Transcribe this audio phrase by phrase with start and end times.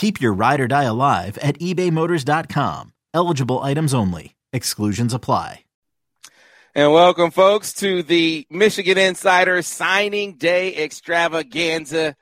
[0.00, 2.94] Keep your ride or die alive at ebaymotors.com.
[3.12, 4.34] Eligible items only.
[4.50, 5.66] Exclusions apply.
[6.74, 12.16] And welcome, folks, to the Michigan Insider Signing Day Extravaganza,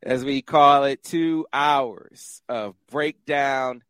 [0.00, 1.02] as we call it.
[1.02, 3.82] Two hours of breakdown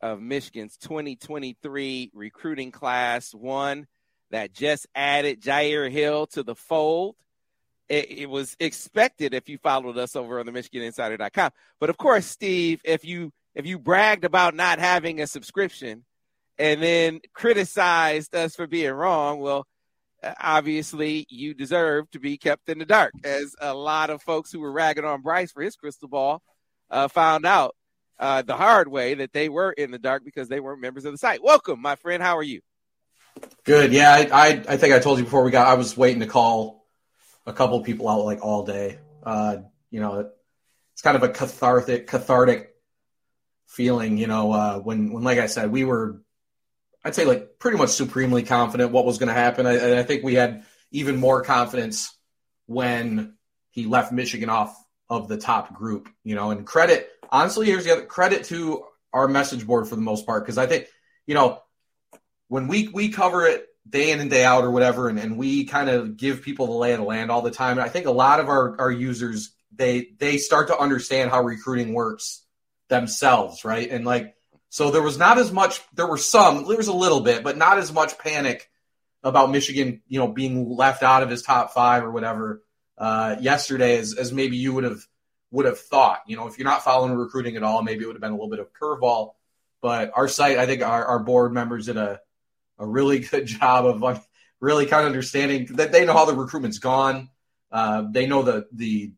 [0.00, 3.86] of Michigan's 2023 recruiting class, one
[4.32, 7.14] that just added Jyaire Hill to the fold
[7.88, 11.50] it, it, was expected if you followed us over on the MichiganInsider.com.
[11.80, 16.04] But of course, Steve, if you if you bragged about not having a subscription
[16.58, 19.66] and then criticized us for being wrong, well,
[20.40, 23.12] obviously you deserve to be kept in the dark.
[23.22, 26.42] As a lot of folks who were ragging on Brice for his crystal ball
[26.90, 27.74] uh, found out
[28.18, 31.12] uh, the hard way that they were in the dark because they weren't members of
[31.12, 31.42] the site.
[31.42, 32.22] Welcome, my friend.
[32.22, 32.60] How are you?
[33.64, 33.92] Good.
[33.92, 35.66] Yeah, I, I, I think I told you before we got.
[35.66, 36.83] I was waiting to call
[37.46, 38.98] a couple people out like all day.
[39.22, 39.58] Uh,
[39.90, 40.30] you know,
[40.92, 42.74] it's kind of a cathartic cathartic
[43.66, 44.18] feeling.
[44.18, 46.22] You know, uh, when when like I said, we were,
[47.04, 49.66] I'd say like pretty much supremely confident what was going to happen.
[49.66, 52.16] I, I think we had even more confidence
[52.66, 53.34] when
[53.70, 54.76] he left Michigan off
[55.10, 56.08] of the top group.
[56.22, 60.02] You know, and credit honestly, here's the other credit to our message board for the
[60.02, 60.86] most part because I think
[61.26, 61.60] you know
[62.48, 65.64] when we we cover it day in and day out or whatever, and, and we
[65.64, 67.72] kind of give people the lay of the land all the time.
[67.72, 71.42] And I think a lot of our, our users they they start to understand how
[71.42, 72.42] recruiting works
[72.88, 73.90] themselves, right?
[73.90, 74.34] And like
[74.68, 77.56] so there was not as much there were some, there was a little bit, but
[77.56, 78.68] not as much panic
[79.22, 82.62] about Michigan, you know, being left out of his top five or whatever
[82.98, 85.00] uh, yesterday as, as maybe you would have
[85.50, 86.20] would have thought.
[86.26, 88.34] You know, if you're not following recruiting at all, maybe it would have been a
[88.34, 89.34] little bit of curveball.
[89.80, 92.20] But our site, I think our, our board members did a
[92.78, 94.22] a really good job of like
[94.60, 97.30] really kind of understanding that they know how the recruitment's gone.
[97.70, 99.12] Uh, they know the the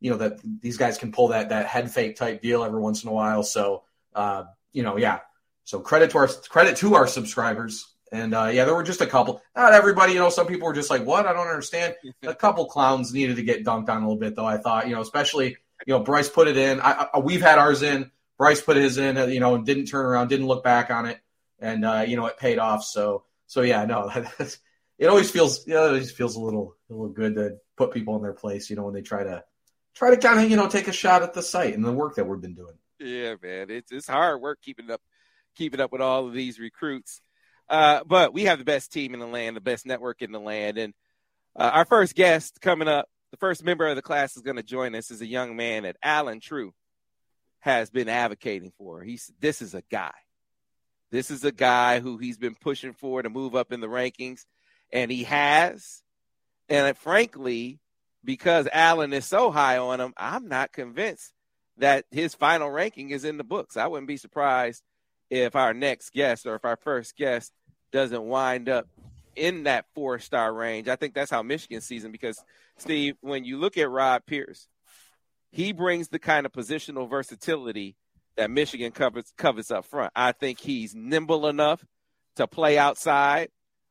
[0.00, 3.02] you know that these guys can pull that that head fake type deal every once
[3.02, 3.42] in a while.
[3.42, 3.84] So
[4.14, 5.20] uh, you know, yeah.
[5.64, 7.90] So credit to our credit to our subscribers.
[8.12, 9.42] And uh, yeah, there were just a couple.
[9.56, 10.28] Not everybody, you know.
[10.28, 11.26] Some people were just like, "What?
[11.26, 14.46] I don't understand." a couple clowns needed to get dunked on a little bit, though.
[14.46, 15.56] I thought, you know, especially
[15.86, 16.80] you know Brice put it in.
[16.80, 18.10] I, I, we've had ours in.
[18.38, 21.20] Brice put his in, you know, and didn't turn around, didn't look back on it
[21.58, 22.84] and uh, you know it paid off.
[22.84, 24.10] So so yeah, no,
[24.98, 28.16] it always feels yeah, it always feels a little a little good to put people
[28.16, 28.70] in their place.
[28.70, 29.44] You know when they try to
[29.94, 32.16] try to kind of you know take a shot at the site and the work
[32.16, 32.74] that we've been doing.
[32.98, 35.00] Yeah, man, it's it's hard work keeping up
[35.56, 37.20] keeping up with all of these recruits.
[37.68, 40.40] Uh, but we have the best team in the land, the best network in the
[40.40, 40.92] land, and
[41.56, 44.62] uh, our first guest coming up, the first member of the class is going to
[44.62, 46.74] join us is a young man that Alan True
[47.60, 49.02] has been advocating for.
[49.02, 50.12] He's this is a guy
[51.10, 54.44] this is a guy who he's been pushing for to move up in the rankings,
[54.92, 56.02] and he has.
[56.68, 57.80] And frankly,
[58.24, 61.32] because Allen is so high on him, I'm not convinced
[61.76, 63.76] that his final ranking is in the books.
[63.76, 64.82] I wouldn't be surprised
[65.30, 67.52] if our next guest or if our first guest
[67.92, 68.88] doesn't wind up
[69.36, 70.88] in that four star range.
[70.88, 72.42] I think that's how Michigan sees him because,
[72.78, 74.68] Steve, when you look at Rob Pierce,
[75.50, 77.96] he brings the kind of positional versatility
[78.36, 80.12] that Michigan covers covers up front.
[80.14, 81.84] I think he's nimble enough
[82.36, 83.48] to play outside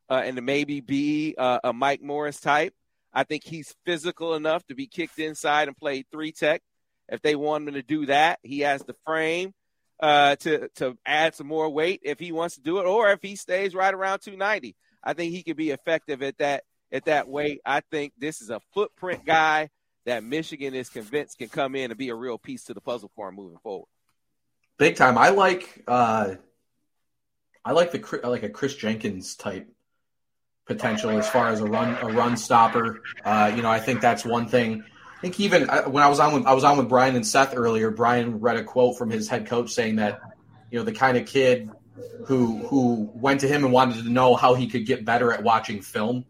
[0.09, 2.73] uh, and to maybe be uh, a Mike Morris type.
[3.13, 6.61] I think he's physical enough to be kicked inside and play three tech.
[7.09, 9.53] If they want him to do that, he has the frame
[9.99, 13.21] uh, to to add some more weight if he wants to do it, or if
[13.21, 14.75] he stays right around 290.
[15.03, 17.61] I think he could be effective at that at that weight.
[17.65, 19.69] I think this is a footprint guy
[20.05, 23.11] that Michigan is convinced can come in and be a real piece to the puzzle
[23.15, 23.87] for him moving forward
[24.77, 25.17] big time.
[25.17, 26.35] I like uh,
[27.65, 29.69] I like the like a Chris Jenkins type
[30.65, 33.01] potential as far as a run a run stopper.
[33.23, 34.83] Uh, you know, I think that's one thing.
[35.17, 37.25] I think even uh, when I was on with I was on with Brian and
[37.25, 37.91] Seth earlier.
[37.91, 40.21] Brian read a quote from his head coach saying that
[40.71, 41.69] you know the kind of kid
[42.25, 45.43] who who went to him and wanted to know how he could get better at
[45.43, 46.25] watching film.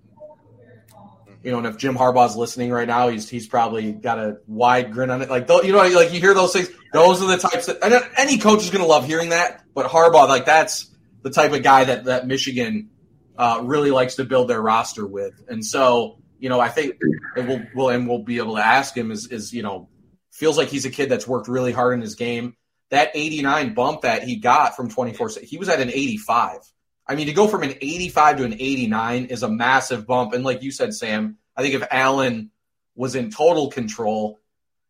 [1.43, 4.91] you know, and if Jim Harbaugh's listening right now, he's he's probably got a wide
[4.91, 5.29] grin on it.
[5.29, 6.69] Like you know, like you hear those things.
[6.93, 9.63] Those are the types that any coach is going to love hearing that.
[9.73, 10.89] But Harbaugh, like that's
[11.23, 12.91] the type of guy that that Michigan
[13.37, 15.33] uh, really likes to build their roster with.
[15.47, 16.95] And so, you know, I think
[17.35, 19.89] it will, will and we'll be able to ask him is is you know,
[20.31, 22.55] feels like he's a kid that's worked really hard in his game.
[22.91, 26.59] That 89 bump that he got from 24, he was at an 85
[27.05, 30.33] I mean, to go from an 85 to an 89 is a massive bump.
[30.33, 32.51] And like you said, Sam, I think if Allen
[32.95, 34.39] was in total control,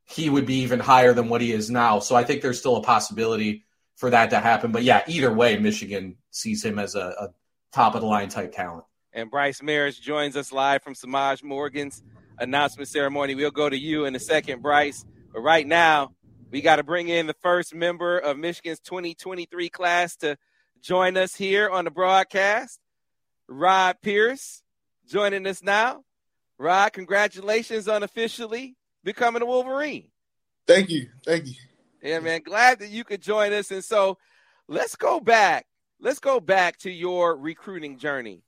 [0.05, 1.99] he would be even higher than what he is now.
[1.99, 3.63] So I think there's still a possibility
[3.95, 4.71] for that to happen.
[4.71, 7.29] But yeah, either way, Michigan sees him as a, a
[7.71, 8.85] top of the line type talent.
[9.13, 12.03] And Brice Marich joins us live from Semaj Morgan's
[12.39, 13.35] announcement ceremony.
[13.35, 15.05] We'll go to you in a second, Brice.
[15.31, 16.13] But right now,
[16.51, 20.37] we got to bring in the first member of Michigan's 2023 class to
[20.81, 22.79] join us here on the broadcast.
[23.47, 24.63] Rod Pierce
[25.07, 26.03] joining us now.
[26.57, 30.09] Rod, congratulations on officially becoming a Wolverine.
[30.67, 31.09] Thank you.
[31.25, 31.55] Thank you.
[32.01, 32.41] Yeah, man.
[32.43, 33.71] Glad that you could join us.
[33.71, 34.17] And so
[34.67, 35.65] let's go back.
[35.99, 38.43] Let's go back to your recruiting journey,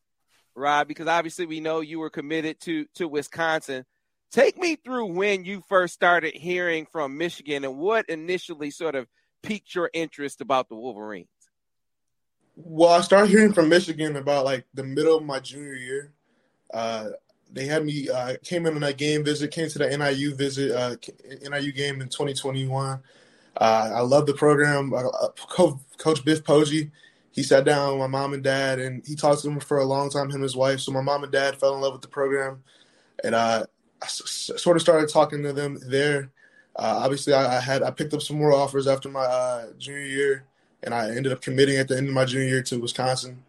[0.56, 3.86] Rob, because obviously we know you were committed to to Wisconsin.
[4.32, 9.08] Take me through when you first started hearing from Michigan and what initially sort of
[9.42, 11.30] piqued your interest about the Wolverines.
[12.58, 16.14] Well, I started hearing from Michigan about like the middle of my junior year.
[16.74, 17.10] Uh,
[17.56, 20.72] they had me uh, came in on that game visit, came to the NIU visit,
[20.72, 20.96] uh,
[21.50, 23.00] NIU game in 2021.
[23.58, 24.94] Uh, I love the program.
[24.94, 25.10] Uh,
[25.50, 26.92] Coach, Coach Biff Poggi,
[27.32, 29.86] he sat down with my mom and dad, and he talked to them for a
[29.86, 30.28] long time.
[30.28, 30.82] Him and his wife.
[30.82, 32.64] So my mom and dad fell in love with the program,
[33.24, 33.66] and uh,
[34.02, 36.30] I s- sort of started talking to them there.
[36.76, 40.46] Uh, obviously, I, I, had I picked up some more offers after my junior year
[40.86, 43.44] and I ended up committing at the end of my junior year to Wisconsin.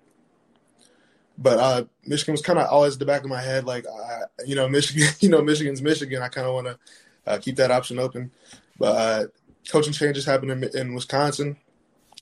[1.38, 4.20] But uh, Michigan was kind of always at the back of my head, like uh,
[4.46, 6.22] you know, Michigan, you know, Michigan's Michigan.
[6.22, 6.78] I kind of want to
[7.26, 8.30] uh, keep that option open.
[8.78, 9.26] But uh,
[9.68, 11.56] coaching changes happened in, in, Wisconsin,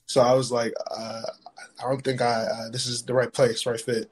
[0.05, 1.21] so I was like, uh,
[1.79, 4.09] I don't think I uh, this is the right place, right fit.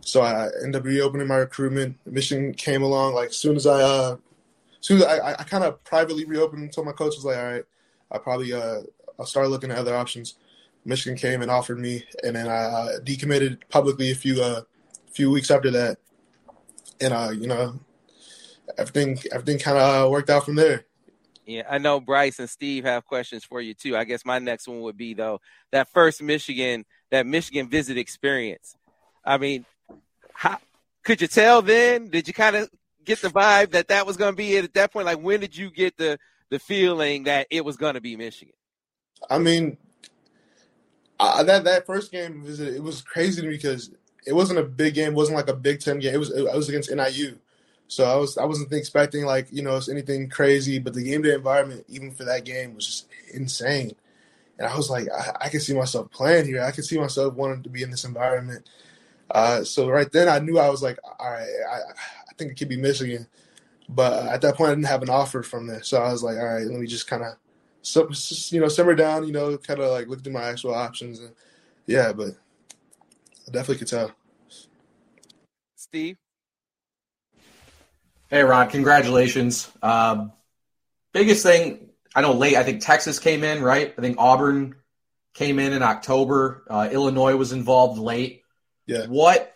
[0.00, 1.98] So I ended up reopening my recruitment.
[2.06, 4.16] Michigan came along like as soon as I, uh,
[4.80, 7.64] soon as I, I kind of privately reopened told my coach was like, all right,
[8.10, 8.80] I probably uh,
[9.18, 10.34] I started looking at other options.
[10.84, 14.62] Michigan came and offered me, and then I uh, decommitted publicly a few uh,
[15.12, 15.98] few weeks after that,
[17.00, 17.78] and uh, you know,
[18.78, 20.86] everything everything kind of uh, worked out from there.
[21.46, 23.96] Yeah, I know Brice and Steve have questions for you too.
[23.96, 25.40] I guess my next one would be though
[25.72, 28.76] that first Michigan that Michigan visit experience.
[29.24, 29.66] I mean,
[30.32, 30.58] how
[31.04, 32.08] could you tell then?
[32.08, 32.70] Did you kind of
[33.04, 35.06] get the vibe that that was going to be it at that point?
[35.06, 36.18] Like, when did you get the
[36.50, 38.54] the feeling that it was going to be Michigan?
[39.28, 39.76] I mean,
[41.20, 43.90] I, that that first game it was crazy to me because
[44.26, 46.14] it wasn't a big game, it wasn't like a Big Ten game.
[46.14, 47.38] It was it, was against NIU,
[47.88, 51.34] so I was I wasn't expecting like you know anything crazy, but the game day
[51.34, 53.92] environment even for that game was just insane,
[54.58, 56.62] and I was like I, I can see myself playing here.
[56.62, 58.68] I can see myself wanting to be in this environment.
[59.30, 62.58] Uh, so right then I knew I was like, all right, I, I think it
[62.58, 63.26] could be Michigan,
[63.88, 66.36] but at that point I didn't have an offer from there, so I was like,
[66.36, 67.34] all right, let me just kind of
[67.82, 68.08] so
[68.48, 71.32] you know simmer down you know kind of like look through my actual options and
[71.86, 74.12] yeah but i definitely could tell.
[75.76, 76.16] Steve?
[78.28, 79.70] Hey ron congratulations.
[79.82, 80.32] Um,
[81.12, 83.94] biggest thing i know late i think texas came in right?
[83.96, 84.76] I think auburn
[85.34, 86.64] came in in october.
[86.68, 88.42] Uh, illinois was involved late.
[88.86, 89.06] Yeah.
[89.06, 89.52] What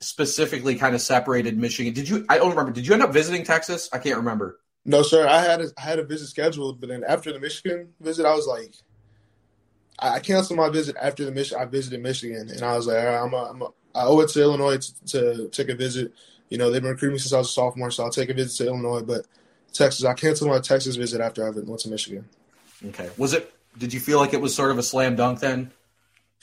[0.00, 1.92] specifically kind of separated michigan?
[1.92, 3.90] Did you i don't remember did you end up visiting texas?
[3.92, 5.26] I can't remember no, sir.
[5.26, 8.34] I had a, I had a visit scheduled, but then after the Michigan visit, I
[8.34, 8.74] was like,
[9.98, 13.22] I, canceled my visit after the Mich- I visited Michigan, and I was like, right,
[13.22, 16.12] I'm a, I'm a, I owe it to Illinois to, to, take a visit.
[16.50, 18.34] You know, they've been recruiting me since I was a sophomore, so I'll take a
[18.34, 19.00] visit to Illinois.
[19.00, 19.26] But
[19.72, 22.28] Texas, I canceled my Texas visit after I went to Michigan.
[22.86, 23.08] Okay.
[23.16, 23.52] Was it?
[23.78, 25.70] Did you feel like it was sort of a slam dunk then?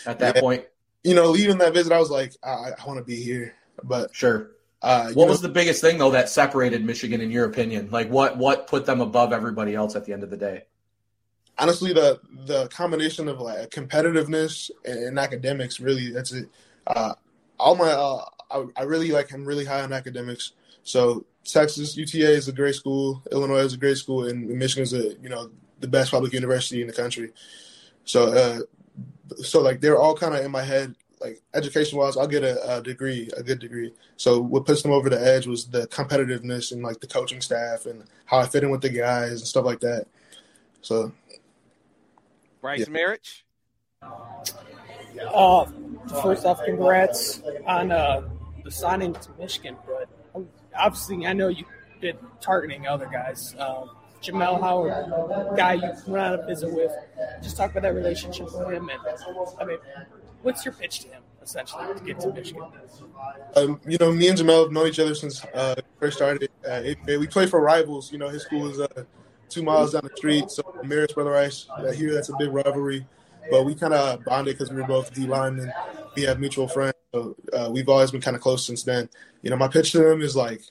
[0.05, 0.41] At that yeah.
[0.41, 0.65] point,
[1.03, 3.53] you know, leaving that visit, I was like, I, I want to be here.
[3.83, 4.51] But sure,
[4.81, 7.89] uh, what know, was the biggest thing though that separated Michigan in your opinion?
[7.91, 10.63] Like what what put them above everybody else at the end of the day?
[11.57, 16.49] Honestly, the the combination of like competitiveness and, academics really that's it.
[16.87, 17.13] Uh,
[17.59, 20.53] all my uh, I, I, really like I'm really high on academics.
[20.83, 24.93] So Texas UTA is a great school, Illinois is a great school, and Michigan is
[24.93, 27.31] a you know the best public university in the country.
[28.05, 28.59] So uh,
[29.43, 32.77] so like they're all kind of in my head like education wise, I'll get a,
[32.77, 33.93] a, degree, a good degree.
[34.17, 37.85] So what pushed them over the edge was the competitiveness and like the coaching staff
[37.85, 40.07] and how I fit in with the guys and stuff like that.
[40.81, 41.11] So,
[42.61, 42.85] Brice yeah.
[42.85, 43.43] Marich.
[45.33, 45.65] Uh,
[46.21, 48.27] first off, congrats on uh,
[48.63, 49.77] the signing to Michigan.
[49.85, 50.09] But
[50.77, 51.67] obviously, I know you've
[51.99, 53.55] been targeting other guys.
[53.59, 56.91] Um, Jamel Howard, guy you went on a visit with.
[57.41, 59.01] Just talk about that relationship with him, and
[59.59, 59.77] I mean,
[60.41, 62.63] what's your pitch to him essentially to get to Michigan?
[63.55, 66.49] Um, you know, me and Jamel have known each other since uh, first started.
[67.07, 68.11] We play for rivals.
[68.11, 69.03] You know, his school is uh,
[69.49, 71.67] two miles down the street, so Marist Brother Rice.
[71.69, 73.05] Uh, here, that's a big rivalry.
[73.49, 75.73] But we kind of bonded because we were both D linemen.
[76.15, 79.09] We have mutual friends, so uh, we've always been kind of close since then.
[79.41, 80.61] You know, my pitch to him is like,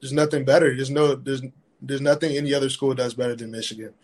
[0.00, 0.74] there's nothing better.
[0.74, 1.42] There's no, there's
[1.80, 3.94] there's nothing any other school does better than Michigan.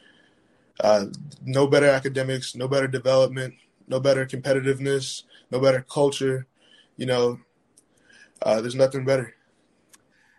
[0.81, 1.07] Uh,
[1.45, 3.55] no better academics, no better development,
[3.89, 6.47] no better competitiveness, no better culture.
[6.97, 7.41] You know,
[8.43, 9.35] uh, there's nothing better.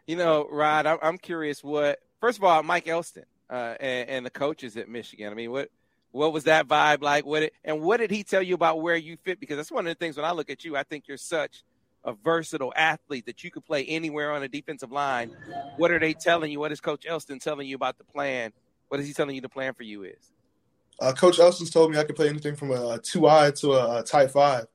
[0.08, 2.00] You know, Rod, I'm curious what.
[2.20, 5.32] First of all, Mike Elston uh, and, and, the coaches at Michigan.
[5.32, 5.70] I mean, what
[6.12, 7.26] what was that vibe like?
[7.26, 9.40] What it, and what did he tell you about where you fit?
[9.40, 11.64] Because that's one of the things when I look at you, I think you're such
[12.04, 15.36] a versatile athlete that you could play anywhere on a defensive line.
[15.78, 16.60] What are they telling you?
[16.60, 18.52] What is Coach Elston telling you about the plan?
[18.88, 20.32] What is he telling you the plan for you is?
[21.02, 24.00] Uh, Coach Elston's told me I could play anything from a two eye to a,
[24.00, 24.66] a tight five.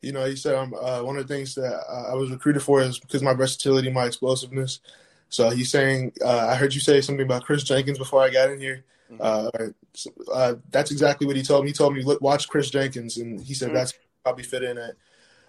[0.00, 2.80] You know, he said I'm uh, one of the things that I was recruited for
[2.80, 4.80] is because my versatility, my explosiveness.
[5.28, 8.50] So he's saying, uh, I heard you say something about Chris Jenkins before I got
[8.50, 8.84] in here.
[9.10, 9.20] Mm-hmm.
[9.20, 11.70] Uh, uh, that's exactly what he told me.
[11.70, 13.76] He told me, look, watch Chris Jenkins, and he said mm-hmm.
[13.76, 14.94] that's probably fit in at.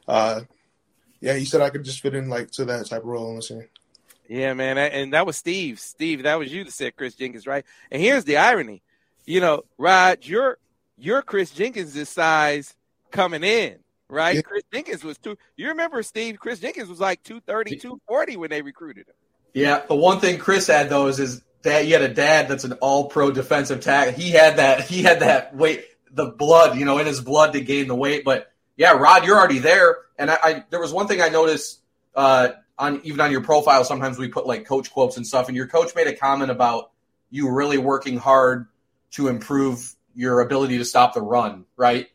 [0.08, 0.42] Uh,
[1.22, 3.36] yeah, he said I could just fit in like to that type of role.
[3.36, 3.68] I'm saying.
[4.28, 5.80] Yeah, man, and that was Steve.
[5.80, 7.64] Steve, that was you that said Chris Jenkins, right?
[7.92, 8.82] And here's the irony,
[9.26, 10.58] you know, Rod, you're
[10.98, 12.76] you're Chris Jenkins' size
[13.12, 13.78] coming in,
[14.10, 14.36] right?
[14.36, 14.42] Yeah.
[14.42, 15.38] Chris Jenkins was two.
[15.58, 16.40] You remember Steve?
[16.40, 19.16] Chris Jenkins was like 230, 240 when they recruited him.
[19.54, 21.88] Yeah, the one thing Chris had though is his dad.
[21.88, 24.14] You had a dad that's an All-Pro defensive tackle.
[24.14, 24.82] He had that.
[24.82, 28.24] He had that weight, the blood, you know, in his blood to gain the weight.
[28.24, 29.98] But yeah, Rod, you're already there.
[30.18, 31.80] And I, I there was one thing I noticed
[32.16, 33.84] uh, on even on your profile.
[33.84, 36.92] Sometimes we put like coach quotes and stuff, and your coach made a comment about
[37.32, 38.68] you really working hard
[39.12, 41.66] to improve your ability to stop the run.
[41.78, 42.08] Right?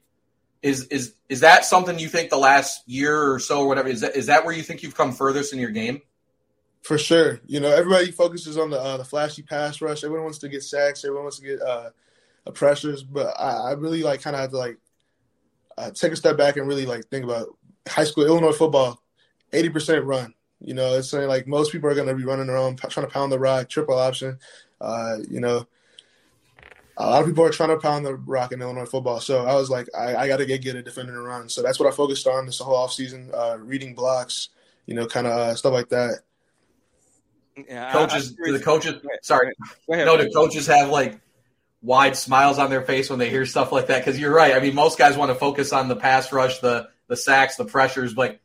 [0.62, 4.02] Is is is that something you think the last year or so or whatever is
[4.02, 6.02] that is that where you think you've come furthest in your game?
[6.82, 10.04] For sure, you know everybody focuses on the uh, the flashy pass rush.
[10.04, 11.04] Everyone wants to get sacks.
[11.04, 11.90] Everyone wants to get uh,
[12.54, 14.78] pressures, but I, I really like kind of have to like
[15.78, 17.48] uh, take a step back and really like think about
[17.88, 19.02] high school Illinois football,
[19.52, 20.34] 80% run.
[20.60, 23.12] You know, it's saying like most people are going to be running around trying to
[23.12, 24.38] pound the rock, triple option.
[24.80, 25.66] Uh, you know,
[27.00, 29.20] a lot of people are trying to pound the rock in Illinois football.
[29.20, 31.48] So I was like, I, I got to get good at defending the run.
[31.48, 34.50] So that's what I focused on this whole offseason, uh, reading blocks,
[34.86, 36.20] you know, kind of uh, stuff like that.
[37.56, 39.52] Yeah, coaches, do the coaches, sorry,
[39.90, 41.20] ahead, no, do coaches have like
[41.82, 43.98] wide smiles on their face when they hear stuff like that?
[43.98, 44.54] Because you're right.
[44.54, 47.64] I mean, most guys want to focus on the pass rush, the the sacks, the
[47.64, 48.14] pressures.
[48.14, 48.40] But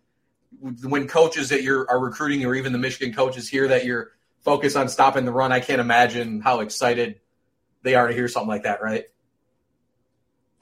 [0.60, 4.76] when coaches that you're are recruiting, or even the Michigan coaches hear that you're focused
[4.76, 7.20] on stopping the run, I can't imagine how excited
[7.86, 9.06] they are to hear something like that, right?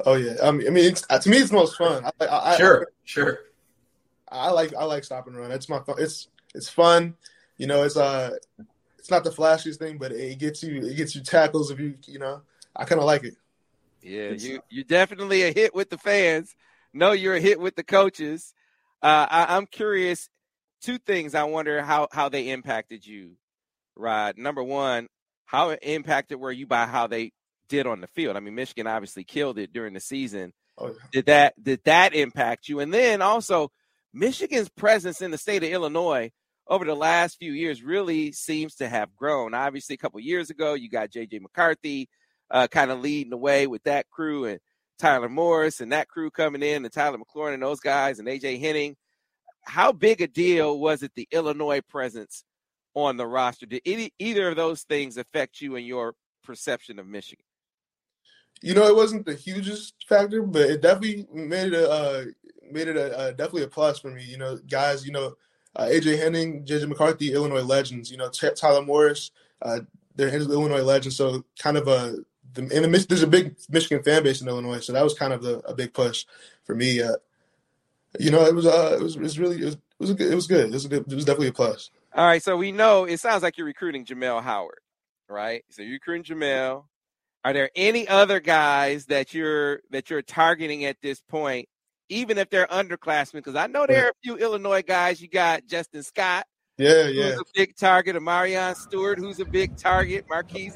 [0.06, 2.06] Oh yeah, I mean, I mean to me, it's most fun.
[2.20, 3.39] I, I, sure, I, sure.
[4.27, 5.51] I like I like stop and run.
[5.51, 7.15] It's my it's it's fun.
[7.58, 8.36] You know, it's uh,
[9.00, 11.96] it's not the flashiest thing, but it gets you it gets you tackles if you
[12.06, 12.42] you know.
[12.75, 13.36] I kind of like it.
[14.01, 16.56] Yeah, it's, you you definitely a hit with the fans
[16.94, 18.53] No, you're a hit with the coaches.
[19.01, 20.30] Uh, I, I'm curious.
[20.82, 23.38] Two things I wonder how how they impacted you,
[23.96, 24.38] Rod.
[24.38, 25.08] Number one,
[25.53, 27.31] how impacted were you by how they
[27.69, 28.36] did on the field?
[28.36, 30.51] I mean, Michigan obviously killed it during the season.
[30.79, 30.93] Oh, yeah.
[31.12, 32.79] Did that did that impact you?
[32.79, 33.72] And then also,
[34.12, 36.31] Michigan's presence in the state of Illinois
[36.67, 39.53] over the last few years really seems to have grown.
[39.53, 41.39] Obviously, a couple years ago, you got J.J.
[41.39, 42.10] McCarthy
[42.50, 44.60] uh, kind of leading the way with that crew, and
[44.98, 48.60] Tyler Morris and that crew coming in, and Tyler McLaurin and those guys, and AJ
[48.60, 48.95] Henning.
[49.62, 52.43] How big a deal was it the Illinois presence
[52.96, 53.66] on the roster?
[53.66, 57.46] Did any, either of those things affect you and your perception of Michigan?
[58.62, 62.24] You know, it wasn't the hugest factor, but it definitely made it a uh,
[62.72, 64.24] made it a, uh, definitely a plus for me.
[64.24, 65.36] You know, guys, you know,
[65.76, 68.10] uh, AJ Henning, JJ McCarthy, Illinois legends.
[68.10, 69.32] You know, T- Tyler Morris,
[69.62, 69.80] uh,
[70.16, 71.18] they're Illinois legends.
[71.18, 72.18] So kind of a
[72.54, 75.34] the, and the, there's a big Michigan fan base in Illinois, so that was kind
[75.34, 76.26] of the, a big push
[76.64, 77.02] for me.
[77.02, 77.16] Uh,
[78.20, 80.36] you know, it was it was, it was really it was it was, good, it
[80.36, 80.66] was good.
[80.66, 81.90] It was, good, it was definitely a plus.
[82.15, 84.79] All right, so we know it sounds like you're recruiting Jamel Howard,
[85.29, 85.63] right?
[85.70, 86.86] So you're recruiting Jamel.
[87.43, 91.67] Are there any other guys that you're that you're targeting at this point,
[92.10, 93.34] even if they're underclassmen?
[93.34, 95.22] Because I know there are a few Illinois guys.
[95.22, 96.46] You got Justin Scott,
[96.77, 97.24] yeah, yeah.
[97.32, 98.15] Who's a big target?
[98.15, 100.25] of Marion Stewart, who's a big target?
[100.27, 100.75] Marquise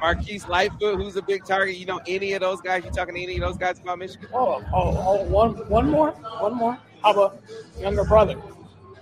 [0.00, 1.76] Marquise Lightfoot, who's a big target?
[1.76, 2.84] You know any of those guys?
[2.84, 4.28] You talking to any of those guys about Michigan?
[4.32, 6.78] Oh, oh, oh one, one more, one more.
[7.02, 7.42] How about
[7.78, 8.40] younger brother?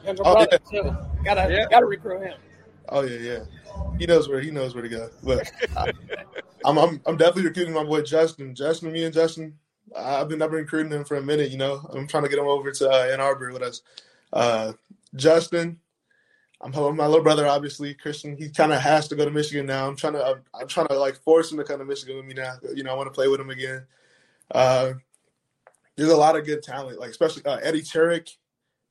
[0.04, 0.96] Younger Oh, brother too.
[1.24, 1.66] Gotta Yeah.
[1.70, 2.34] gotta recruit him.
[2.88, 3.44] Oh yeah, yeah.
[3.98, 5.10] He knows where he knows where to go.
[5.22, 5.92] But I,
[6.64, 8.54] I'm, I'm I'm definitely recruiting my boy Justin.
[8.54, 9.58] Justin, me and Justin,
[9.96, 11.50] I've been I've been recruiting him for a minute.
[11.50, 13.82] You know, I'm trying to get him over to uh, Ann Arbor with us.
[14.32, 14.72] Uh,
[15.14, 15.78] Justin,
[16.60, 18.36] I'm hoping my little brother, obviously Christian.
[18.36, 19.86] He kind of has to go to Michigan now.
[19.88, 22.26] I'm trying to I'm, I'm trying to like force him to come to Michigan with
[22.26, 22.54] me now.
[22.74, 23.84] You know, I want to play with him again.
[24.50, 24.94] Uh,
[25.96, 28.34] there's a lot of good talent, like especially uh, Eddie Tuerk.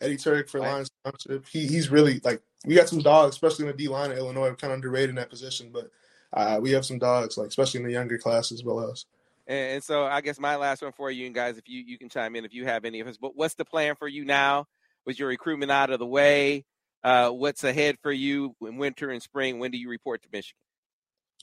[0.02, 0.72] Eddie Tuerk for Right.
[0.72, 1.48] Lyons Township.
[1.48, 4.50] He he's really like we got some dogs, especially in the D line at Illinois.
[4.50, 5.92] We're kind of underrated in that position, but
[6.34, 9.06] uh, we have some dogs, like especially in the younger class as well as.
[9.48, 11.98] And, and so I guess my last one for you, and guys, if you you
[11.98, 13.18] can chime in if you have any of us.
[13.18, 14.66] But what's the plan for you now?
[15.04, 16.64] With your recruitment out of the way,
[17.04, 19.58] uh, what's ahead for you in winter and spring?
[19.58, 20.58] When do you report to Michigan?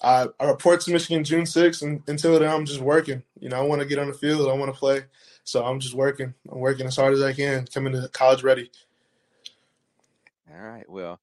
[0.02, 3.22] I, I report to Michigan June 6th, and until then, I'm just working.
[3.40, 5.02] You know, I want to get on the field, I want to play,
[5.48, 6.34] so I'm just working.
[6.52, 8.70] I'm working as hard as I can, coming to college ready.
[10.52, 10.88] All right.
[10.88, 11.20] Well,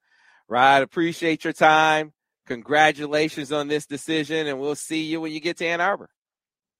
[0.47, 2.11] Rod, appreciate your time.
[2.47, 6.09] Congratulations on this decision, and we'll see you when you get to Ann Arbor.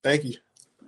[0.01, 0.37] Thank you.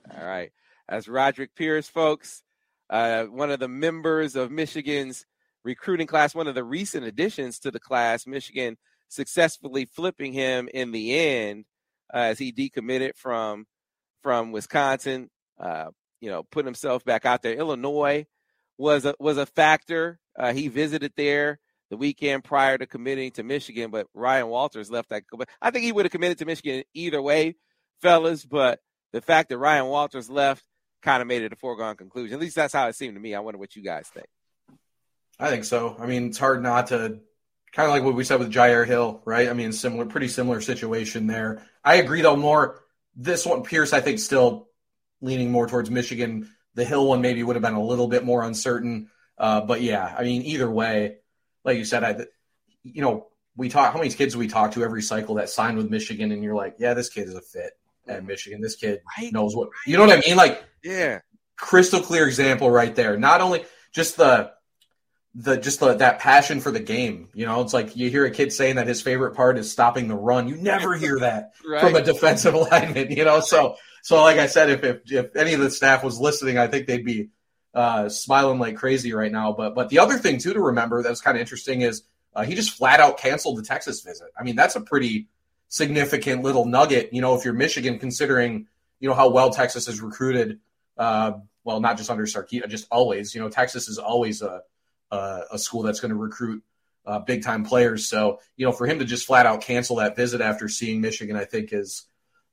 [0.09, 0.51] All right.
[0.89, 2.41] As Roderick Pierce, folks,
[2.89, 5.27] uh, one of the members of Michigan's
[5.63, 8.25] recruiting class, one of the recent additions to the class.
[8.25, 8.77] Michigan
[9.09, 11.65] successfully flipping him in the end
[12.11, 13.67] uh, as he decommitted from
[14.23, 15.29] from Wisconsin.
[15.59, 17.53] Uh, you know, put himself back out there.
[17.53, 18.25] Illinois
[18.77, 20.19] was a was a factor.
[20.37, 21.59] Uh, he visited there
[21.89, 25.23] the weekend prior to committing to Michigan, but Ryan Walters left that.
[25.61, 27.55] I think he would have committed to Michigan either way,
[28.01, 28.45] fellas.
[28.45, 28.79] But
[29.13, 30.63] the fact that Ryan Walters left
[31.01, 32.35] kind of made it a foregone conclusion.
[32.35, 33.35] At least that's how it seemed to me.
[33.35, 34.27] I wonder what you guys think.
[35.39, 35.95] I think so.
[35.99, 37.19] I mean, it's hard not to
[37.71, 39.49] kind of like what we said with Jyaire Hill, right?
[39.49, 41.63] I mean, similar, pretty similar situation there.
[41.83, 42.83] I agree though more
[43.15, 44.66] this one Pierce I think still
[45.21, 46.49] leaning more towards Michigan.
[46.75, 49.09] The Hill one maybe would have been a little bit more uncertain.
[49.37, 51.17] Uh, but yeah, I mean, either way,
[51.63, 52.25] like you said, I,
[52.83, 55.89] you know, we talk how many kids we talk to every cycle that signed with
[55.89, 57.71] Michigan, and you're like, yeah, this kid is a fit
[58.07, 58.61] at Michigan.
[58.61, 59.33] This kid Right.
[59.33, 60.37] knows what you know what I mean.
[60.37, 61.19] Like Yeah.
[61.57, 63.17] crystal clear example right there.
[63.17, 64.51] Not only just the
[65.35, 67.29] the just the, that passion for the game.
[67.33, 70.07] You know, it's like you hear a kid saying that his favorite part is stopping
[70.07, 70.47] the run.
[70.47, 71.81] You never hear that Right.
[71.81, 73.11] from a defensive lineman.
[73.11, 73.75] You know, so
[74.07, 76.87] so like I said, if if, if any of the staff was listening, I think
[76.87, 77.27] they'd be
[77.73, 79.51] uh, smiling like crazy right now.
[79.51, 82.45] But but the other thing too to remember that was kind of interesting is uh,
[82.45, 84.29] he just flat out canceled the Texas visit.
[84.39, 85.27] I mean, that's a pretty
[85.67, 87.11] significant little nugget.
[87.11, 88.67] You know, if you're Michigan, considering
[89.01, 90.61] you know how well Texas is recruited.
[90.97, 91.33] Uh,
[91.65, 93.35] well, not just under Sarkisian, just always.
[93.35, 94.61] You know, Texas is always a
[95.11, 96.63] a, a school that's going to recruit
[97.05, 98.07] uh, big time players.
[98.07, 101.35] So you know, for him to just flat out cancel that visit after seeing Michigan,
[101.35, 102.05] I think is,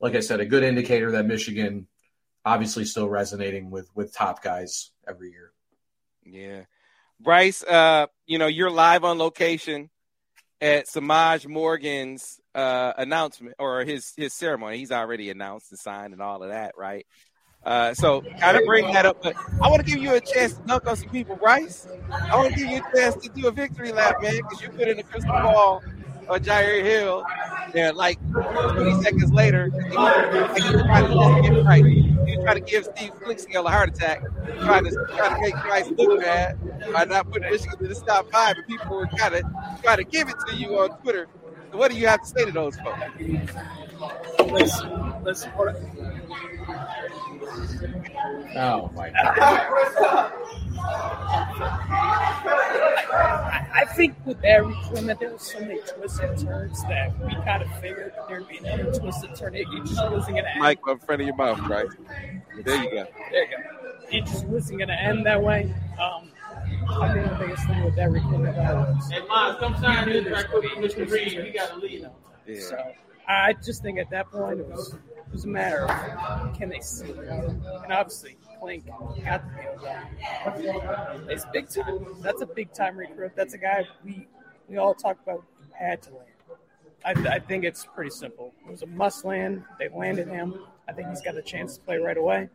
[0.05, 1.87] like I said, a good indicator that Michigan
[2.45, 5.51] obviously still resonating with with top guys every year.
[6.27, 6.65] Yeah.
[7.19, 9.89] Brice, uh, you know, you're live on location
[10.61, 14.77] at Semaj Morgan's uh, announcement or his his ceremony.
[14.77, 17.07] He's already announced and signed and all of that, right?
[17.65, 20.53] Uh, so kind of bring that up, but I want to give you a chance
[20.53, 21.89] to dunk on some people, Brice.
[22.13, 24.69] I want to give you a chance to do a victory lap, man, because you
[24.69, 25.83] put in a crystal ball
[26.29, 27.25] on Jyaire Hill,
[27.75, 31.85] and like 20 seconds later, you like you trying to get right.
[31.85, 34.23] You try to give Steve Clinkscale a heart attack,
[34.61, 36.59] trying to try to make Brice look bad
[36.93, 39.43] by not putting Michigan in the top five, but people were kind of
[39.83, 41.27] trying to give it to you on Twitter.
[41.73, 43.01] So what do you have to say to those folks?
[44.51, 45.51] Listen, listen.
[45.53, 45.77] What,
[48.57, 50.33] Oh my god!
[53.17, 57.35] I, I think with that recruitment, there was so many twists and turns that we
[57.45, 59.55] kind of figured there'd be another twist and turn.
[59.55, 60.61] It, it just wasn't going to end.
[60.61, 61.87] Mike up in front of your mouth, right?
[62.65, 63.07] There you go.
[63.31, 63.57] There you go.
[64.11, 65.75] It just wasn't going to end that way.
[66.01, 66.31] Um,
[67.01, 70.25] I think the biggest thing with that recruitment was Hey, Miles, come sign we this
[70.25, 70.63] there's right quick.
[70.75, 70.95] gonna be Mr.
[70.97, 72.07] twists Reed, and we got to turns, leave.
[72.47, 72.61] Yeah.
[72.61, 72.77] So
[73.27, 76.81] I just think at that point it was it was a matter of can they
[76.81, 77.11] see?
[77.11, 79.43] And obviously Clink got
[80.57, 81.29] the deal.
[81.29, 82.07] It's big time.
[82.21, 83.33] That's a big time recruit.
[83.35, 84.27] That's a guy we
[84.69, 86.29] we all talk about had to land.
[87.05, 88.55] I, I think it's pretty simple.
[88.67, 89.65] It was a must land.
[89.79, 90.59] They landed him.
[90.89, 92.49] I think he's got a chance to play right away.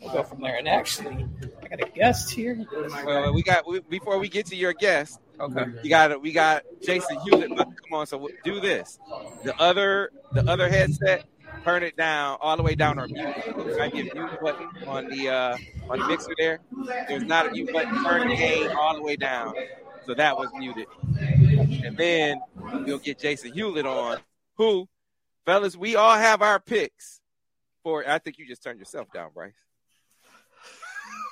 [0.00, 0.56] We'll go from there.
[0.56, 1.26] And actually,
[1.62, 2.64] I got a guest here.
[3.04, 5.20] Well, we got we, before we get to your guest.
[5.38, 5.64] Okay.
[5.82, 6.20] You got it.
[6.20, 8.06] we got Jason Hewlett about to come on.
[8.06, 8.98] So do this.
[9.44, 11.26] The other the other headset,
[11.64, 13.34] turn it down all the way down or mute.
[13.56, 15.56] Be a mute button on the uh,
[15.90, 16.60] on the mixer there.
[17.08, 18.02] There's not a mute button.
[18.04, 19.54] Turn the gain all the way down.
[20.06, 20.86] So that was muted.
[21.84, 22.40] And then
[22.84, 24.18] we'll get Jason Hewlett on,
[24.54, 24.88] who,
[25.44, 27.20] fellas, we all have our picks
[27.82, 28.08] for.
[28.08, 29.52] I think you just turned yourself down, Brice.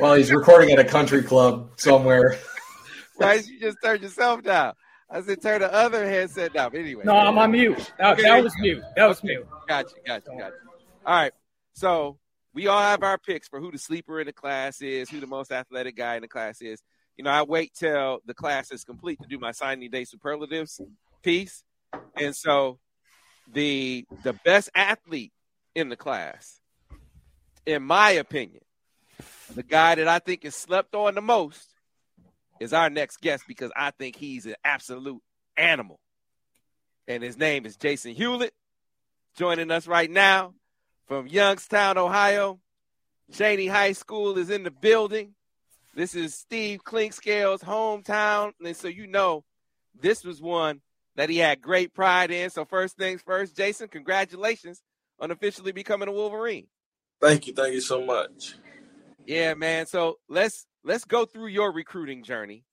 [0.00, 2.38] well, he's recording at a country club somewhere.
[3.18, 3.46] right?
[3.46, 4.74] You just turn yourself down.
[5.10, 6.70] I said turn the other headset down.
[6.70, 7.02] But anyway.
[7.04, 7.92] No, I'm on mute.
[7.98, 8.82] That, that was mute.
[8.96, 9.46] That was mute.
[9.66, 10.70] Got you, got you, got you.
[11.06, 11.32] All right.
[11.72, 12.18] So
[12.52, 15.26] we all have our picks for who the sleeper in the class is, who the
[15.26, 16.82] most athletic guy in the class is.
[17.16, 20.80] You know, I wait till the class is complete to do my signing day superlatives
[21.22, 21.64] piece.
[22.16, 22.78] And so
[23.52, 25.32] the the best athlete
[25.74, 26.60] in the class,
[27.64, 28.60] in my opinion,
[29.54, 31.74] the guy that I think is slept on the most
[32.60, 35.22] is our next guest because I think he's an absolute
[35.56, 36.00] animal.
[37.06, 38.52] And his name is Jason Hewlett,
[39.36, 40.54] joining us right now
[41.06, 42.60] from Youngstown, Ohio.
[43.32, 45.34] Chaney High School is in the building.
[45.94, 48.52] This is Steve Clinkscale's hometown.
[48.64, 49.44] And so you know
[50.00, 50.80] this was one
[51.16, 52.50] that he had great pride in.
[52.50, 54.82] So first things first, Jason, congratulations
[55.18, 56.68] on officially becoming a Wolverine.
[57.20, 57.52] Thank you.
[57.52, 58.54] Thank you so much.
[59.28, 59.84] Yeah, man.
[59.84, 62.64] So let's let's go through your recruiting journey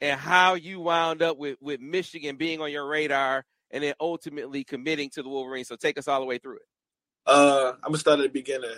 [0.00, 4.62] and how you wound up with with Michigan being on your radar and then ultimately
[4.62, 5.66] committing to the Wolverines.
[5.66, 6.66] So take us all the way through it.
[7.26, 8.70] Uh, I'm gonna start at the beginning.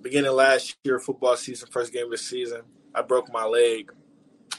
[0.00, 2.62] Beginning last year, football season, first game of the season,
[2.94, 3.92] I broke my leg.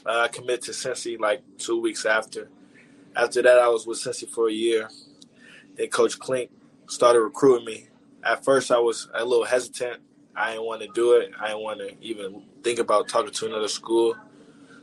[0.04, 2.50] Uh, I committed to Cincy like two weeks after.
[3.16, 4.90] After that, I was with Cincy for a year.
[5.76, 6.50] Then Coach Clink
[6.86, 7.88] started recruiting me.
[8.22, 10.02] At first, I was a little hesitant.
[10.34, 11.32] I didn't want to do it.
[11.38, 14.14] I didn't want to even think about talking to another school.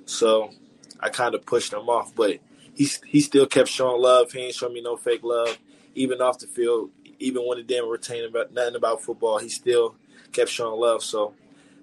[0.05, 0.51] So
[0.99, 2.13] I kind of pushed him off.
[2.15, 2.39] But
[2.73, 4.31] he he still kept showing love.
[4.31, 5.57] He ain't showing me no fake love,
[5.95, 6.91] even off the field.
[7.19, 9.95] Even when he didn't retain about nothing about football, he still
[10.31, 11.03] kept showing love.
[11.03, 11.33] So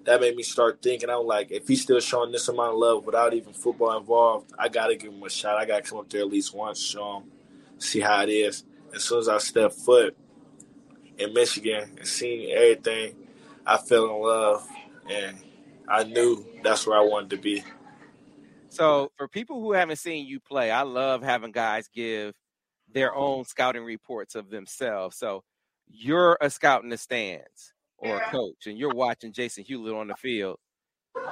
[0.05, 1.09] that made me start thinking.
[1.09, 4.69] I'm like, if he's still showing this amount of love without even football involved, I
[4.69, 5.57] gotta give him a shot.
[5.57, 7.31] I gotta come up there at least once, show him,
[7.79, 8.63] see how it is.
[8.93, 10.15] As soon as I step foot
[11.17, 13.15] in Michigan and seeing everything,
[13.65, 14.67] I fell in love,
[15.09, 15.37] and
[15.87, 17.63] I knew that's where I wanted to be.
[18.69, 22.35] So, for people who haven't seen you play, I love having guys give
[22.93, 25.17] their own scouting reports of themselves.
[25.17, 25.43] So,
[25.87, 30.07] you're a scout in the stands or a coach, and you're watching Jason Hewlett on
[30.07, 30.57] the field.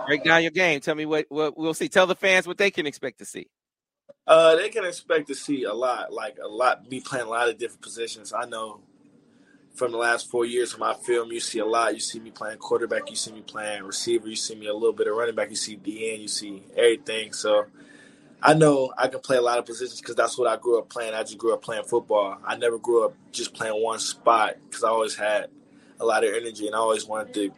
[0.07, 0.79] Break down your game.
[0.79, 1.89] Tell me what, what we'll see.
[1.89, 3.47] Tell the fans what they can expect to see.
[4.25, 7.49] Uh, they can expect to see a lot, like a lot, me playing a lot
[7.49, 8.31] of different positions.
[8.31, 8.81] I know
[9.73, 11.93] from the last four years of my film, you see a lot.
[11.93, 14.93] You see me playing quarterback, you see me playing receiver, you see me a little
[14.93, 17.33] bit of running back, you see DN, you see everything.
[17.33, 17.65] So
[18.41, 20.89] I know I can play a lot of positions because that's what I grew up
[20.89, 21.13] playing.
[21.13, 22.37] I just grew up playing football.
[22.45, 25.47] I never grew up just playing one spot because I always had
[25.99, 27.51] a lot of energy and I always wanted to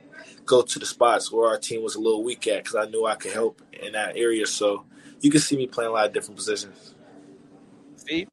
[0.45, 3.06] go to the spots where our team was a little weak at because I knew
[3.06, 4.45] I could help in that area.
[4.45, 4.86] So
[5.21, 6.95] you can see me playing a lot of different positions.
[7.97, 8.28] Steve?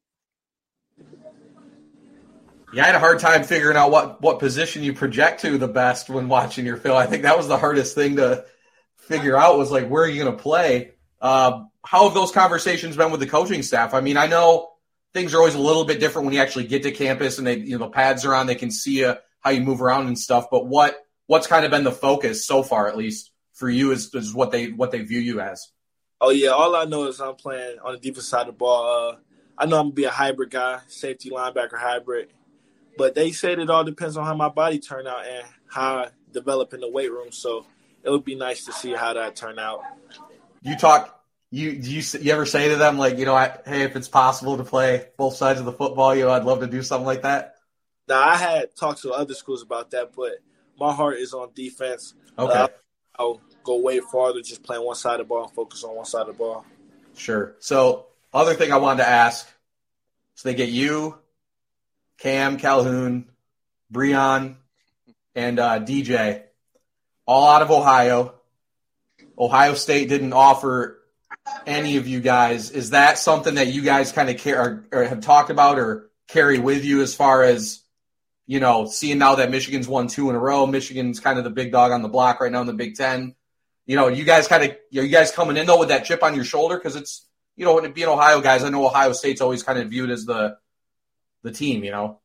[2.73, 5.67] Yeah, I had a hard time figuring out what, what position you project to the
[5.67, 6.97] best when watching your film.
[6.97, 8.45] I think that was the hardest thing to
[8.97, 10.93] figure out was like, where are you going to play?
[11.21, 13.93] Uh, how have those conversations been with the coaching staff?
[13.93, 14.71] I mean, I know
[15.13, 17.57] things are always a little bit different when you actually get to campus and they,
[17.57, 20.17] you know, the pads are on, they can see you, how you move around and
[20.17, 20.47] stuff.
[20.49, 24.11] But what, what's kind of been the focus so far, at least for you is,
[24.15, 25.69] is what they, what they view you as?
[26.19, 26.49] Oh yeah.
[26.49, 29.11] All I know is I'm playing on the defense side of the ball.
[29.11, 29.17] Uh,
[29.59, 32.29] I know I'm gonna be a hybrid guy, safety linebacker hybrid.
[32.97, 36.09] But they said it all depends on how my body turn out and how I
[36.31, 37.31] develop in the weight room.
[37.31, 37.65] So
[38.03, 39.81] it would be nice to see how that turn out.
[40.61, 41.19] You talk.
[41.49, 44.57] You you you ever say to them like you know I, hey if it's possible
[44.57, 47.21] to play both sides of the football you know I'd love to do something like
[47.21, 47.57] that.
[48.07, 50.31] Now I had talked to other schools about that, but
[50.79, 52.15] my heart is on defense.
[52.39, 52.51] Okay.
[52.51, 52.67] Uh,
[53.17, 56.05] I'll go way farther just playing one side of the ball and focus on one
[56.05, 56.65] side of the ball.
[57.15, 57.55] Sure.
[57.59, 59.47] So other thing I wanted to ask,
[60.35, 61.19] so they get you,
[62.23, 63.25] Cam Calhoun,
[63.91, 64.55] Breon,
[65.35, 66.43] and uh, DJ,
[67.27, 68.35] all out of Ohio.
[69.37, 71.01] Ohio State didn't offer
[71.67, 72.71] any of you guys.
[72.71, 76.11] Is that something that you guys kind of care or, or have talked about or
[76.29, 77.81] carry with you as far as
[78.45, 81.49] you know, seeing now that Michigan's won two in a row, Michigan's kind of the
[81.49, 83.35] big dog on the block right now in the Big Ten.
[83.85, 86.23] You know, you guys kind of, you, you guys coming in though with that chip
[86.23, 87.25] on your shoulder because it's,
[87.57, 90.57] you know, being Ohio guys, I know Ohio State's always kind of viewed as the
[91.43, 92.19] the team, you know.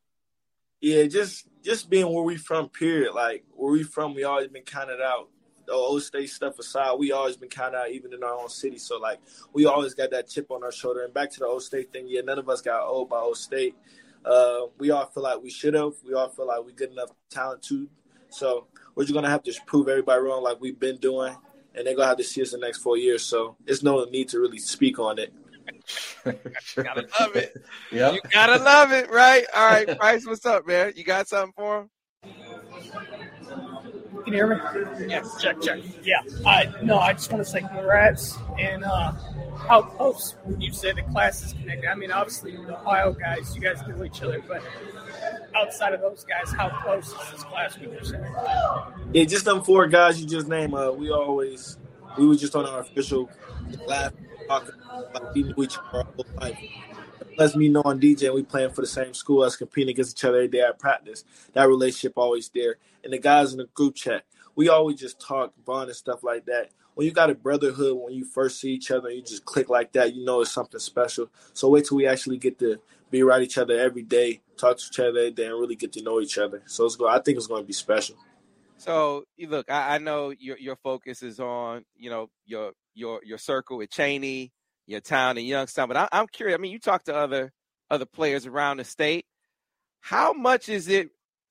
[0.81, 3.12] Yeah, just just being where we from, period.
[3.14, 5.28] Like where we from, we always been counted out.
[5.66, 8.78] The old state stuff aside, we always been counted out, even in our own city.
[8.78, 9.18] So like
[9.52, 11.04] we always got that chip on our shoulder.
[11.04, 13.37] And back to the old state thing, yeah, none of us got old by old
[13.37, 13.74] state.
[14.24, 15.92] Uh, we all feel like we should have.
[16.07, 17.88] We all feel like we good enough talent too.
[18.31, 21.35] So we're just gonna have to prove everybody wrong, like we've been doing,
[21.74, 23.22] and they're gonna have to see us the next four years.
[23.24, 25.33] So it's no need to really speak on it.
[25.88, 26.85] Sure.
[26.85, 27.57] Gotta love it.
[27.90, 29.44] Yeah, you gotta love it, right?
[29.55, 30.92] All right, Brice, what's up, man?
[30.96, 31.90] You got something for him?
[34.24, 35.07] Can you hear me?
[35.09, 35.40] Yes.
[35.40, 35.81] Check, check.
[36.03, 36.20] Yeah.
[36.44, 39.12] I no, I just want to say congrats and uh,
[39.57, 41.88] how close would you say the class is connected.
[41.88, 44.62] I mean, obviously the Ohio guys, you guys know each other, but
[45.57, 48.92] outside of those guys, how close is this class with each other?
[49.12, 50.74] Yeah, just them four guys you just named.
[50.74, 51.79] Uh, we always
[52.18, 53.31] we were just on our official
[53.87, 54.12] laugh
[54.49, 54.75] talking
[55.15, 56.59] like we knew each other our whole life.
[57.37, 60.25] Plus me knowing DJ and we playing for the same school, us competing against each
[60.25, 61.25] other every day at practice.
[61.53, 62.77] That relationship always there.
[63.05, 64.25] And the guys in the group chat,
[64.57, 66.71] we always just talk, bond and stuff like that.
[66.95, 69.93] When you got a brotherhood, when you first see each other, you just click like
[69.93, 71.31] that, you know it's something special.
[71.53, 72.81] So wait till we actually get to
[73.11, 75.93] be around each other every day, talk to each other every day, and really get
[75.93, 76.63] to know each other.
[76.67, 77.15] So it's going.
[77.15, 78.17] I think it's going to be special.
[78.79, 83.39] So look, I, I know your your focus is on you know your your your
[83.39, 84.53] circle with Chaney,
[84.87, 86.59] your town in Youngstown, but I, I'm curious.
[86.59, 87.53] I mean, you talk to other
[87.91, 89.25] other players around the state.
[90.01, 91.11] How much is it?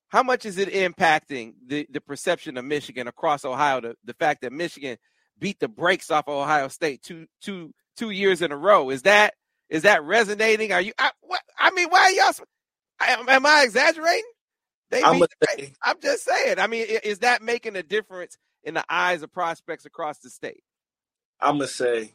[0.09, 3.81] How much is it impacting the, the perception of Michigan across Ohio?
[3.81, 4.97] The, the fact that Michigan
[5.37, 9.03] beat the brakes off of Ohio State two two two years in a row is
[9.03, 9.33] that
[9.69, 10.71] is that resonating?
[10.71, 10.93] Are you?
[10.97, 12.45] I, what, I mean, why are y'all?
[12.99, 14.23] Am, am I exaggerating?
[14.89, 15.71] They I'm, beat the.
[15.83, 16.59] I'm just saying.
[16.59, 20.63] I mean, is that making a difference in the eyes of prospects across the state?
[21.39, 22.13] I'm gonna say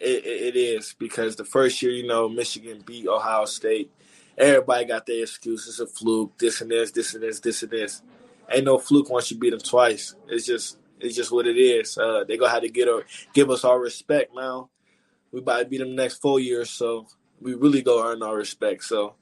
[0.00, 3.90] it, it, it is because the first year, you know, Michigan beat Ohio State.
[4.36, 8.02] Everybody got their excuses, a fluke, this and this, this and this, this and this.
[8.50, 10.14] Ain't no fluke once you beat them twice.
[10.28, 11.96] It's just it's just what it is.
[11.96, 14.70] Uh, they gonna have to get our, give us our respect now.
[15.30, 17.06] We about to beat them the next four years, so
[17.40, 18.84] we really go earn our respect.
[18.84, 19.14] So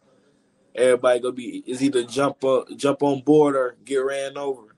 [0.74, 4.76] everybody gonna be is either jump up, jump on board or get ran over.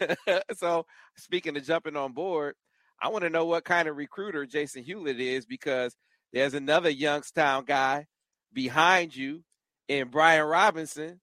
[0.56, 2.54] so, speaking of jumping on board,
[3.00, 5.96] I want to know what kind of recruiter Jason Hewlett is because
[6.32, 8.06] there's another Youngstown guy
[8.52, 9.42] behind you
[9.88, 11.20] in Brian Robinson.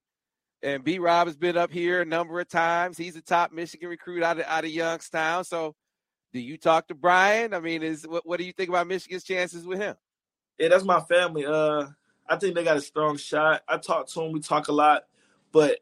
[0.64, 2.98] And B Rob has been up here a number of times.
[2.98, 5.44] He's a top Michigan recruit out of, out of Youngstown.
[5.44, 5.76] So,
[6.34, 7.54] do you talk to Brian?
[7.54, 9.96] I mean, is what, what do you think about Michigan's chances with him?
[10.58, 11.46] Yeah, that's my family.
[11.46, 11.86] Uh,
[12.28, 13.62] I think they got a strong shot.
[13.68, 14.32] I talk to him.
[14.32, 15.04] We talk a lot,
[15.52, 15.80] but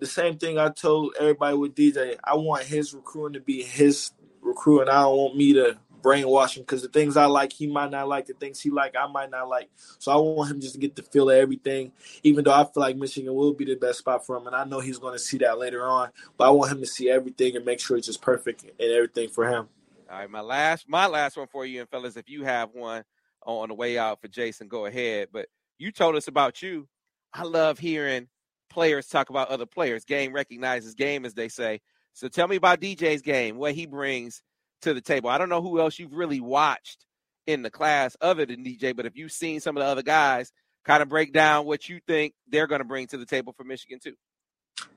[0.00, 2.16] the same thing I told everybody with DJ.
[2.24, 4.10] I want his recruiting to be his
[4.50, 4.88] recruiting.
[4.88, 8.08] I don't want me to brainwash him because the things I like, he might not
[8.08, 8.26] like.
[8.26, 9.70] The things he like, I might not like.
[9.98, 11.92] So I want him just to get the feel of everything.
[12.22, 14.64] Even though I feel like Michigan will be the best spot for him, and I
[14.64, 16.10] know he's going to see that later on.
[16.36, 19.28] But I want him to see everything and make sure it's just perfect and everything
[19.28, 19.68] for him.
[20.10, 23.04] All right, my last my last one for you, and fellas, if you have one
[23.46, 25.28] on the way out for Jason, go ahead.
[25.32, 25.46] But
[25.78, 26.88] you told us about you.
[27.32, 28.28] I love hearing
[28.70, 30.04] players talk about other players.
[30.04, 31.80] Game recognizes game, as they say.
[32.20, 34.42] So tell me about DJ's game, what he brings
[34.82, 35.30] to the table.
[35.30, 37.06] I don't know who else you've really watched
[37.46, 40.52] in the class other than DJ, but if you've seen some of the other guys,
[40.84, 43.64] kind of break down what you think they're going to bring to the table for
[43.64, 44.12] Michigan too.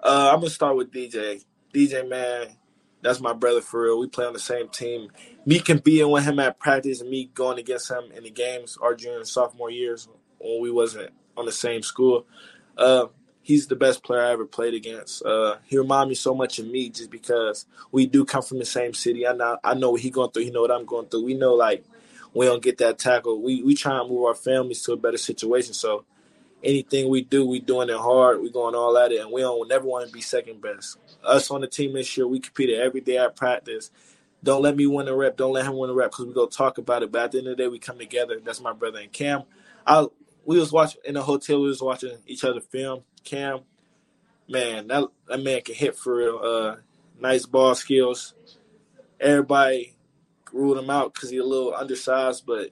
[0.02, 1.46] Uh, I'm gonna start with DJ.
[1.74, 2.58] DJ, man,
[3.02, 4.00] that's my brother for real.
[4.02, 5.10] We play on the same team.
[5.46, 8.96] Me competing with him at practice and me going against him in the games our
[8.96, 10.10] junior and sophomore years
[10.40, 12.28] when we wasn't on the same school.
[12.78, 13.06] Uh,
[13.44, 15.24] he's the best player I ever played against.
[15.24, 18.66] Uh, he reminds me so much of me just because we do come from the
[18.66, 19.28] same city.
[19.28, 20.46] I know I know what he going through.
[20.46, 21.26] He know what I'm going through.
[21.26, 21.84] We know like
[22.34, 23.42] we don't get that tackle.
[23.42, 25.74] We we try and move our families to a better situation.
[25.74, 26.06] So
[26.64, 28.42] anything we do, we doing it hard.
[28.42, 30.98] We going all at it, and we don't never want to be second best.
[31.24, 33.92] Us on the team this year, we competed every day at practice.
[34.44, 35.38] Don't let me win a rep.
[35.38, 37.12] Don't let him win a rep because we go talk about it.
[37.12, 38.40] But at the end of the day, we come together.
[38.44, 39.44] That's my brother and Cam.
[39.88, 40.08] I
[40.46, 41.62] we was watching in the hotel.
[41.62, 43.04] We was watching each other film.
[43.24, 43.62] Cam,
[44.50, 46.40] man, that that man can hit for real.
[46.44, 46.76] Uh,
[47.20, 48.34] nice ball skills.
[49.20, 49.96] Everybody
[50.52, 52.70] ruled him out because he's a little undersized, but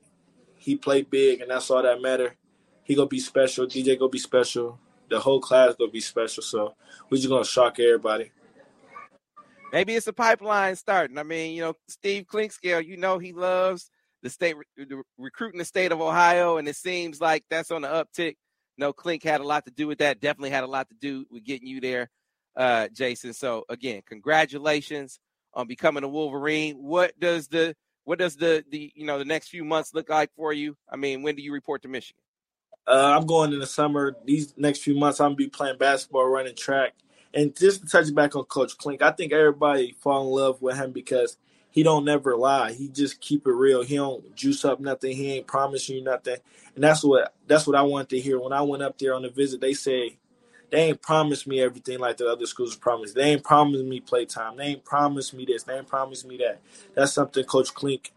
[0.56, 2.36] he played big, and that's all that matter.
[2.84, 3.66] He gonna be special.
[3.66, 4.80] DJ gonna be special.
[5.10, 6.44] The whole class gonna be special.
[6.44, 6.76] So
[7.10, 8.32] we just gonna shock everybody.
[9.72, 11.18] Maybe it's a pipeline starting.
[11.18, 13.90] I mean, you know, Steve Clinkscale, you know, he loves
[14.22, 17.88] the state the recruiting the state of Ohio, and it seems like that's on the
[17.88, 18.36] uptick.
[18.82, 20.20] No, Clink had a lot to do with that.
[20.20, 22.10] Definitely had a lot to do with getting you there,
[22.56, 23.32] uh, Jason.
[23.32, 25.20] So again, congratulations
[25.54, 26.78] on becoming a Wolverine.
[26.78, 30.32] What does the what does the the you know the next few months look like
[30.36, 30.76] for you?
[30.89, 32.24] I mean, when do you report to Michigan?
[32.88, 34.17] Uh, I'm going in the summer.
[34.26, 36.94] These next few months, I'm gonna be playing basketball, running track,
[37.36, 40.76] and just to touch back on Coach Clink, I think everybody fall in love with
[40.76, 41.38] him because
[41.72, 42.74] he don't never lie.
[42.74, 43.84] He just keep it real.
[43.84, 45.16] He don't juice up nothing.
[45.16, 46.38] He ain't promise you nothing,
[46.76, 49.24] and that's what that's what I wanted to hear when I went up there on
[49.24, 49.62] the visit.
[49.62, 50.18] They say
[50.72, 53.16] they ain't promised me everything like the other schools promised.
[53.16, 54.58] They ain't promised me playtime.
[54.58, 55.64] They ain't promised me this.
[55.64, 56.62] They ain't promised me that.
[56.96, 58.14] That's something Coach Clink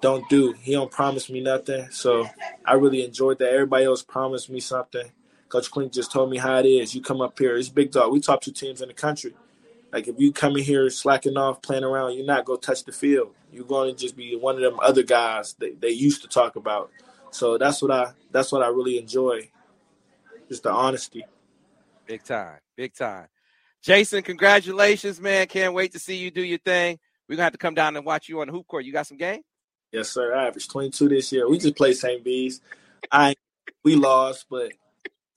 [0.00, 0.54] don't do.
[0.60, 1.88] He don't promise me nothing.
[1.90, 2.26] So
[2.64, 3.50] I really enjoyed that.
[3.52, 5.10] Everybody else promised me something.
[5.48, 6.94] Coach Clink just told me how it is.
[6.94, 7.56] You come up here.
[7.56, 8.12] It's big dog.
[8.12, 9.34] We top two teams in the country.
[9.94, 12.90] Like if you come in here slacking off, playing around, you're not gonna touch the
[12.90, 13.32] field.
[13.52, 16.56] You're going to just be one of them other guys that they used to talk
[16.56, 16.90] about.
[17.30, 19.50] So that's what I that's what I really enjoy.
[20.48, 21.24] Just the honesty.
[22.06, 23.28] Big time, big time.
[23.84, 25.46] Jason, congratulations, man!
[25.46, 26.98] Can't wait to see you do your thing.
[27.28, 28.84] We're gonna have to come down and watch you on the hoop court.
[28.84, 29.42] You got some game?
[29.92, 30.34] Yes, sir.
[30.34, 31.48] I averaged 22 this year.
[31.48, 32.24] We just played St.
[32.24, 32.60] B's.
[33.12, 33.36] I
[33.84, 34.72] we lost, but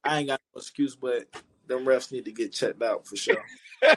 [0.04, 0.96] I ain't got no excuse.
[0.96, 1.28] But
[1.68, 3.44] them refs need to get checked out for sure.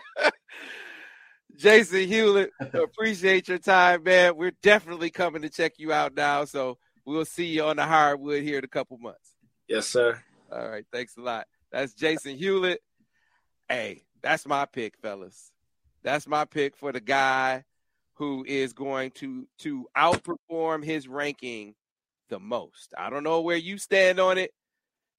[1.60, 4.34] Jason Hewlett, appreciate your time, man.
[4.34, 6.46] We're definitely coming to check you out now.
[6.46, 9.34] So we'll see you on the hardwood here in a couple months.
[9.68, 10.18] Yes, sir.
[10.50, 10.86] All right.
[10.90, 11.46] Thanks a lot.
[11.70, 12.80] That's Jason Hewlett.
[13.68, 15.52] Hey, that's my pick, fellas.
[16.02, 17.64] That's my pick for the guy
[18.14, 21.74] who is going to to outperform his ranking
[22.30, 22.94] the most.
[22.96, 24.52] I don't know where you stand on it,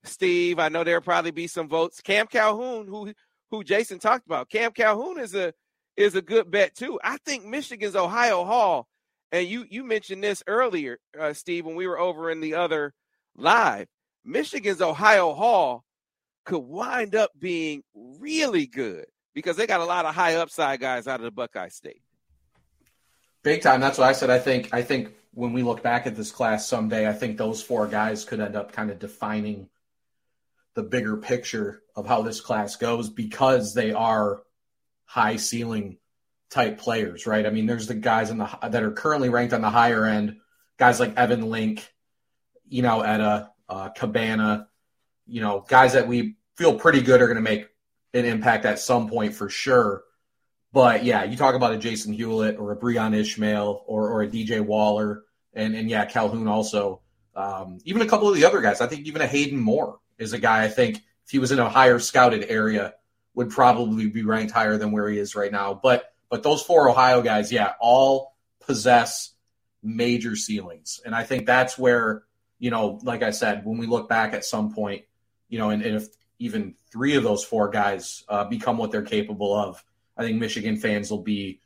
[0.06, 0.58] Steve.
[0.58, 2.02] I know there'll probably be some votes.
[2.02, 3.14] Cam Calhoun, who
[3.52, 4.50] who Jason talked about.
[4.50, 5.54] Cam Calhoun is a
[5.98, 7.00] is a good bet too.
[7.04, 8.88] I think Michigan's Ohio haul,
[9.32, 12.94] and you you mentioned this earlier, uh, Steve, when we were over in the other
[13.36, 13.88] live.
[14.24, 15.84] Michigan's Ohio haul
[16.46, 21.08] could wind up being really good because they got a lot of high upside guys
[21.08, 22.02] out of the Buckeye State.
[23.44, 23.82] Big time.
[23.82, 24.30] That's what I said.
[24.30, 24.74] I think.
[24.74, 28.26] I think when we look back at this class someday, I think those four guys
[28.26, 29.70] could end up kind of defining
[30.76, 34.42] the bigger picture of how this class goes because they are
[35.12, 35.98] high ceiling
[36.50, 37.46] type players, right?
[37.46, 40.38] I mean, there's the guys in the that are currently ranked on the higher end,
[40.78, 41.86] guys like Evan Link,
[42.70, 44.70] you know, at a uh, Cabana,
[45.28, 47.68] you know, guys that we feel pretty good are going to make
[48.14, 50.04] an impact at some point for sure.
[50.72, 54.28] But yeah, you talk about a Jason Hewlett or a Breon Ishmael or, or a
[54.30, 57.02] DJ Waller, and, and yeah, Calhoun also.
[57.36, 58.80] Um, even a couple of the other guys.
[58.80, 61.60] I think even a Hayden Moore is a guy I think if he was in
[61.60, 62.94] a higher scouted area
[63.34, 65.74] would probably be ranked higher than where he is right now.
[65.74, 69.34] But but those four Ohio guys, yeah, all possess
[69.84, 71.02] major ceilings.
[71.06, 72.24] And I think that's where,
[72.60, 75.04] you know, like I said, when we look back at some point,
[75.50, 76.08] you know, and, and if
[76.40, 79.84] even three of those four guys uh, become what they're capable of,
[80.16, 81.62] I think Michigan fans will be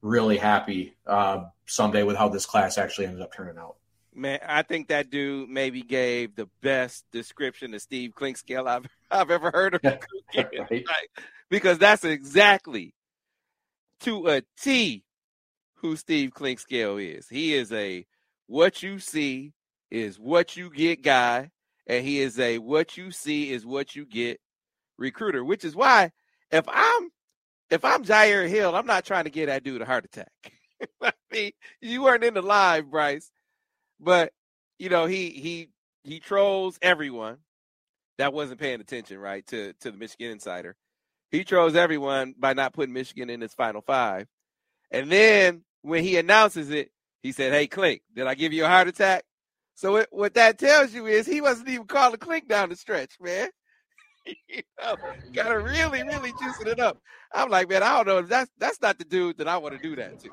[0.00, 3.76] really happy uh, someday with how this class actually ended up turning out.
[4.14, 9.30] Man, I think that dude maybe gave the best description of Steve Clinkscale I've I've
[9.30, 9.80] ever heard of.
[10.36, 10.84] right.
[11.50, 12.94] Because that's exactly
[14.00, 15.04] to a T
[15.76, 17.28] who Steve Clinkscale is.
[17.28, 18.06] He is a
[18.46, 19.52] what you see
[19.90, 21.50] is what you get guy,
[21.86, 24.40] and he is a what you see is what you get
[24.98, 26.10] recruiter, which is why
[26.50, 27.10] if I'm
[27.70, 30.32] if I'm Jyaire Hill, I'm not trying to get that dude a heart attack.
[31.02, 33.30] I mean, you weren't in the live, Brice,
[34.00, 34.32] but
[34.78, 35.68] you know he he
[36.02, 37.38] he trolls everyone
[38.18, 40.76] that wasn't paying attention, right, to to the Michigan Insider.
[41.30, 44.28] He trolls everyone by not putting Michigan in his final five.
[44.90, 46.90] And then when he announces it,
[47.22, 49.24] he said, Hey, Clink, did I give you a heart attack?
[49.74, 53.14] So it, what that tells you is he wasn't even calling Clink down the stretch,
[53.20, 53.48] man.
[54.48, 54.96] you know,
[55.32, 56.98] gotta really, really juicing it up.
[57.34, 58.22] I'm like, man, I don't know.
[58.22, 60.28] That's that's not the dude that I want to do that to.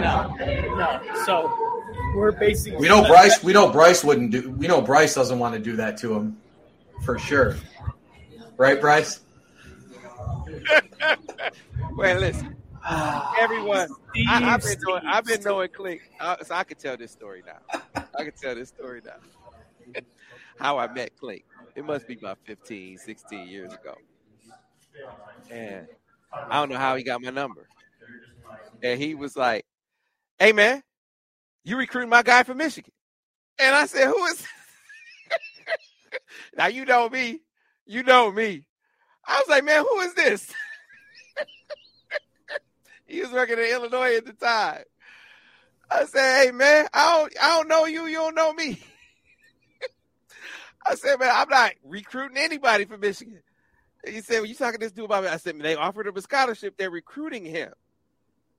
[0.00, 0.34] No,
[0.76, 1.24] no.
[1.26, 1.77] So
[2.14, 3.42] we're basically we know Brice.
[3.42, 4.50] We know Brice wouldn't do.
[4.50, 6.36] We know Brice doesn't want to do that to him,
[7.04, 7.56] for sure.
[8.56, 9.20] Right, Brice?
[11.96, 12.56] well, listen,
[13.38, 13.88] everyone.
[14.28, 15.02] I, have been knowing.
[15.06, 17.80] I've been knowing Clink, uh, so I can tell this story now.
[18.18, 20.00] I can tell this story now.
[20.58, 21.44] How I met Clink.
[21.76, 23.94] It must be about 15, 16 years ago.
[25.50, 25.86] And
[26.32, 27.68] I don't know how he got my number.
[28.82, 29.64] And he was like,
[30.38, 30.82] "Hey man,
[31.68, 32.92] you recruiting my guy from Michigan?"
[33.58, 34.46] And I said, "Who is?"
[36.56, 37.40] now you know me.
[37.86, 38.66] You know me.
[39.28, 40.54] I was like, man, who is this?
[43.06, 44.82] he was working in Illinois at the time.
[45.90, 48.78] I said, hey man, I don't I don't know you, you don't know me.
[50.86, 53.40] I said, man, I'm not recruiting anybody from Michigan.
[54.06, 55.30] He said, well, you talking this dude about me?
[55.30, 57.72] I said, man, they offered him a scholarship, they're recruiting him.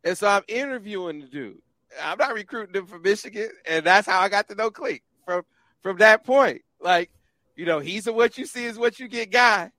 [0.03, 1.62] And so I'm interviewing the dude.
[2.02, 3.50] I'm not recruiting him from Michigan.
[3.68, 5.44] And that's how I got to know Clink from
[5.82, 6.62] from that point.
[6.82, 7.12] Like,
[7.56, 9.72] you know, he's a what you see is what you get guy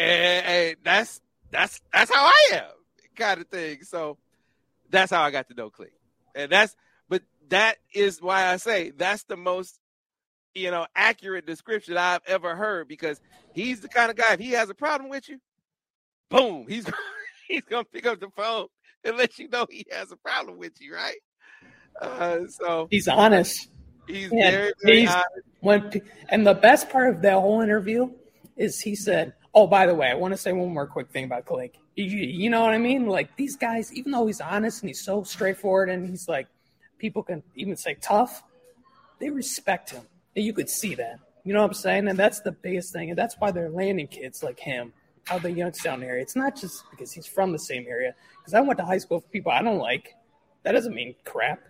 [0.00, 1.20] and, and that's
[1.50, 2.70] that's that's how I am,
[3.16, 3.82] kind of thing.
[3.82, 4.18] So
[4.90, 5.92] that's how I got to know Clink,
[6.34, 6.74] and that's
[7.08, 9.78] but that is why I say that's the most
[10.54, 13.20] you know accurate description I've ever heard because
[13.52, 15.38] he's the kind of guy if he has a problem with you,
[16.30, 16.86] boom, he's
[17.48, 18.68] he's gonna pick up the phone
[19.04, 21.16] and let you know he has a problem with you, right?
[22.00, 23.68] Uh, so he's honest.
[24.06, 25.26] He's very, very he's, honest.
[25.60, 28.10] When, and the best part of that whole interview
[28.56, 31.24] is he said, Oh, by the way, I want to say one more quick thing
[31.24, 31.74] about Clink.
[31.96, 33.06] You, you know what I mean?
[33.06, 36.46] Like these guys, even though he's honest and he's so straightforward and he's like,
[36.98, 38.44] people can even say tough,
[39.18, 40.02] they respect him.
[40.36, 41.18] And you could see that.
[41.44, 42.08] You know what I'm saying?
[42.08, 43.10] And that's the biggest thing.
[43.10, 44.92] And that's why they're landing kids like him
[45.30, 46.22] out of the Youngstown area.
[46.22, 48.14] It's not just because he's from the same area.
[48.38, 50.14] Because I went to high school with people I don't like.
[50.62, 51.60] That doesn't mean crap.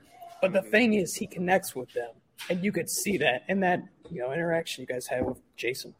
[0.41, 2.11] But the thing is, he connects with them.
[2.49, 5.95] And you could see that in that you know interaction you guys had with Jason.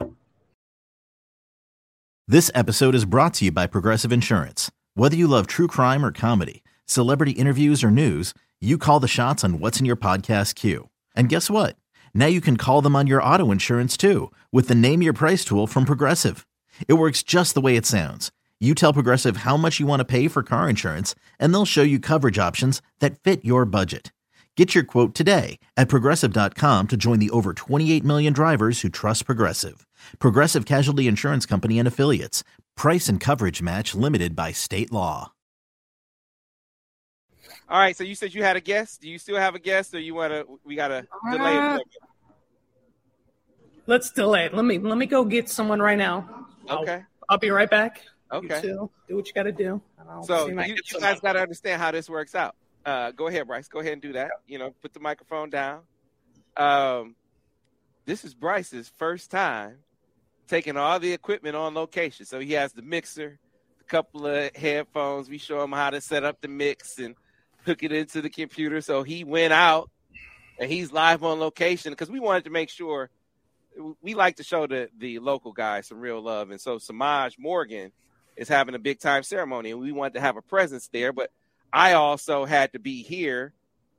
[2.27, 4.71] This episode is brought to you by Progressive Insurance.
[4.95, 9.43] Whether you love true crime or comedy, celebrity interviews or news, you call the shots
[9.43, 10.89] on what's in your podcast queue.
[11.15, 11.77] And guess what?
[12.15, 15.45] Now you can call them on your auto insurance too with the Name Your Price
[15.45, 16.47] tool from Progressive.
[16.89, 18.31] It works just the way it sounds.
[18.61, 21.83] You tell Progressive how much you want to pay for car insurance, and they'll show
[21.83, 24.13] you coverage options that fit your budget.
[24.61, 29.25] Get your quote today at progressive.com to join the over 28 million drivers who trust
[29.25, 29.87] Progressive.
[30.19, 32.45] Progressive Casualty Insurance Company and Affiliates.
[32.77, 35.33] Price and coverage match limited by state law.
[37.71, 39.01] All right, so you said you had a guest.
[39.01, 40.45] Do you still have a guest, or you want to?
[40.63, 41.83] We gotta delay Uh, it.
[43.87, 44.53] Let's delay it.
[44.53, 46.47] Let me let me go get someone right now.
[46.69, 47.03] I'll- Okay.
[47.31, 48.03] I'll, be right back.
[48.31, 48.61] Okay.
[48.61, 49.81] two, do what you got to do.
[50.25, 52.57] So see if I you, you guys got to understand how this works out.
[52.85, 53.69] Uh, go ahead, Brice.
[53.69, 54.31] Go ahead and do that.
[54.47, 55.83] You know, put the microphone down.
[56.57, 57.15] Um,
[58.07, 59.77] this is Brice's first time
[60.49, 62.27] taking all the equipment on location.
[62.27, 63.39] So he has the mixer,
[63.81, 65.29] a couple of headphones.
[65.29, 67.15] We show him how to set up the mix and
[67.65, 68.81] hook it into the computer.
[68.81, 69.91] So he went out
[70.59, 73.11] and he's live on location because we wanted to make sure
[74.03, 76.51] we like to show the the local guys some real love.
[76.51, 77.93] And so Semaj Morgan
[78.37, 81.13] is having a big time ceremony, and we wanted to have a presence there.
[81.13, 81.31] But
[81.73, 83.55] I also had to be here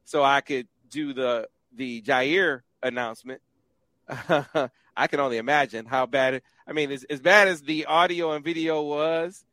[0.05, 3.41] so I could do the the Jyaire announcement.
[4.09, 6.43] I can only imagine how bad it.
[6.67, 9.45] I mean, as, as bad as the audio and video was,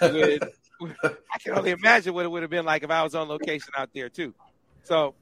[0.00, 0.42] with,
[1.02, 3.72] I can only imagine what it would have been like if I was on location
[3.76, 4.32] out there too.
[4.84, 5.14] So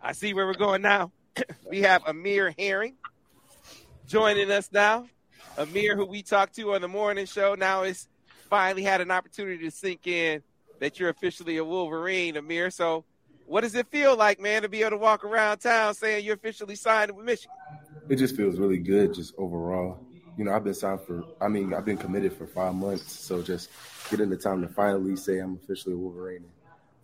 [0.00, 1.10] I see where we're going now.
[1.68, 2.96] we have Amir Herring
[4.06, 5.06] joining us now.
[5.58, 8.08] Amir, who we talked to on the morning show, now is
[8.48, 10.42] finally had an opportunity to sink in
[10.80, 12.70] that you're officially a Wolverine, Amir.
[12.70, 13.04] So,
[13.46, 16.34] what does it feel like, man, to be able to walk around town saying you're
[16.34, 17.56] officially signed with Michigan?
[18.08, 19.98] It just feels really good, just overall.
[20.36, 23.12] You know, I've been signed for, I mean, I've been committed for five months.
[23.12, 23.68] So just
[24.10, 26.50] getting the time to finally say I'm officially a Wolverine and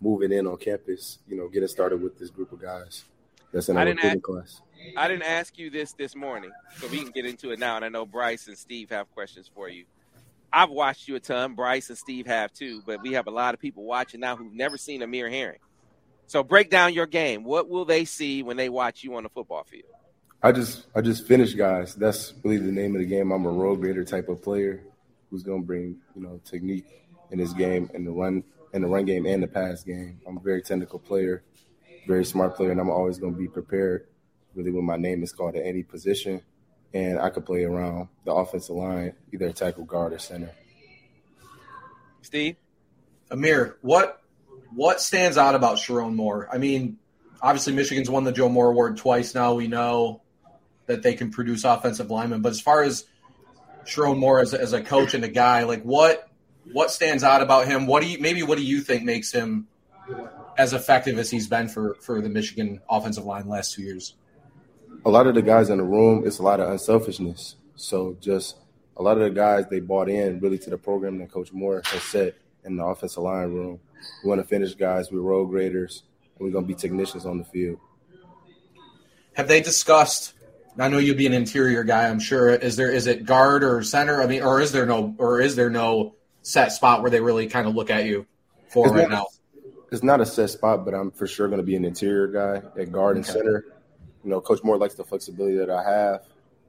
[0.01, 3.03] moving in on campus, you know, getting started with this group of guys
[3.51, 4.61] that's in our recruiting class.
[4.95, 7.75] I didn't ask you this this morning, so we can get into it now.
[7.75, 9.85] And I know Brice and Steve have questions for you.
[10.51, 11.55] I've watched you a ton.
[11.55, 14.53] Brice and Steve have too, but we have a lot of people watching now who've
[14.53, 15.59] never seen Amir Herring.
[16.27, 17.43] So break down your game.
[17.43, 19.91] What will they see when they watch you on the football field?
[20.41, 21.95] I just I just finished guys.
[21.95, 23.31] That's really the name of the game.
[23.31, 24.83] I'm a road grader type of player
[25.29, 26.85] who's gonna bring, you know, technique
[27.31, 28.43] in this game in the run
[28.73, 30.19] in the run game and the pass game.
[30.27, 31.43] I'm a very technical player,
[32.07, 34.07] very smart player, and I'm always gonna be prepared
[34.53, 36.41] really when my name is called at any position.
[36.93, 40.51] And I could play around the offensive line, either tackle, guard, or center.
[42.21, 42.55] Steve?
[43.29, 44.21] Amir, what
[44.73, 46.49] what stands out about Sherrone Moore?
[46.51, 46.97] I mean,
[47.41, 49.53] obviously Michigan's won the Joe Moore Award twice now.
[49.53, 50.21] We know
[50.85, 53.05] that they can produce offensive linemen, but as far as
[53.85, 56.29] Sherrone Moore as a, as a coach and a guy, like what
[56.71, 57.87] what stands out about him?
[57.87, 59.67] What do you maybe what do you think makes him
[60.57, 64.15] as effective as he's been for for the Michigan offensive line last two years?
[65.07, 67.55] A lot of the guys in the room, it's a lot of unselfishness.
[67.75, 68.57] So just
[68.97, 71.81] a lot of the guys they bought in really to the program that Coach Moore
[71.85, 72.35] has set
[72.65, 73.79] in the offensive line room.
[74.23, 76.03] We want to finish guys, we're road graders,
[76.37, 77.79] and we're gonna be technicians on the field.
[79.33, 80.33] Have they discussed?
[80.77, 82.07] I know you'll be an interior guy.
[82.09, 82.49] I'm sure.
[82.49, 84.21] Is there is it guard or center?
[84.21, 87.47] I mean, or is there no or is there no set spot where they really
[87.47, 88.25] kind of look at you
[88.69, 89.27] for It's right not- now?
[89.89, 92.91] It's not a set spot, but I'm for sure gonna be an interior guy at
[92.91, 93.65] guard and center.
[94.23, 96.21] You know, Coach Moore likes the flexibility that I have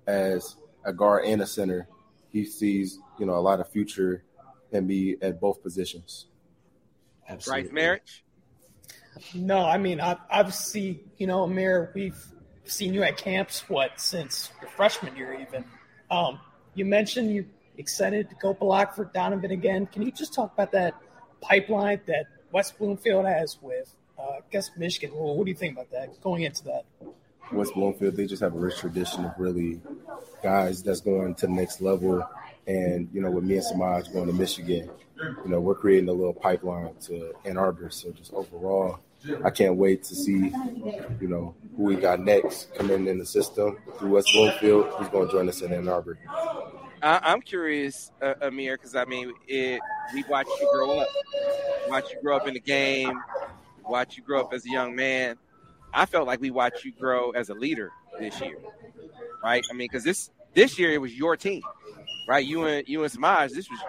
[0.07, 1.89] as a guard and a center.
[2.33, 4.23] He sees, you know, a lot of future
[4.71, 6.27] in me at both positions.
[7.27, 8.23] Brice Marich?
[9.35, 12.23] No, I mean, I've seen, you know, Amir, we've
[12.65, 15.65] seen you at camps, what, since your freshman year even.
[16.11, 16.39] Um,
[16.75, 17.47] you mentioned you
[17.77, 19.87] excited to go block for Donovan again.
[19.87, 20.95] Can you just talk about that
[21.41, 25.17] pipeline that West Bloomfield has with, uh, I guess, Michigan?
[25.17, 26.85] Well, what do you think about that going into that?
[27.53, 29.81] West Bloomfield, they just have a rich tradition of really
[30.43, 32.27] guys that's going to the next level.
[32.67, 36.13] And, you know, with me and Semaj going to Michigan, you know, we're creating a
[36.13, 37.91] little pipeline to Ann Arbor.
[37.91, 38.99] So just overall,
[39.45, 40.53] I can't wait to see,
[41.21, 45.27] you know, who we got next coming in the system through West Bloomfield, who's going
[45.27, 46.19] to join us in Ann Arbor.
[47.03, 49.81] I, am curious, uh, Amir, because I mean, it,
[50.13, 51.09] we watched you grow up,
[51.89, 53.21] watch you grow up in the game,
[53.89, 55.37] watch you grow up as a young man.
[55.93, 58.59] I felt like we watched you grow as a leader this year,
[59.43, 59.65] right?
[59.71, 61.63] I mean, because this this year it was your team,
[62.27, 62.45] right?
[62.45, 63.85] You and you and Semaj, this was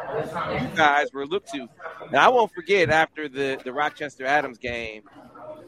[0.62, 1.68] you guys were looked to.
[2.12, 5.04] Now I won't forget after the the Rochester Adams game,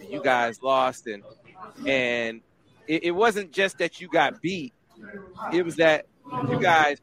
[0.09, 1.23] you guys lost, and
[1.85, 2.41] and
[2.87, 4.73] it, it wasn't just that you got beat;
[5.53, 6.05] it was that
[6.49, 6.97] you guys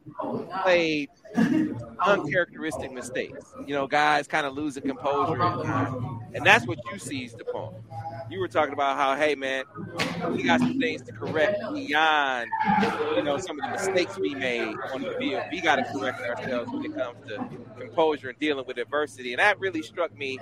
[0.63, 1.09] played
[2.05, 3.53] uncharacteristic mistakes.
[3.65, 5.41] You know, guys kind of losing composure,
[6.33, 7.75] and that's what you seized upon.
[8.29, 9.63] You were talking about how, hey man,
[10.31, 12.49] we got some things to correct beyond,
[13.15, 15.43] you know, some of the mistakes we made on the field.
[15.51, 17.49] We got to correct ourselves when it comes to
[17.79, 20.37] composure and dealing with adversity, and that really struck me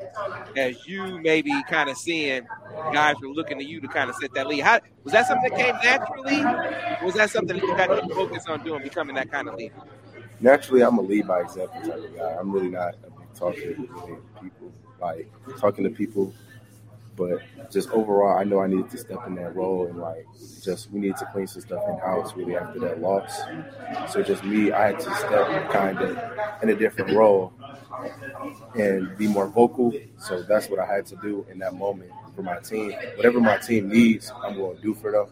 [0.57, 2.45] as you maybe kind of seeing
[2.93, 4.61] guys were looking to you to kind of set that lead.
[4.61, 6.43] How was that something that came naturally?
[7.03, 9.75] was that something that you had to focus on doing, becoming that kind of leader?
[10.39, 12.35] Naturally, I'm a lead by example type of guy.
[12.39, 16.33] I'm really not a big talker to people, like talking to people.
[17.15, 20.27] But just overall, I know I needed to step in that role and like
[20.61, 23.41] just we needed to clean some stuff in house really after that loss.
[24.11, 26.15] So just me, I had to step kind of
[26.61, 27.53] in a different role
[28.75, 29.93] and be more vocal.
[30.19, 32.93] So that's what I had to do in that moment for my team.
[33.15, 35.27] Whatever my team needs, I'm going to do for them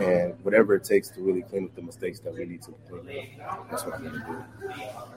[0.00, 3.40] and whatever it takes to really clean up the mistakes that we need to clean
[3.48, 3.70] up.
[3.70, 4.44] That's what I'm going to do.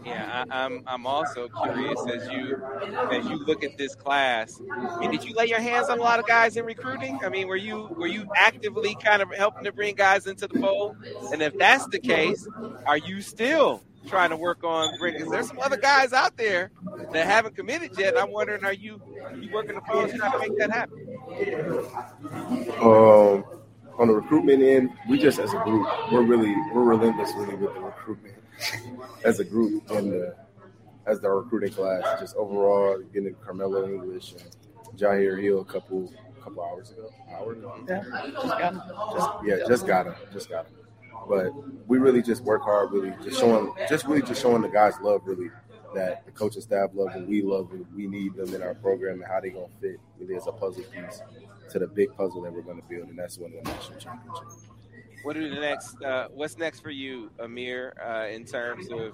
[0.05, 2.61] Yeah, I, am I'm, I'm also curious as you
[3.11, 4.61] as you look at this class.
[4.72, 7.20] I mean, did you lay your hands on a lot of guys in recruiting?
[7.24, 10.59] I mean, were you were you actively kind of helping to bring guys into the
[10.59, 10.97] fold?
[11.32, 12.47] And if that's the case,
[12.86, 15.30] are you still trying to work on bringing?
[15.30, 16.72] There's some other guys out there
[17.11, 18.18] that haven't committed yet.
[18.18, 21.01] I'm wondering, are you are you working the phones trying to make that happen?
[22.82, 23.43] Um
[23.98, 27.74] on the recruitment end, we just as a group, we're really we're relentless really with
[27.74, 28.36] the recruitment
[29.24, 30.36] as a group and the,
[31.06, 32.20] as the recruiting class.
[32.20, 37.10] Just overall getting Carmelo English and Jyaire Hill a couple couple hours ago.
[37.32, 37.76] Hour ago.
[37.88, 38.82] Yeah, just got him.
[39.14, 40.16] Just, yeah, just got him.
[40.32, 40.74] Just got him.
[41.28, 41.52] But
[41.88, 45.22] we really just work hard, really just showing, just really just showing the guys love,
[45.26, 45.50] really
[45.96, 49.22] that the coaching staff love and we love and we need them in our program
[49.22, 51.22] and how they gonna fit really as a puzzle piece
[51.70, 54.45] to the big puzzle that we're going to build, and that's winning the national championship.
[55.24, 56.01] What are the next?
[56.03, 57.93] Uh, what's next for you, Amir?
[57.99, 59.11] Uh, in terms of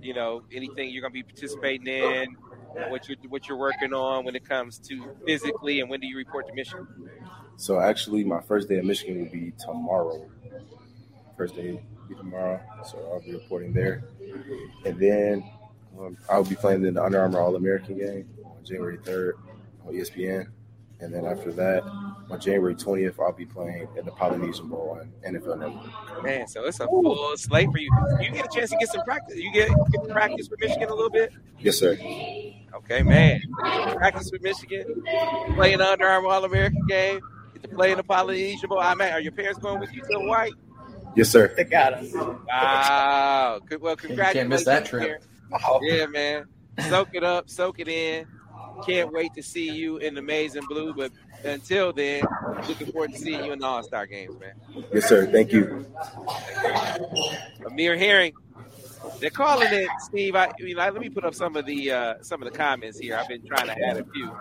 [0.00, 2.36] you know anything you're going to be participating in,
[2.88, 6.16] what you're what you're working on when it comes to physically, and when do you
[6.16, 6.88] report to Michigan?
[7.56, 10.28] So actually, my first day in Michigan will be tomorrow.
[11.36, 14.02] First day will be tomorrow, so I'll be reporting there,
[14.84, 15.44] and then
[16.00, 19.34] um, I'll be playing in the Under Armour All American game on January 3rd
[19.86, 20.48] on ESPN.
[21.00, 21.82] And then after that,
[22.30, 26.22] on January 20th, I'll be playing in the Polynesian Bowl on NFL Network.
[26.22, 27.90] Man, so it's a full slate for you.
[28.20, 29.36] You get a chance to get some practice.
[29.36, 31.32] You get, get practice with Michigan a little bit?
[31.58, 31.92] Yes, sir.
[32.74, 33.40] Okay, man.
[33.96, 35.02] Practice with Michigan,
[35.54, 37.20] playing the Under Armour All American game,
[37.52, 38.78] get to play in the Polynesian Bowl.
[38.80, 40.50] Ah, I mean, are your parents going with you to Hawaii?
[41.14, 41.52] Yes, sir.
[41.56, 42.12] They got us.
[42.14, 43.60] Wow.
[43.66, 43.80] Good.
[43.80, 44.34] Well, congratulations.
[44.34, 45.22] You can't miss that trip.
[45.52, 45.80] Oh.
[45.82, 46.46] Yeah, man.
[46.88, 48.26] Soak it up, soak it in.
[48.86, 50.94] Can't wait to see you in the maize and blue.
[50.94, 51.12] But
[51.44, 52.22] until then,
[52.68, 54.54] looking forward to seeing you in the All Star games, man.
[54.92, 55.30] Yes, sir.
[55.30, 55.86] Thank you.
[57.66, 58.32] Amir Herring.
[59.20, 60.34] They're calling it, Steve.
[60.34, 62.98] I, you know, let me put up some of the uh, some of the comments
[62.98, 63.16] here.
[63.16, 64.36] I've been trying to add a few.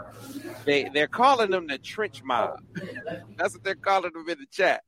[0.65, 2.59] They they're calling them the trench mob.
[3.37, 4.83] That's what they're calling them in the chat.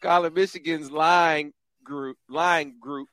[0.00, 1.52] Calling Michigan's line
[1.84, 3.08] group, line group,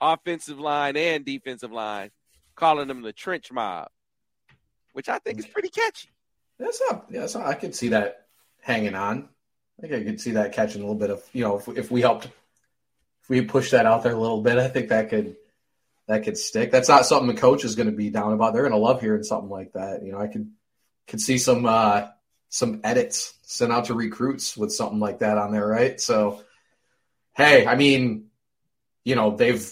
[0.00, 2.10] offensive line and defensive line,
[2.56, 3.88] calling them the trench mob
[5.00, 6.10] which I think is pretty catchy.
[6.58, 7.06] That's not.
[7.10, 8.26] Yeah, not, I could see that
[8.60, 9.30] hanging on.
[9.78, 11.90] I think I could see that catching a little bit of you know if, if
[11.90, 15.36] we helped if we push that out there a little bit, I think that could
[16.06, 16.70] that could stick.
[16.70, 18.52] That's not something the coach is going to be down about.
[18.52, 20.02] They're going to love hearing something like that.
[20.04, 20.50] You know, I could
[21.06, 22.08] could see some uh,
[22.50, 25.98] some edits sent out to recruits with something like that on there, right?
[25.98, 26.42] So,
[27.32, 28.26] hey, I mean,
[29.04, 29.66] you know, they've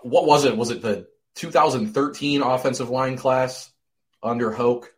[0.00, 0.56] what was it?
[0.56, 3.70] Was it the 2013 offensive line class
[4.24, 4.92] under Hoke.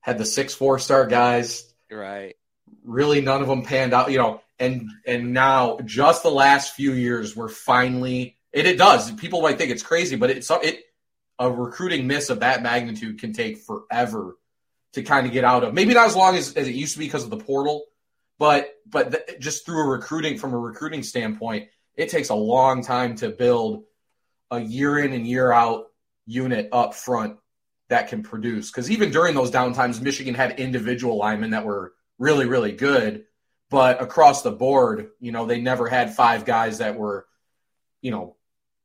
[0.00, 1.72] Had the six four star guys.
[1.90, 2.36] Right.
[2.84, 4.10] Really, none of them panned out.
[4.10, 8.38] You know, and and now just the last few years, we're finally.
[8.52, 9.10] It, it does.
[9.12, 10.84] People might think it's crazy, but it's it
[11.38, 14.38] a recruiting miss of that magnitude can take forever
[14.94, 15.74] to kind of get out of.
[15.74, 17.84] Maybe not as long as, as it used to be because of the portal,
[18.38, 22.82] but but the, just through a recruiting from a recruiting standpoint, it takes a long
[22.82, 23.84] time to build
[24.50, 25.86] a year in and year out
[26.26, 27.36] unit up front
[27.88, 28.70] that can produce.
[28.70, 33.24] Because even during those downtimes, Michigan had individual linemen that were really, really good.
[33.68, 37.26] But across the board, you know, they never had five guys that were,
[38.00, 38.36] you know,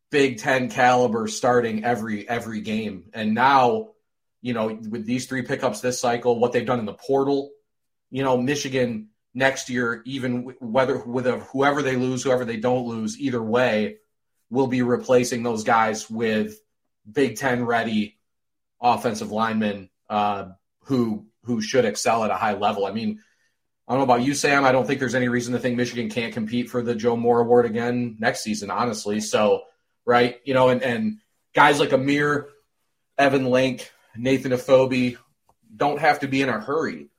[0.10, 3.06] Big Ten caliber starting every every game.
[3.14, 3.90] And now,
[4.42, 7.52] you know, with these three pickups this cycle, what they've done in the portal,
[8.10, 13.20] you know, Michigan next year, even whether with whoever they lose, whoever they don't lose,
[13.20, 13.98] either way,
[14.50, 16.60] will be replacing those guys with
[17.10, 18.18] Big Ten ready
[18.82, 20.50] offensive linemen uh,
[20.86, 22.86] who who should excel at a high level.
[22.86, 23.20] I mean,
[23.88, 24.64] I don't know about you, Sam.
[24.64, 27.42] I don't think there's any reason to think Michigan can't compete for the Joe Moore
[27.42, 29.20] Award again next season, honestly.
[29.22, 29.64] So,
[30.06, 31.18] right, you know, and, and
[31.54, 32.50] guys like Amir,
[33.18, 35.18] Evan Link, Nathan Efobi
[35.76, 37.10] don't have to be in a hurry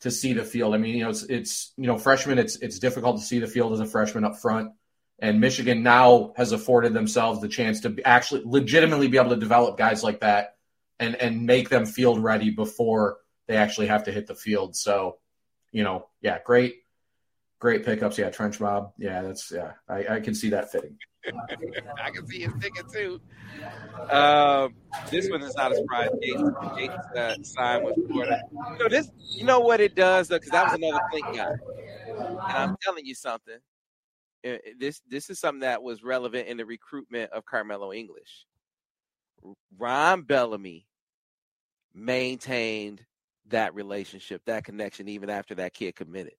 [0.00, 0.74] to see the field.
[0.74, 3.46] I mean, you know, it's, it's you know, freshmen, it's it's difficult to see the
[3.46, 4.72] field as a freshman up front.
[5.18, 9.76] And Michigan now has afforded themselves the chance to actually legitimately be able to develop
[9.76, 10.56] guys like that
[11.00, 14.76] and and make them field ready before they actually have to hit the field.
[14.76, 15.18] So,
[15.72, 16.74] you know, yeah, great,
[17.58, 18.18] great pickups.
[18.18, 18.92] Yeah, trench mob.
[18.96, 20.96] Yeah, that's yeah, I, I can see that fitting.
[21.26, 23.20] I can see it sticking too.
[24.10, 24.74] Um,
[25.10, 26.10] this one is not a surprise.
[26.22, 28.40] Jason, Jason's uh, sign with Florida.
[28.52, 29.10] You know this.
[29.30, 31.50] You know what it does though, because that was another Clink guy.
[32.08, 33.58] And I'm telling you something.
[34.46, 38.46] Uh, this this is something that was relevant in the recruitment of Carmelo English.
[39.78, 40.86] Ron Bellamy
[41.94, 43.04] maintained
[43.48, 46.34] that relationship, that connection, even after that kid committed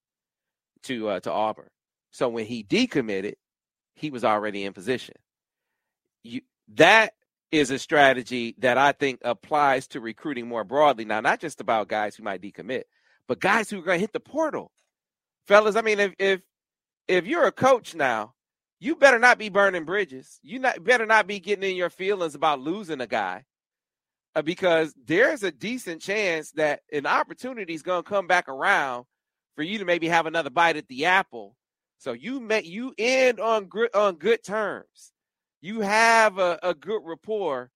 [0.83, 1.69] to uh, to Auburn.
[2.11, 3.35] So when he decommitted,
[3.95, 5.15] he was already in position.
[6.23, 6.41] You
[6.75, 7.13] that
[7.51, 11.05] is a strategy that I think applies to recruiting more broadly.
[11.05, 12.83] Now, not just about guys who might decommit,
[13.27, 14.71] but guys who are going to hit the portal.
[15.47, 16.41] Fellas, I mean, if if
[17.07, 18.33] if you're a coach now,
[18.79, 20.39] you better not be burning bridges.
[20.41, 23.43] You not better not be getting in your feelings about losing a guy,
[24.33, 29.05] Uh, because there's a decent chance that an opportunity is going to come back around
[29.55, 31.55] for you to maybe have another bite at the apple.
[31.97, 35.11] So you may you end on good on good terms.
[35.59, 37.69] You have a, a good rapport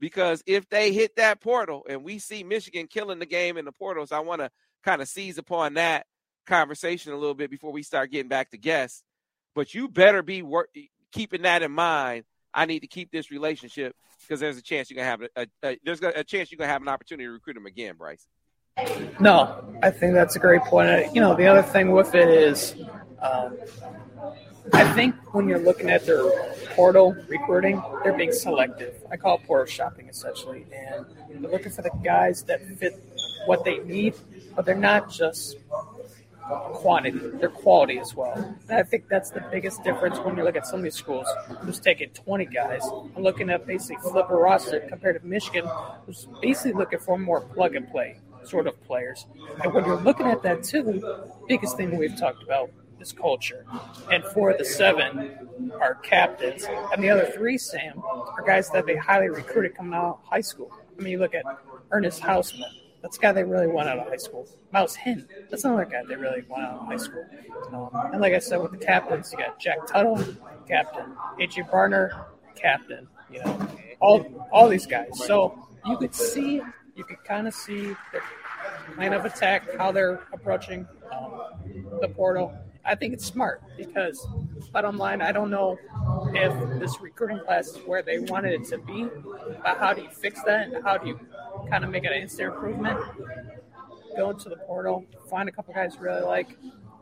[0.00, 3.72] because if they hit that portal and we see Michigan killing the game in the
[3.72, 4.50] portals, I want to
[4.84, 6.06] kind of seize upon that
[6.46, 9.02] conversation a little bit before we start getting back to guests.
[9.54, 10.68] But you better be wor-
[11.12, 12.24] keeping that in mind.
[12.54, 13.94] I need to keep this relationship
[14.26, 16.82] because there's a chance you're gonna have a, a, there's a chance you're gonna have
[16.82, 18.26] an opportunity to recruit him again, Brice.
[19.20, 21.14] No, I think that's a great point.
[21.14, 22.74] You know, the other thing with it is,
[23.22, 23.56] um,
[24.72, 26.22] I think when you're looking at their
[26.74, 29.02] portal recruiting, they're being selective.
[29.10, 31.06] I call it portal shopping essentially, and
[31.42, 33.02] they're looking for the guys that fit
[33.46, 34.14] what they need,
[34.54, 35.56] but they're not just
[36.48, 38.32] quantity, they're quality as well.
[38.68, 41.26] And I think that's the biggest difference when you look at some of these schools
[41.60, 42.82] who's taking 20 guys
[43.14, 45.68] and looking at basically flip a roster compared to Michigan,
[46.04, 49.26] who's basically looking for more plug and play sort of players.
[49.62, 51.02] And when you're looking at that too,
[51.48, 52.70] biggest thing we've talked about
[53.00, 53.66] is culture.
[54.10, 58.86] And four of the seven are captains, and the other three, Sam, are guys that
[58.86, 60.70] they highly recruited coming out of high school.
[60.98, 61.44] I mean, you look at
[61.90, 62.72] Ernest Hausmann.
[63.02, 64.48] That's the guy they really want out of high school.
[64.72, 65.28] Myles Hinton.
[65.50, 67.24] That's another guy they really want out of high school.
[67.72, 70.22] Um, and like I said, with the captains, you got Jack Tuttle,
[70.66, 71.12] captain.
[71.38, 73.06] AJ Barner, captain.
[73.30, 73.68] You know,
[74.00, 75.08] all all these guys.
[75.26, 76.60] So you could see,
[76.94, 78.20] you could kind of see the
[78.94, 81.40] plan of attack, how they're approaching um,
[82.00, 82.56] the portal.
[82.86, 84.26] I think it's smart because,
[84.72, 85.78] bottom line, I don't know
[86.32, 89.08] if this recruiting class is where they wanted it to be,
[89.62, 90.68] but how do you fix that?
[90.68, 91.20] And how do you
[91.68, 92.98] kind of make an instant improvement?
[94.16, 96.56] Go into the portal, find a couple guys you really like,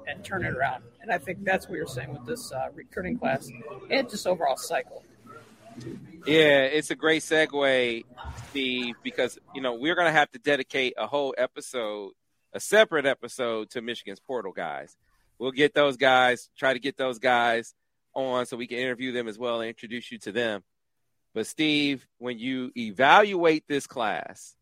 [0.07, 0.85] and turn it around.
[1.01, 3.51] And I think that's what you're saying with this uh, recruiting class
[3.91, 5.05] and just overall cycle.
[6.27, 8.05] Yeah, it's a great segue,
[8.49, 12.13] Steve, because you know we're going to have to dedicate a whole episode,
[12.53, 14.97] a separate episode to Michigan's portal guys.
[15.45, 17.75] We'll get those guys, try to get those guys
[18.15, 20.65] on so we can interview them as well and introduce you to them.
[21.35, 24.57] But Steve, when you evaluate this class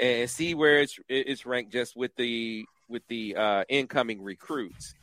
[0.00, 4.94] and see where it's it's ranked just with the with the uh, incoming recruits,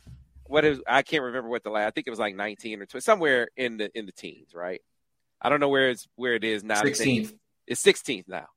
[0.48, 2.86] what is I can't remember what the last I think it was like 19 or
[2.86, 4.80] 20, somewhere in the in the teens, right?
[5.40, 6.82] I don't know where it's where it is now.
[6.82, 7.32] 16th.
[7.68, 8.48] It's 16th now.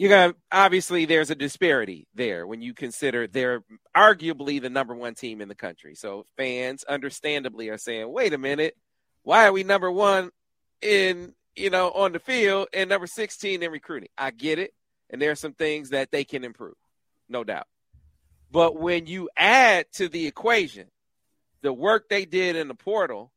[0.00, 3.62] You're gonna obviously there's a disparity there when you consider they're
[3.94, 5.94] arguably the number one team in the country.
[5.94, 8.78] So fans understandably are saying, wait a minute,
[9.24, 10.30] why are we number one
[10.80, 14.08] in you know on the field and number 16 in recruiting?
[14.16, 14.72] I get it.
[15.10, 16.76] And there are some things that they can improve,
[17.28, 17.66] no doubt.
[18.50, 20.86] But when you add to the equation
[21.60, 23.32] the work they did in the portal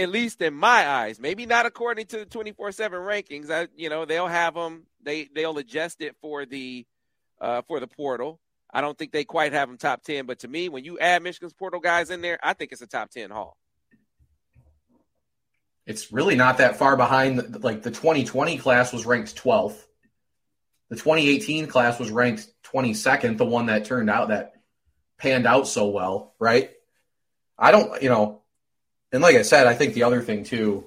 [0.00, 3.50] at least in my eyes, maybe not according to the 24/7 rankings.
[3.50, 4.86] I, you know, they'll have them.
[5.02, 6.86] They they'll adjust it for the
[7.40, 8.40] uh, for the portal.
[8.72, 11.22] I don't think they quite have them top 10, but to me, when you add
[11.22, 13.56] Michigan's portal guys in there, I think it's a top 10 haul.
[15.90, 17.64] it's really not that far behind.
[17.64, 19.76] Like the 2020 class was ranked 12th.
[20.88, 24.54] The 2018 class was ranked 22nd, the one that turned out that
[25.18, 26.70] panned out so well, right?
[27.58, 28.39] I don't, you know,
[29.12, 30.86] and like I said, I think the other thing too,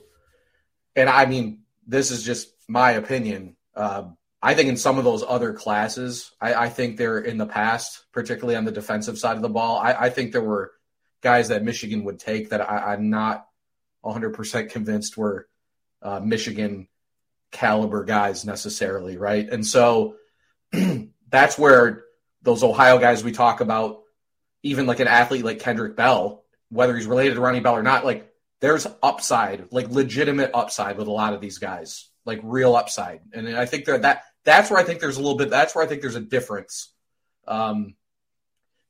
[0.95, 3.55] and I mean, this is just my opinion.
[3.76, 4.05] Uh,
[4.41, 8.05] I think in some of those other classes, I, I, think they're in the past,
[8.11, 9.80] particularly on the defensive side of the ball.
[9.80, 10.74] I, I think there were
[11.21, 13.47] guys that Michigan would take that I, am not
[14.03, 15.47] 100% convinced were
[16.01, 16.89] uh, Michigan
[17.51, 19.47] caliber guys necessarily, right?
[19.49, 20.17] And so
[21.30, 22.03] that's where
[22.41, 24.01] those Ohio guys we talk about,
[24.61, 26.43] even like an athlete like Kendrick Bell,
[26.74, 31.07] whether he's related to Ronnie Bell or not, like there's upside, like legitimate upside with
[31.07, 33.21] a lot of these guys, like real upside.
[33.34, 35.49] And I think that that that's where I think there's a little bit.
[35.49, 36.91] That's where I think there's a difference.
[37.47, 37.95] Um,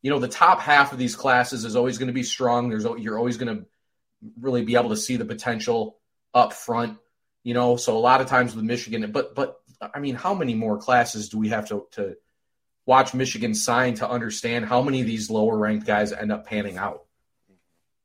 [0.01, 2.69] you know, the top half of these classes is always going to be strong.
[2.69, 3.65] There's you're always going to
[4.39, 5.97] really be able to see the potential
[6.33, 6.97] up front.
[7.43, 9.59] You know, so a lot of times with Michigan, but but
[9.93, 12.15] I mean, how many more classes do we have to to
[12.85, 16.77] watch Michigan sign to understand how many of these lower ranked guys end up panning
[16.77, 17.02] out?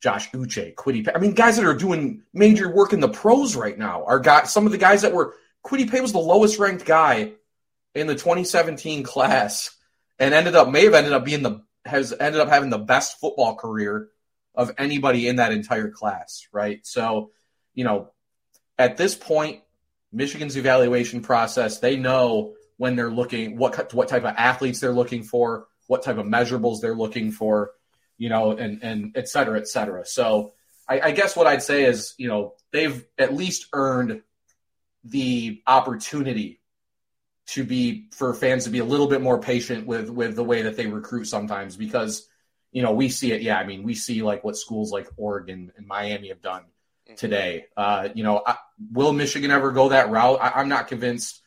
[0.00, 1.08] Josh Uche, Kwity.
[1.14, 4.48] I mean, guys that are doing major work in the pros right now are got
[4.48, 5.34] some of the guys that were
[5.64, 7.32] Kwity Paye was the lowest ranked guy
[7.94, 9.76] in the 2017 class
[10.18, 13.18] and ended up may have ended up being the has ended up having the best
[13.18, 14.08] football career
[14.54, 16.84] of anybody in that entire class, right?
[16.86, 17.30] So,
[17.74, 18.10] you know,
[18.78, 19.62] at this point,
[20.12, 25.22] Michigan's evaluation process, they know when they're looking what what type of athletes they're looking
[25.22, 27.72] for, what type of measurables they're looking for,
[28.18, 30.04] you know, and and et cetera, et cetera.
[30.04, 30.52] So
[30.88, 34.22] I, I guess what I'd say is, you know, they've at least earned
[35.04, 36.60] the opportunity
[37.48, 40.62] to be for fans to be a little bit more patient with with the way
[40.62, 42.28] that they recruit sometimes because
[42.72, 45.72] you know we see it yeah i mean we see like what schools like oregon
[45.76, 47.14] and miami have done mm-hmm.
[47.14, 48.56] today uh, you know I,
[48.92, 51.40] will michigan ever go that route I, am not convinced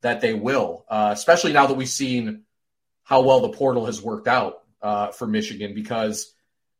[0.00, 2.44] that they will uh, especially now that we've seen
[3.02, 6.32] how well the portal has worked out uh, for michigan because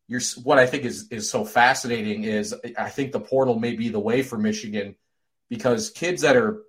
[0.06, 3.88] you're what i think is is so fascinating is i think the portal may be
[3.88, 4.94] the way for michigan
[5.48, 6.62] because kids that are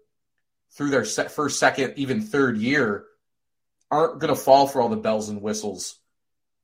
[0.76, 3.06] through their first, second, even third year
[3.90, 6.00] aren't going to fall for all the bells and whistles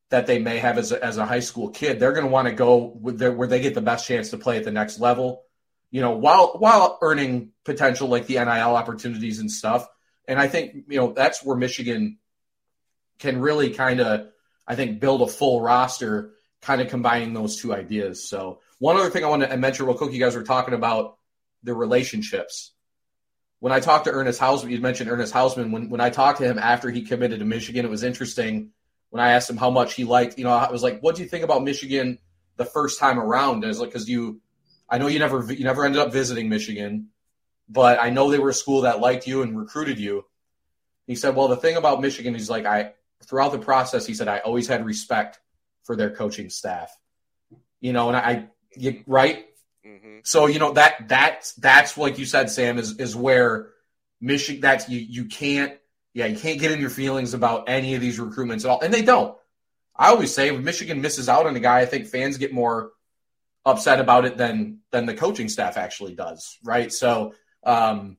[0.10, 2.00] that they may have as a, as a high school kid.
[2.00, 4.58] They're going to want to go their, where they get the best chance to play
[4.58, 5.44] at the next level,
[5.90, 9.88] you know, while while earning potential like the NIL opportunities and stuff.
[10.28, 12.18] And I think you know that's where Michigan
[13.20, 14.28] can really kind of,
[14.68, 18.28] I think, build a full roster, kind of combining those two ideas.
[18.28, 21.18] So one other thing I want to mention real quick, you guys were talking about
[21.64, 22.72] the relationships
[23.62, 25.72] when I talked to Ernest Hausmann, you mentioned Ernest Hausmann.
[25.72, 28.72] When when I talked to him after he committed to Michigan, it was interesting.
[29.12, 31.22] When I asked him how much he liked, you know, I was like, "What do
[31.22, 32.18] you think about Michigan
[32.58, 34.42] the first time around?" Is like because you,
[34.90, 37.10] I know you never you never ended up visiting Michigan,
[37.70, 40.26] but I know they were a school that liked you and recruited you.
[41.06, 42.94] He said, "Well, the thing about Michigan is like I
[43.26, 45.40] throughout the process, he said I always had respect
[45.84, 46.96] for their coaching staff,
[47.80, 49.46] you know, and I, you, right."
[49.86, 50.20] Mm-hmm.
[50.24, 53.70] So you know that that's that's like you said, Sam, is is where
[54.20, 54.62] Michigan.
[54.62, 55.74] That's you you can't
[56.14, 58.94] yeah you can't get in your feelings about any of these recruitments at all, and
[58.94, 59.36] they don't.
[59.96, 62.92] I always say if Michigan misses out on a guy, I think fans get more
[63.66, 66.92] upset about it than than the coaching staff actually does, right?
[66.92, 68.18] So um,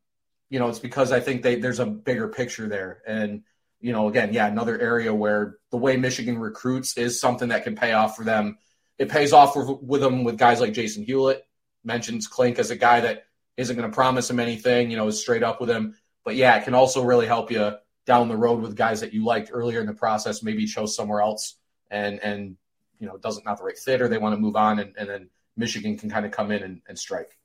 [0.51, 3.43] you know it's because I think they there's a bigger picture there, and
[3.83, 7.77] you know again, yeah, another area where the way Michigan recruits is something that can
[7.77, 8.59] pay off for them.
[8.99, 11.47] It pays off with, with them with guys like Jason Hewlett
[11.85, 13.25] mentions Clink as a guy that
[13.57, 15.97] isn't going to promise him anything, you know, is straight up with him.
[16.25, 17.73] But yeah, it can also really help you
[18.07, 21.21] down the road with guys that you liked earlier in the process, maybe chose somewhere
[21.21, 21.57] else
[21.91, 22.57] and and
[22.99, 25.09] you know doesn't not the right fit or they want to move on and, and
[25.09, 27.37] then Michigan can kind of come in and, and strike.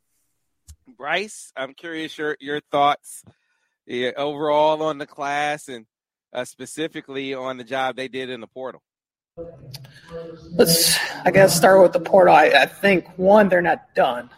[0.87, 3.23] Brice, I'm curious your your thoughts
[3.85, 5.85] yeah, overall on the class and
[6.33, 8.81] uh, specifically on the job they did in the portal.
[10.51, 12.33] Let's, I guess, start with the portal.
[12.33, 14.29] I, I think, one, they're not done.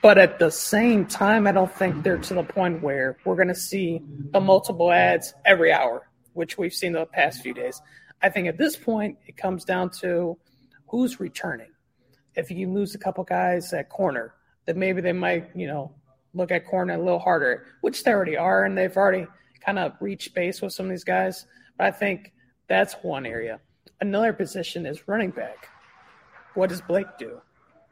[0.00, 3.48] But at the same time, I don't think they're to the point where we're going
[3.48, 4.00] to see
[4.34, 7.80] a multiple ads every hour, which we've seen the past few days.
[8.22, 10.38] I think at this point, it comes down to
[10.88, 11.70] who's returning.
[12.36, 14.34] If you lose a couple guys at corner,
[14.66, 15.92] then maybe they might, you know,
[16.34, 19.26] look at corner a little harder, which they already are, and they've already
[19.64, 21.46] kind of reach base with some of these guys.
[21.76, 22.32] But I think
[22.68, 23.60] that's one area.
[24.00, 25.68] Another position is running back.
[26.54, 27.40] What does Blake do?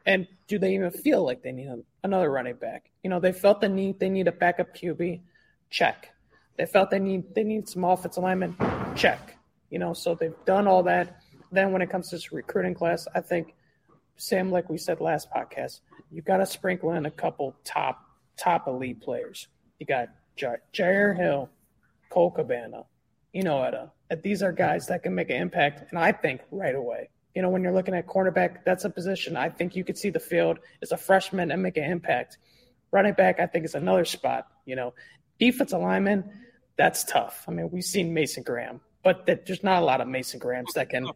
[0.05, 1.69] And do they even feel like they need
[2.03, 2.89] another running back?
[3.03, 5.21] You know, they felt the need they need a backup QB.
[5.69, 6.09] Check.
[6.57, 8.55] They felt they need they need some offensive linemen.
[8.95, 9.37] Check.
[9.69, 11.21] You know, so they've done all that.
[11.51, 13.53] Then when it comes to this recruiting class, I think
[14.15, 18.01] Sam, like we said last podcast, you got to sprinkle in a couple top
[18.37, 19.47] top elite players.
[19.79, 21.49] You got Jyaire Hill,
[22.09, 22.83] Cole Cabana,
[23.33, 23.91] you know, Etta.
[24.23, 27.09] These are guys that can make an impact, and I think right away.
[27.35, 30.09] You know, when you're looking at cornerback, that's a position I think you could see
[30.09, 32.37] the field as a freshman and make an impact.
[32.91, 34.47] Running back, I think, is another spot.
[34.65, 34.93] You know,
[35.39, 36.23] defensive lineman,
[36.77, 37.45] that's tough.
[37.47, 40.73] I mean, we've seen Mason Graham, but that, there's not a lot of Mason Grahams
[40.73, 41.09] that can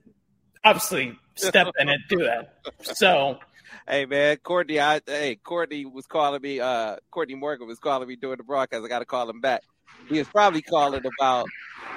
[0.64, 2.56] obviously step in and do that.
[2.82, 3.40] So,
[3.88, 6.60] hey man, Courtney, I hey Courtney was calling me.
[6.60, 8.84] Uh, Courtney Morgan was calling me during the broadcast.
[8.84, 9.64] I got to call him back.
[10.10, 11.48] He was probably calling about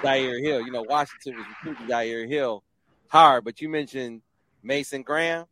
[0.02, 0.60] Jyaire Hill.
[0.62, 2.62] You know, Washington was recruiting Jyaire Hill
[3.08, 4.22] hard, but you mentioned
[4.62, 5.46] Mason Graham.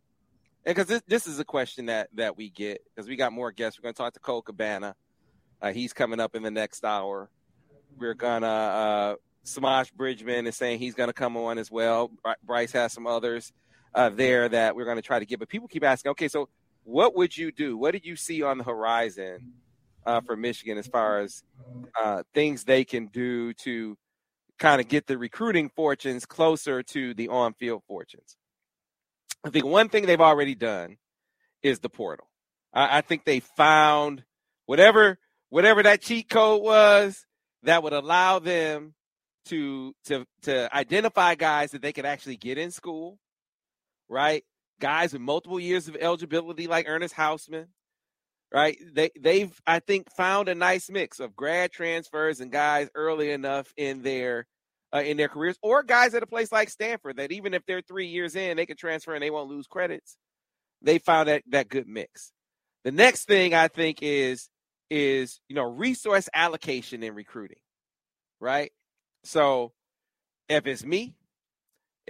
[0.64, 3.50] And because this, this is a question that that we get because we got more
[3.50, 3.78] guests.
[3.78, 4.94] We're going to talk to Cole Cabana.
[5.60, 7.30] Uh, he's coming up in the next hour.
[7.98, 12.10] We're gonna uh, Samaje Bridgman is saying he's going to come on as well.
[12.44, 13.52] Brice has some others
[13.94, 15.38] uh, there that we're going to try to get.
[15.38, 16.48] But people keep asking, okay, so
[16.84, 17.76] what would you do?
[17.76, 19.52] What did you see on the horizon
[20.06, 21.42] uh, for Michigan as far as
[22.00, 23.96] uh, things they can do to
[24.58, 28.36] kind of get the recruiting fortunes closer to the on-field fortunes?
[29.44, 30.98] I think one thing they've already done
[31.62, 32.28] is the portal.
[32.72, 34.24] I, I think they found
[34.66, 35.18] whatever
[35.50, 37.26] whatever that cheat code was
[37.64, 38.94] that would allow them
[39.46, 43.18] to to to identify guys that they could actually get in school,
[44.08, 44.44] right?
[44.80, 47.66] Guys with multiple years of eligibility, like Ernest Hausmann,
[48.52, 48.78] right?
[48.94, 53.72] They they've I think found a nice mix of grad transfers and guys early enough
[53.76, 54.46] in their
[54.94, 57.80] uh, in their careers, or guys at a place like Stanford that even if they're
[57.82, 60.16] three years in, they can transfer and they won't lose credits.
[60.82, 62.32] They found that that good mix.
[62.84, 64.48] The next thing I think is
[64.90, 67.60] is you know resource allocation in recruiting,
[68.40, 68.72] right?
[69.24, 69.72] So
[70.48, 71.16] if it's me,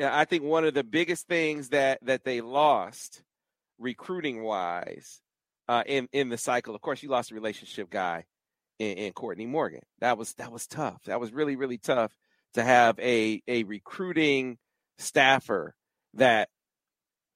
[0.02, 3.22] I think one of the biggest things that that they lost
[3.78, 5.21] recruiting wise
[5.68, 8.24] uh, in in the cycle, of course, you lost a relationship guy
[8.78, 9.82] in, in Courtney Morgan.
[10.00, 11.02] That was that was tough.
[11.04, 12.14] That was really really tough
[12.54, 14.58] to have a a recruiting
[14.98, 15.74] staffer
[16.14, 16.48] that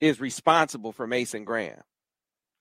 [0.01, 1.81] is responsible for Mason Graham.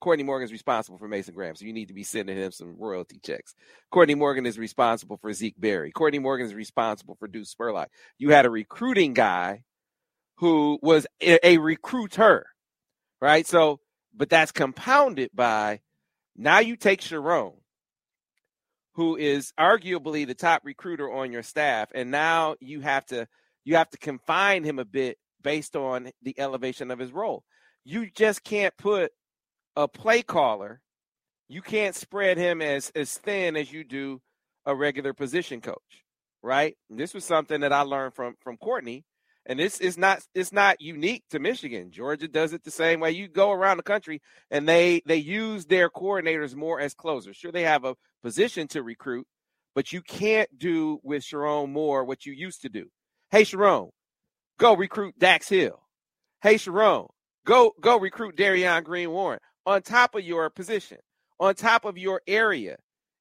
[0.02, 2.76] Courtney Morgan is responsible for Mason Graham, so you need to be sending him some
[2.78, 3.56] royalty checks.
[3.92, 5.92] Courtney Morgan is responsible for Zeke Berry.
[5.92, 7.88] Courtney Morgan is responsible for Deuce Spurlock.
[8.18, 9.64] You had a recruiting guy
[10.38, 12.46] who was a, a recruiter,
[13.22, 13.48] right?
[13.48, 13.80] So,
[14.16, 15.82] but that's compounded by
[16.36, 17.56] now you take Sherrone,
[18.94, 23.28] who is arguably the top recruiter on your staff, and now you have to
[23.64, 27.44] you have to confine him a bit based on the elevation of his role.
[27.84, 29.12] You just can't put
[29.76, 30.82] a play caller,
[31.48, 34.22] you can't spread him as as thin as you do
[34.66, 36.04] a regular position coach,
[36.42, 36.76] right?
[36.90, 39.06] And this was something that I learned from from Courtney,
[39.46, 41.92] and this is not it's not unique to Michigan.
[41.92, 43.12] Georgia does it the same way.
[43.12, 47.38] You go around the country and they they use their coordinators more as closers.
[47.38, 49.28] Sure, they have a position to recruit,
[49.76, 52.88] but you can't do with Sherrone Moore what you used to do.
[53.30, 53.90] Hey, Sherrone,
[54.60, 55.82] go recruit Dax Hill.
[56.42, 57.10] Hey, Sherrone,
[57.46, 60.98] go go recruit Darion Green Warren on top of your position,
[61.40, 62.78] on top of your area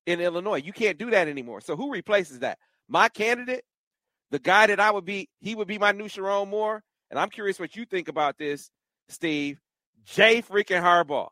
[0.06, 0.62] in Illinois.
[0.62, 1.60] You can't do that anymore.
[1.60, 2.58] So who replaces that?
[2.88, 3.64] My candidate,
[4.34, 6.82] the guy that I would be, he would be my new Sherrone Moore.
[7.08, 8.68] And I'm curious what you think about this,
[9.06, 9.60] Steve.
[10.04, 11.28] Jay freaking Harbaugh.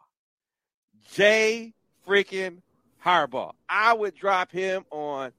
[1.13, 1.75] Jay
[2.07, 2.59] freaking
[3.05, 3.55] Harbaugh.
[3.69, 5.33] I would drop him on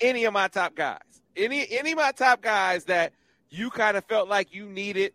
[0.00, 0.98] any of my top guys.
[1.36, 3.12] Any any of my top guys that
[3.48, 5.12] you kind of felt like you needed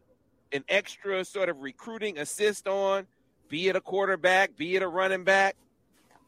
[0.54, 3.08] an extra sort of recruiting assist on
[3.50, 5.58] be it a quarterback, be it a running back,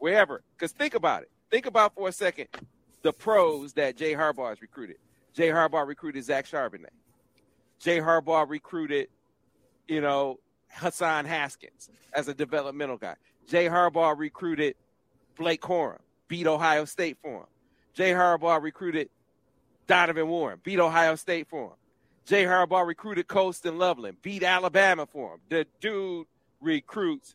[0.00, 0.42] wherever.
[0.54, 1.30] Because think about it.
[1.50, 2.48] Think about for a second
[3.00, 4.98] the pros that Jay Harbaugh has recruited.
[5.36, 6.86] Jay Harbaugh recruited Zach Charbonnet.
[7.78, 9.08] Jay Harbaugh recruited,
[9.86, 13.16] you know, Hassan Haskins as a developmental guy.
[13.46, 14.76] Jay Harbaugh recruited
[15.36, 17.46] Blake Corum, beat Ohio State for him.
[17.92, 19.10] Jay Harbaugh recruited
[19.86, 21.76] Donovan Warren, beat Ohio State for him.
[22.24, 25.40] Jay Harbaugh recruited Colston Loveland, beat Alabama for him.
[25.50, 26.26] The dude
[26.62, 27.34] recruits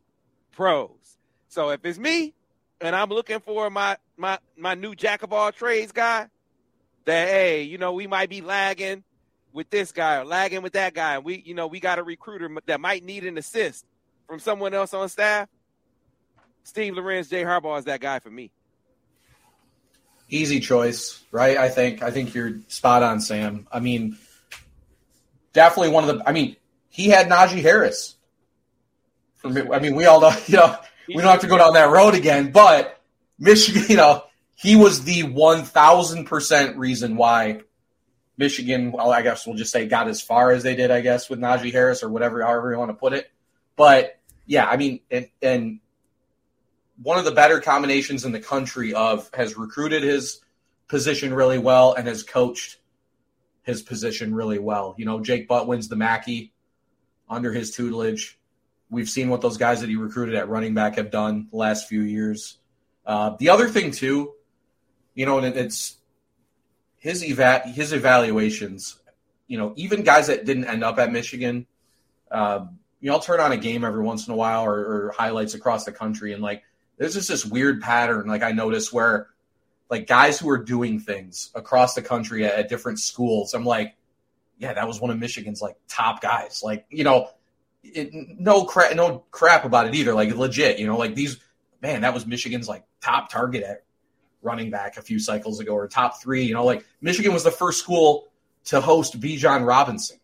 [0.52, 1.18] pros.
[1.50, 2.34] So if it's me
[2.82, 6.28] and I'm looking for my my my new jack of all trades guy,
[7.06, 9.04] that hey, you know, we might be lagging
[9.54, 12.04] with this guy or lagging with that guy, and we you know we got a
[12.04, 13.86] recruiter that might need an assist
[14.28, 15.48] from someone else on staff.
[16.64, 18.52] Steve Lorenz, Jay Harbaugh is that guy for me.
[20.30, 21.58] Easy choice, right?
[21.58, 23.68] I think I think you're spot on, Sam.
[23.72, 24.18] I mean,
[25.54, 26.28] definitely one of the.
[26.28, 26.56] I mean,
[26.90, 28.16] he had Najee Harris
[29.44, 30.76] I mean, we all know, you know,
[31.08, 33.00] we don't have to go down that road again, but
[33.40, 34.24] Michigan, you know,
[34.62, 37.62] he was the 1000% reason why
[38.38, 41.30] Michigan, well, I guess we'll just say got as far as they did, I guess,
[41.30, 43.32] with Najee Harris or whatever, however you want to put it.
[43.76, 45.80] But yeah, I mean, and, and
[47.02, 50.42] one of the better combinations in the country of has recruited his
[50.88, 52.78] position really well and has coached
[53.64, 54.94] his position really well.
[54.96, 56.54] You know, Jake Butt wins the Mackey
[57.28, 58.38] under his tutelage.
[58.92, 61.88] We've seen what those guys that he recruited at running back have done the last
[61.88, 62.60] few years.
[63.06, 64.34] Uh, the other thing too,
[65.14, 65.98] you know, and it's
[66.98, 68.98] his eva- his evaluations.
[69.48, 71.68] You know, even guys that didn't end up at Michigan,
[72.30, 72.66] uh,
[73.02, 75.54] you know, I'll turn on a game every once in a while or, or highlights
[75.54, 76.64] across the country, and like
[76.98, 78.28] there's just this weird pattern.
[78.28, 79.28] Like I notice where
[79.90, 83.54] like guys who are doing things across the country at, at different schools.
[83.54, 83.96] I'm like,
[84.58, 86.62] yeah, that was one of Michigan's like top guys.
[86.64, 87.30] Like you know,
[87.84, 90.14] it, no crap, no crap about it either.
[90.14, 91.38] Like legit, you know, like these
[91.82, 93.84] man, that was Michigan's like top target at
[94.42, 96.44] running back a few cycles ago, or top three.
[96.44, 98.28] You know, like Michigan was the first school
[98.66, 100.18] to host Bijan Robinson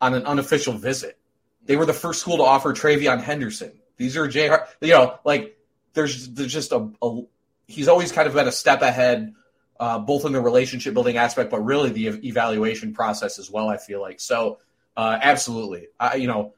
[0.00, 1.18] on an unofficial visit.
[1.64, 3.72] They were the first school to offer TreVeyon Henderson.
[3.96, 4.50] These are Jay,
[4.80, 5.56] you know, like
[5.94, 7.20] there's there's just a, a
[7.66, 9.34] he's always kind of been a step ahead,
[9.80, 13.68] uh, both in the relationship building aspect, but really the evaluation process as well.
[13.68, 14.58] I feel like so,
[14.96, 15.88] uh, absolutely.
[15.98, 16.54] I, you know,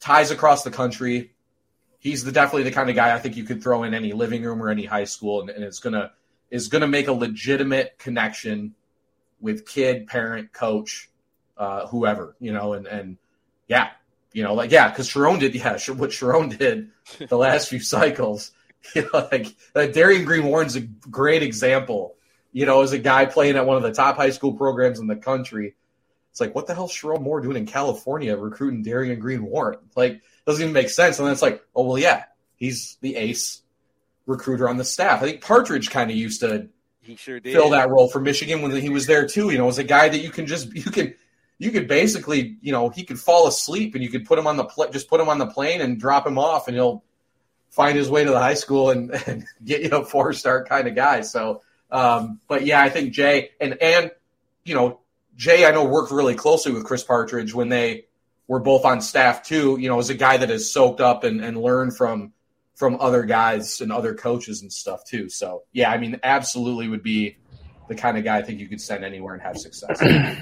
[0.00, 1.32] ties across the country.
[2.06, 4.44] He's the definitely the kind of guy I think you could throw in any living
[4.44, 6.12] room or any high school, and, and it's gonna
[6.52, 8.76] is gonna make a legitimate connection
[9.40, 11.10] with kid, parent, coach,
[11.58, 13.16] uh, whoever, you know, and and
[13.66, 13.90] yeah,
[14.32, 16.90] you know, like yeah, because Sherrone did, yeah, what Sherrone did
[17.28, 18.52] the last few cycles,
[18.94, 22.14] you know, like, like Darion Green Warren's a great example.
[22.52, 25.08] You know, as a guy playing at one of the top high school programs in
[25.08, 25.74] the country,
[26.30, 29.80] it's like, what the hell Sherrone Moore doing in California recruiting Darion Green Warren?
[29.96, 31.18] Like, doesn't even make sense.
[31.18, 32.24] And then it's like, oh well, yeah,
[32.56, 33.62] he's the ace
[34.26, 35.22] recruiter on the staff.
[35.22, 36.68] I think Partridge kind of used to
[37.02, 37.52] he sure did.
[37.52, 39.50] fill that role for Michigan when he was there too.
[39.50, 41.14] You know, as a guy that you can just you can
[41.58, 44.56] you could basically you know he could fall asleep and you could put him on
[44.56, 47.04] the pl- just put him on the plane and drop him off and he'll
[47.70, 50.88] find his way to the high school and, and get you a four star kind
[50.88, 51.20] of guy.
[51.20, 54.10] So, um, but yeah, I think Jay and and
[54.64, 55.00] you know
[55.36, 58.05] Jay I know worked really closely with Chris Partridge when they
[58.48, 59.76] were both on staff too.
[59.78, 62.32] You know, as a guy that has soaked up and, and learned from
[62.74, 65.28] from other guys and other coaches and stuff too.
[65.28, 67.36] So yeah, I mean, absolutely would be
[67.88, 69.98] the kind of guy I think you could send anywhere and have success.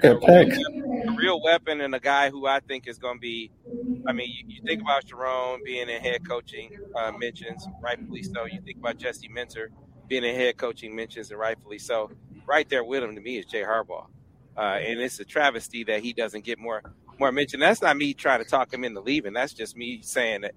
[0.00, 0.52] Good pick.
[0.52, 3.50] A real weapon and a guy who I think is going to be.
[4.06, 8.46] I mean, you, you, think about Sherrone being in head coaching uh, mentions, rightfully so.
[8.46, 9.70] You think about Jesse Minter
[10.08, 12.10] being in head coaching mentions, and rightfully so.
[12.46, 14.06] Right there with him to me is Jay Harbaugh,
[14.56, 16.82] uh, and it's a travesty that he doesn't get more
[17.18, 17.60] more mention.
[17.60, 19.32] That's not me trying to talk him into leaving.
[19.32, 20.54] That's just me saying that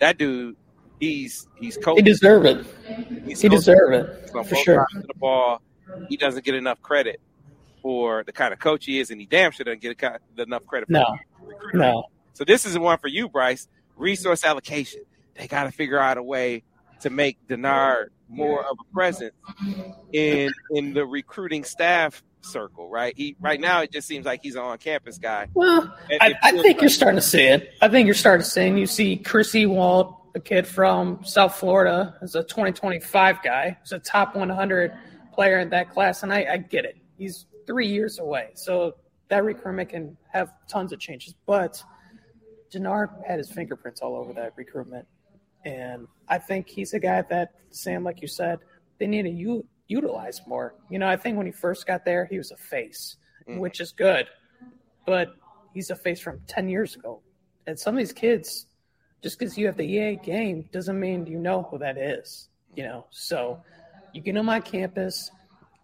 [0.00, 0.56] that dude,
[1.00, 2.04] he's he's coaching.
[2.04, 2.66] He deserve it.
[3.24, 4.86] He's he deserve it for sure.
[4.92, 5.62] The ball,
[6.08, 7.20] he doesn't get enough credit
[7.82, 10.00] for the kind of coach he is, and he damn sure doesn't get
[10.38, 10.88] enough credit.
[10.88, 11.16] no,
[11.74, 12.04] no.
[12.32, 13.68] So this is one for you, Brice.
[13.96, 15.02] Resource allocation.
[15.34, 16.64] They got to figure out a way
[17.00, 19.34] to make Denard more of a presence
[20.12, 23.14] in in the recruiting staff circle, right?
[23.16, 25.48] He right now it just seems like he's an on campus guy.
[25.54, 27.72] Well, I, I, think like you're starting to see it.
[27.80, 28.76] I think you're starting to see it.
[28.76, 33.78] You see Chris Ewald, a kid from South Florida, is a 2025 guy.
[33.82, 34.92] He's a top 100
[35.32, 36.96] player in that class, and I, I get it.
[37.18, 38.50] He's three years away.
[38.54, 38.94] So
[39.28, 41.34] that recruitment can have tons of changes.
[41.46, 41.82] But
[42.72, 45.06] Denard had his fingerprints all over that recruitment.
[45.64, 48.60] And I think he's a guy that, Sam, like you said,
[48.98, 49.66] they need a u-
[49.98, 50.74] utilize more.
[50.90, 53.16] You know, I think when he first got there, he was a face,
[53.48, 53.58] mm.
[53.58, 54.26] which is good.
[55.06, 55.28] But
[55.72, 57.22] he's a face from 10 years ago.
[57.66, 58.66] And some of these kids,
[59.22, 62.48] just because you have the EA game doesn't mean you know who that is.
[62.76, 63.62] You know, so
[64.12, 65.30] you get them on campus,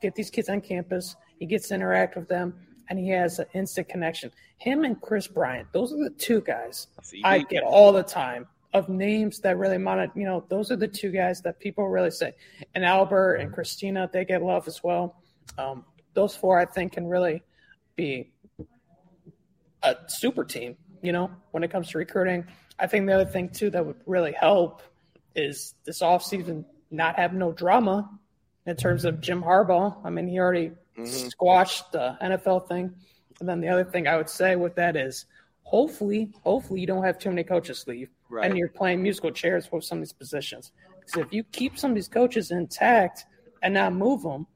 [0.02, 2.54] get these kids on campus, he gets to interact with them,
[2.88, 4.30] and he has an instant connection.
[4.58, 6.88] Him and Chris Bryant, those are the two guys
[7.24, 10.10] I get all the time of names that really matter.
[10.14, 12.34] You know, those are the two guys that people really say.
[12.74, 15.16] And Albert and Christina, they get love as well.
[15.58, 17.42] Um, those four, I think, can really
[17.96, 18.32] be
[19.82, 20.76] a super team.
[21.02, 22.46] You know, when it comes to recruiting,
[22.78, 24.82] I think the other thing too that would really help
[25.34, 28.10] is this offseason not have no drama
[28.66, 29.96] in terms of Jim Harbaugh.
[30.04, 31.04] I mean, he already mm-hmm.
[31.04, 32.94] squashed the NFL thing.
[33.40, 35.26] And then the other thing I would say with that is
[35.62, 38.46] hopefully, hopefully you don't have too many coaches leave right.
[38.46, 40.72] and you're playing musical chairs with some of these positions.
[41.00, 43.26] Because if you keep some of these coaches intact
[43.62, 44.46] and not move them,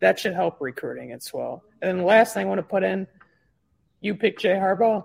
[0.00, 1.62] that should help recruiting as well.
[1.80, 3.06] And then the last thing I want to put in,
[4.00, 5.04] you pick Jay Harbaugh,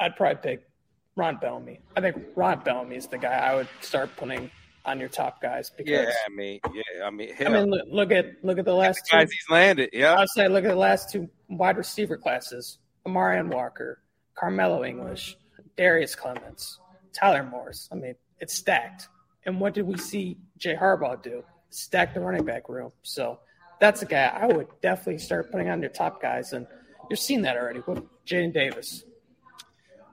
[0.00, 0.68] I'd probably pick
[1.14, 1.80] Ron Bellamy.
[1.96, 4.50] I think Ron Bellamy is the guy I would start putting
[4.84, 5.70] on your top guys.
[5.70, 8.64] Because, yeah, I mean, yeah, I mean, hell, I mean, look, look, at look at
[8.64, 9.90] the last the guys two, he's landed.
[9.92, 14.02] Yeah, I'd say look at the last two wide receiver classes: Amorion Walker,
[14.36, 15.36] Karmello English,
[15.76, 16.78] Darrius Clemons,
[17.12, 17.88] Tyler Morris.
[17.92, 19.08] I mean, it's stacked.
[19.44, 21.42] And what did we see Jay Harbaugh do?
[21.70, 22.92] Stack the running back room.
[23.02, 23.40] So
[23.80, 26.52] that's a guy I would definitely start putting on your top guys.
[26.52, 26.66] And
[27.10, 29.04] you're seeing that already with Jadyn Davis.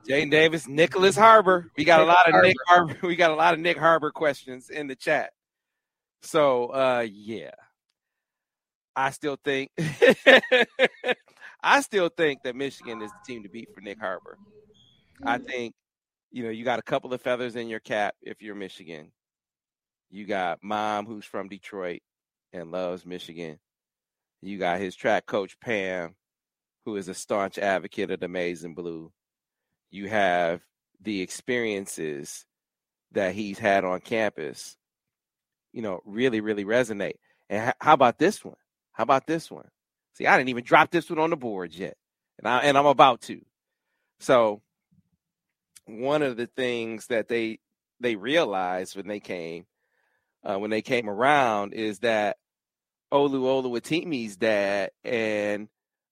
[0.08, 1.72] Jadyn Davis, Nicholas Harbor.
[1.78, 2.97] We got a lot of Nick Harbor.
[3.04, 5.32] We got a lot of Nick Harbor questions in the chat.
[6.22, 7.52] So uh yeah.
[8.95, 9.72] I still think
[11.62, 14.38] I still think that Michigan is the team to beat for Nick Harbor.
[15.26, 15.76] I think,
[16.32, 19.12] you know, you got a couple of feathers in your cap if you're Michigan.
[20.10, 22.02] You got mom who's from Detroit
[22.54, 23.60] and loves Michigan.
[24.42, 26.16] You got his track coach Pam,
[26.86, 29.12] who is a staunch advocate of the maize and blue.
[29.92, 30.62] You have
[31.02, 32.46] the experiences
[33.12, 34.78] that he's had on campus,
[35.74, 37.18] you know, really, really resonate.
[37.50, 38.56] And how about this one?
[38.94, 39.68] How about this one?
[40.14, 41.96] See, I didn't even drop this one on the board yet,
[42.38, 43.42] and I and I'm about to.
[44.20, 44.62] So,
[45.90, 47.60] one of the things that they
[48.00, 49.66] they realized when they came
[50.44, 52.38] uh, when they came around is that
[53.12, 55.68] Olu Oluwatimi's dad and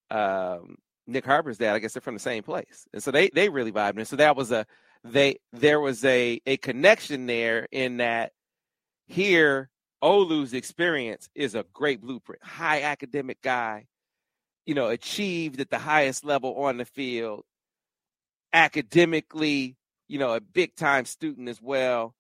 [0.09, 3.49] um, Nick Harbor's dad, I guess they're from the same place, and so they they
[3.49, 3.97] really vibed.
[3.97, 4.65] And so that was a
[5.03, 8.32] they there was a a connection there in that
[9.07, 9.69] here
[10.03, 12.43] Olu's experience is a great blueprint.
[12.43, 13.88] High academic guy,
[14.65, 17.43] you know, achieved at the highest level on the field,
[18.53, 19.75] academically,
[20.07, 22.15] you know, a big time student as well,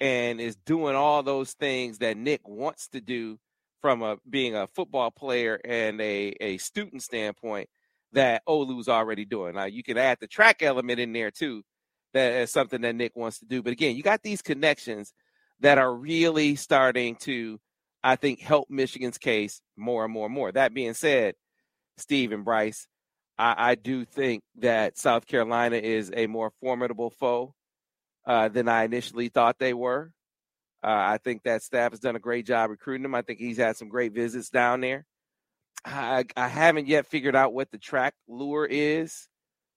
[0.00, 3.38] and is doing all those things that Nick wants to do
[3.80, 7.68] from a being a football player and a, a student standpoint
[8.12, 9.54] that Olu's already doing.
[9.54, 11.62] Now you can add the track element in there too.
[12.12, 13.62] That is something that Nick wants to do.
[13.62, 15.12] But again, you got these connections
[15.60, 17.60] that are really starting to,
[18.02, 20.50] I think, help Michigan's case more and more and more.
[20.50, 21.34] That being said,
[21.98, 22.88] Steve and Brice,
[23.40, 27.54] I, I do think that South Carolina is a more formidable foe
[28.26, 30.12] uh, than I initially thought they were.
[30.84, 33.14] Uh, I think that staff has done a great job recruiting him.
[33.14, 35.06] I think he's had some great visits down there.
[35.86, 39.26] I, I haven't yet figured out what the track lure is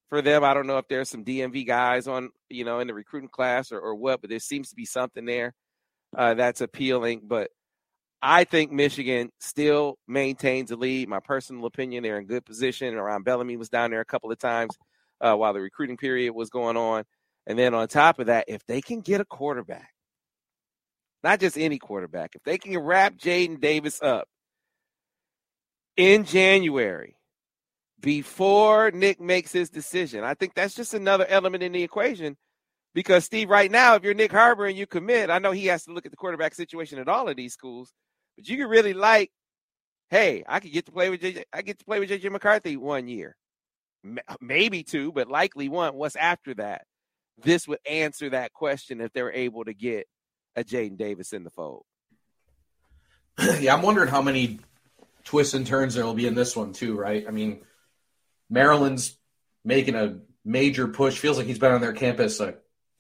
[0.09, 0.43] for them.
[0.43, 3.71] I don't know if there's some DMV guys on, you know, in the recruiting class
[3.71, 5.53] or, or what, but there seems to be something there
[6.17, 7.21] uh, that's appealing.
[7.23, 7.49] But
[8.25, 11.09] I think Michigan still maintains the lead.
[11.09, 12.93] My personal opinion, they're in good position.
[12.93, 14.77] Around Bellamy was down there a couple of times
[15.19, 17.03] uh, while the recruiting period was going on.
[17.45, 19.89] And then on top of that, if they can get a quarterback,
[21.21, 24.29] not just any quarterback, if they can wrap Jadyn Davis up
[25.97, 27.17] in January
[27.99, 32.37] before Nick makes his decision, I think that's just another element in the equation
[32.93, 35.83] because Steve, right now, if you're Nick Harbor and you commit, I know he has
[35.85, 37.91] to look at the quarterback situation at all of these schools,
[38.35, 39.31] but you can really like,
[40.09, 42.77] hey, I could get to play with JJ, I get to play with JJ McCarthy
[42.77, 43.35] one year,
[44.05, 45.95] uh, maybe two, but likely one.
[45.95, 46.85] What's after that?
[47.41, 50.07] This would answer that question if they're able to get
[50.55, 51.83] a Jadyn Davis in the fold.
[53.59, 54.59] Yeah, I'm wondering how many
[55.23, 57.25] twists and turns there will be in this one too, right?
[57.27, 57.61] I mean,
[58.49, 59.17] Maryland's
[59.65, 61.17] making a major push.
[61.17, 62.55] Feels like he's been on their campus a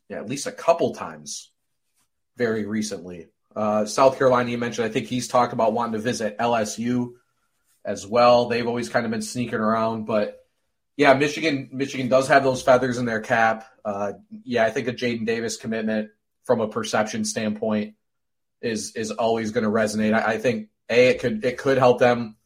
[0.09, 1.51] yeah, at least a couple times
[2.37, 3.27] very recently.
[3.55, 7.13] Uh, South Carolina, you mentioned, I think he's talked about wanting to visit LSU
[7.85, 8.47] as well.
[8.47, 10.39] They've always kind of been sneaking around, but
[10.95, 13.67] yeah, Michigan, Michigan does have those feathers in their cap.
[13.83, 14.13] Uh,
[14.43, 16.09] yeah, I think a Jadyn Davis commitment
[16.43, 17.95] from a perception standpoint
[18.61, 20.13] is is always going to resonate.
[20.13, 22.37] I, I, think a it could it could help them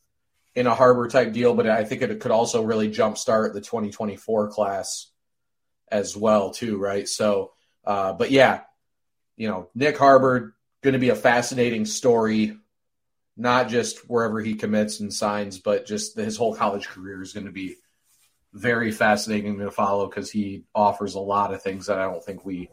[0.56, 4.49] in a Harbor type deal, but I think it could also really jumpstart the 2024
[4.49, 5.07] class
[5.90, 7.07] as well too, right?
[7.07, 7.53] So,
[7.86, 8.61] uh, but yeah,
[9.36, 10.56] you know, Nick Harbor
[10.88, 12.57] going to be a fascinating story,
[13.35, 17.45] not just wherever he commits and signs, but just his whole college career is going
[17.45, 17.76] to be
[18.53, 22.45] very fascinating to follow because he offers a lot of things that I don't think
[22.45, 22.69] we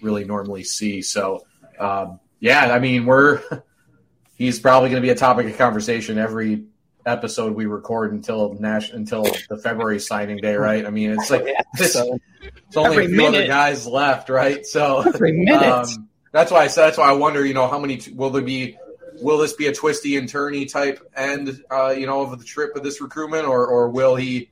[0.00, 1.02] really normally see.
[1.02, 1.44] So,
[1.78, 3.42] um, yeah, I mean, we're
[4.34, 6.64] he's probably going to be a topic of conversation every
[7.04, 10.86] episode we record until Nash until the February signing day, right?
[10.86, 13.34] I mean, it's like it's, it's only Every a few minute.
[13.36, 14.64] other guys left, right?
[14.64, 18.00] So every um, that's why I said that's why I wonder, you know, how many
[18.14, 18.76] will there be?
[19.20, 22.76] Will this be a twisty and turny type end, uh, you know, of the trip
[22.76, 24.50] of this recruitment, or or will he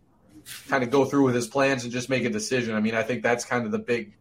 [0.68, 2.74] kind of go through with his plans and just make a decision?
[2.74, 4.14] I mean, I think that's kind of the big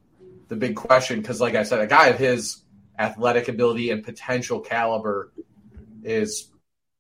[0.47, 2.61] the big question because, like I said, a guy of his
[2.97, 5.31] athletic ability and potential caliber
[6.03, 6.49] is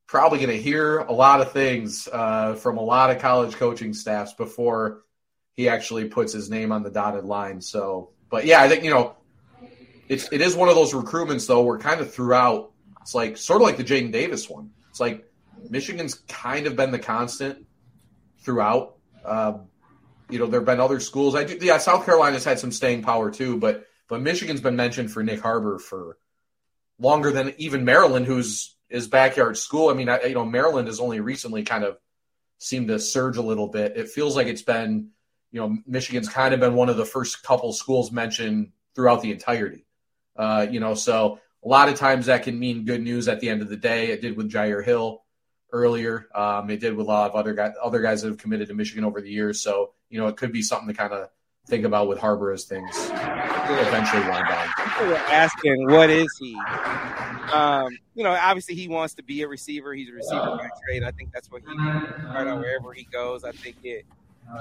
[0.07, 3.93] probably going to hear a lot of things uh, from a lot of college coaching
[3.93, 5.03] staffs before
[5.53, 7.61] he actually puts his name on the dotted line.
[7.61, 9.15] So, but yeah, I think you know,
[10.07, 12.71] it's it is one of those recruitments though where kind of throughout
[13.01, 14.71] it's like sort of like the Jadyn Davis one.
[14.89, 15.29] It's like
[15.69, 17.65] Michigan's kind of been the constant
[18.39, 18.95] throughout.
[19.23, 19.59] Uh,
[20.29, 21.35] you know, there have been other schools.
[21.35, 25.11] I do, yeah, South Carolina's had some staying power too, but but Michigan's been mentioned
[25.11, 26.17] for Nick Harbor for
[26.99, 29.89] longer than even Maryland, who's his backyard school.
[29.89, 31.97] I mean, I, you know, Maryland has only recently kind of
[32.57, 33.97] seemed to surge a little bit.
[33.97, 35.09] It feels like it's been,
[35.51, 39.31] you know, Michigan's kind of been one of the first couple schools mentioned throughout the
[39.31, 39.84] entirety.
[40.35, 43.49] Uh, you know, so a lot of times that can mean good news at the
[43.49, 44.07] end of the day.
[44.07, 45.23] It did with Jyaire Hill
[45.71, 46.27] earlier.
[46.35, 48.73] Um, it did with a lot of other guys, other guys that have committed to
[48.73, 49.61] Michigan over the years.
[49.61, 51.29] So you know, it could be something to kind of
[51.67, 54.67] think about with Harbor as things eventually wind down.
[54.77, 56.55] People were asking, what is he?
[57.51, 59.93] Um, you know, obviously he wants to be a receiver.
[59.93, 61.03] He's a receiver by trade.
[61.03, 63.43] I think that's what he right on wherever he goes.
[63.43, 64.05] I think it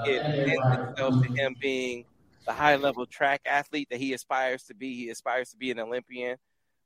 [0.05, 2.05] it lends itself to him being
[2.45, 4.95] the high level track athlete that he aspires to be.
[4.95, 6.37] He aspires to be an Olympian,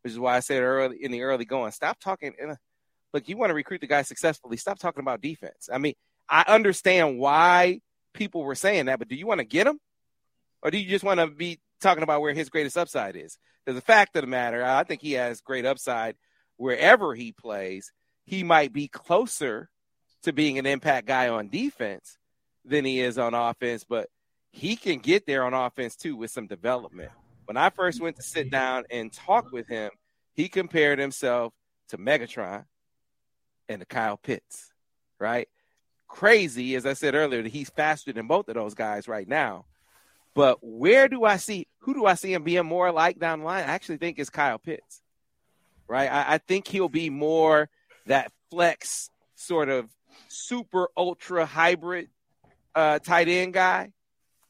[0.03, 2.33] which is why I said early in the early going, stop talking.
[3.13, 4.57] Look, you want to recruit the guy successfully.
[4.57, 5.69] Stop talking about defense.
[5.71, 5.95] I mean,
[6.29, 7.81] I understand why
[8.13, 9.79] people were saying that, but do you want to get him?
[10.61, 13.37] Or do you just want to be talking about where his greatest upside is?
[13.65, 16.15] Because the fact of the matter, I think he has great upside
[16.57, 17.91] wherever he plays.
[18.25, 19.69] He might be closer
[20.23, 22.17] to being an impact guy on defense
[22.65, 24.09] than he is on offense, but
[24.51, 27.11] he can get there on offense too with some development.
[27.45, 29.91] When I first went to sit down and talk with him,
[30.33, 31.53] he compared himself
[31.89, 32.65] to Megatron
[33.67, 34.71] and to Kyle Pitts,
[35.19, 35.47] right?
[36.07, 39.65] Crazy, as I said earlier, that he's faster than both of those guys right now.
[40.35, 43.45] But where do I see who do I see him being more like down the
[43.45, 43.63] line?
[43.63, 45.01] I actually think it's Kyle Pitts,
[45.87, 46.11] right?
[46.11, 47.69] I, I think he'll be more
[48.05, 49.89] that flex sort of
[50.27, 52.09] super ultra hybrid
[52.75, 53.91] uh, tight end guy,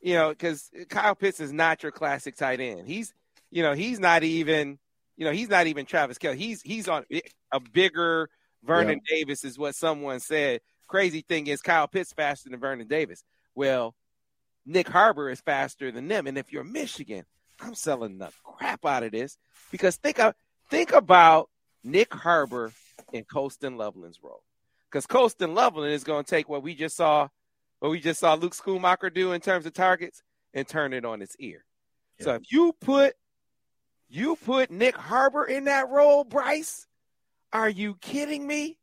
[0.01, 2.88] you know, because Kyle Pitts is not your classic tight end.
[2.88, 3.13] He's,
[3.51, 4.80] you know, he's not even,
[5.17, 6.35] you know, he's not even Travis Kelce.
[6.35, 7.05] He's he's on
[7.51, 8.30] a bigger
[8.63, 9.17] Vernon yeah.
[9.17, 10.61] Davis is what someone said.
[10.88, 13.23] Crazy thing is Kyle Pitts faster than Vernon Davis.
[13.55, 13.95] Well,
[14.65, 16.27] Nick Harbor is faster than them.
[16.27, 17.26] And if you're Michigan,
[17.59, 19.38] I'm selling the crap out of this
[19.71, 20.34] because think of,
[20.69, 21.49] think about
[21.84, 22.71] Nick Harbor
[23.13, 24.43] in Colston Loveland's role.
[24.89, 27.27] Because Colston Loveland is going to take what we just saw,
[27.80, 30.22] what we just saw Luke Schoonmaker do in terms of targets
[30.53, 31.64] and turn it on its ear.
[32.19, 32.26] Yeah.
[32.26, 33.14] So if you put
[34.10, 36.88] you put Nick Harbor in that role, Brice,
[37.53, 38.77] are you kidding me?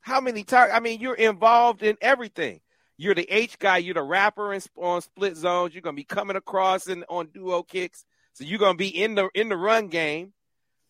[0.00, 0.76] How many targets?
[0.76, 2.60] I mean, you're involved in everything.
[2.96, 3.78] You're the H guy.
[3.78, 5.74] You're the rapper in, on split zones.
[5.74, 8.04] You're gonna be coming across and on duo kicks.
[8.34, 10.32] So you're gonna be in the in the run game,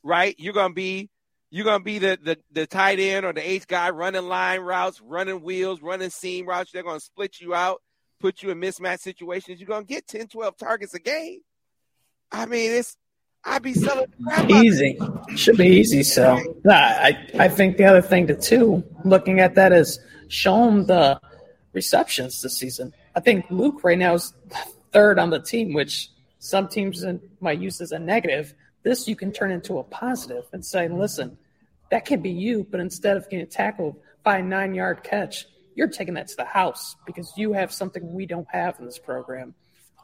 [0.02, 0.34] right?
[0.38, 1.10] You're gonna be
[1.50, 5.00] you're gonna be the the, the tight end or the H guy running line routes,
[5.00, 6.72] running wheels, running seam routes.
[6.72, 7.80] They're gonna split you out,
[8.20, 9.60] put you in mismatch situations.
[9.60, 11.40] You're gonna get 10, 12 targets a game.
[12.30, 12.96] I mean, it's
[13.44, 14.12] I'd be selling
[14.48, 14.98] easy.
[15.36, 16.02] Should be easy.
[16.02, 16.38] So
[16.68, 21.20] I I think the other thing to too, looking at that is show them the
[21.72, 22.92] receptions this season.
[23.14, 24.34] I think Luke right now is
[24.92, 27.04] third on the team, which some teams
[27.40, 28.54] might use as a negative.
[28.82, 31.38] This you can turn into a positive and say, listen,
[31.90, 35.88] that could be you, but instead of getting tackled by a nine yard catch, you're
[35.88, 39.54] taking that to the house because you have something we don't have in this program.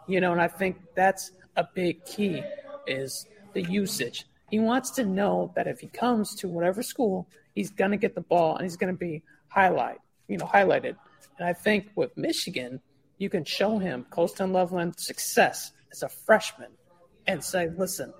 [0.06, 2.42] You know, and I think that's a big key
[2.86, 4.26] is the usage.
[4.50, 8.20] He wants to know that if he comes to whatever school, he's gonna get the
[8.20, 9.98] ball and he's gonna be highlight,
[10.28, 10.96] you know, highlighted.
[11.38, 12.80] And I think with Michigan,
[13.18, 16.70] you can show him Colston Loveland success as a freshman
[17.26, 18.12] and say, listen,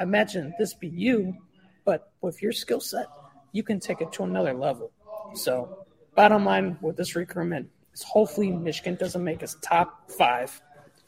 [0.00, 1.36] imagine this be you,
[1.84, 3.06] but with your skill set,
[3.52, 4.90] you can take it to another level.
[5.34, 10.60] So, bottom line with this recruitment is hopefully Michigan doesn't make us top five,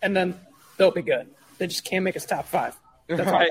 [0.02, 0.38] and then
[0.76, 1.28] they'll be good.
[1.58, 2.78] They just can't make us top five.
[3.08, 3.50] That's right.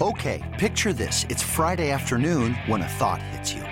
[0.00, 1.24] Okay, picture this.
[1.30, 3.62] It's Friday afternoon when a thought hits you.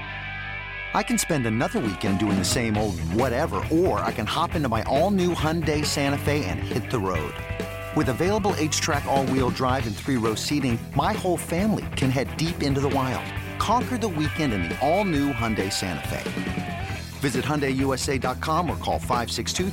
[0.94, 4.68] I can spend another weekend doing the same old whatever, or I can hop into
[4.68, 7.34] my all-new Hyundai Santa Fe and hit the road.
[7.94, 12.80] With available H-Track all-wheel drive and three-row seating, my whole family can head deep into
[12.80, 13.24] the wild.
[13.58, 16.88] Conquer the weekend in the all-new Hyundai Santa Fe.
[17.20, 19.70] Visit HyundaiUSA.com or call 562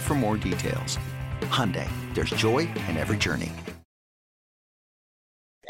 [0.00, 0.98] for more details.
[1.42, 3.52] Hyundai, there's joy in every journey.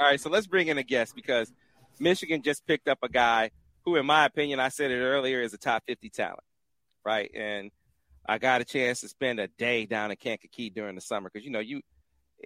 [0.00, 1.52] All right, so let's bring in a guest because
[2.00, 3.50] Michigan just picked up a guy–
[3.86, 6.42] who, in my opinion, I said it earlier, is a top 50 talent,
[7.04, 7.30] right?
[7.34, 7.70] And
[8.28, 11.44] I got a chance to spend a day down in Kankakee during the summer because,
[11.44, 11.80] you know, you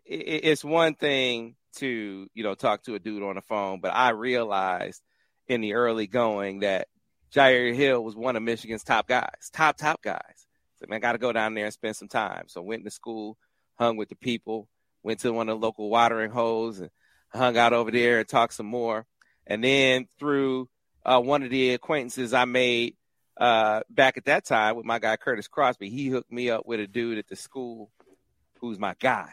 [0.05, 3.95] it, it's one thing to, you know, talk to a dude on the phone, but
[3.95, 5.03] I realized
[5.49, 6.89] in the early going that
[7.33, 10.47] Jyaire Hill was one of Michigan's top guys, top, top guys.
[10.77, 12.45] So, man, I got to go down there and spend some time.
[12.49, 13.37] So, went to school,
[13.79, 14.69] hung with the people,
[15.03, 16.91] went to one of the local watering holes and
[17.33, 19.07] hung out over there and talked some more.
[19.47, 20.69] And then through
[21.05, 22.97] uh, one of the acquaintances I made
[23.41, 25.89] uh, back at that time with my guy Curtis Crosby.
[25.91, 27.91] He hooked me up with a dude at the school
[28.61, 29.31] who's my guy.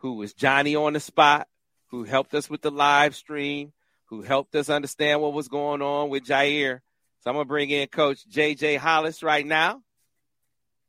[0.00, 1.48] who was Johnny on the spot,
[1.86, 3.72] who helped us with the live stream,
[4.06, 6.80] who helped us understand what was going on with Jyaire.
[7.20, 9.82] So I'm gonna bring in Coach JJ Hollis right now.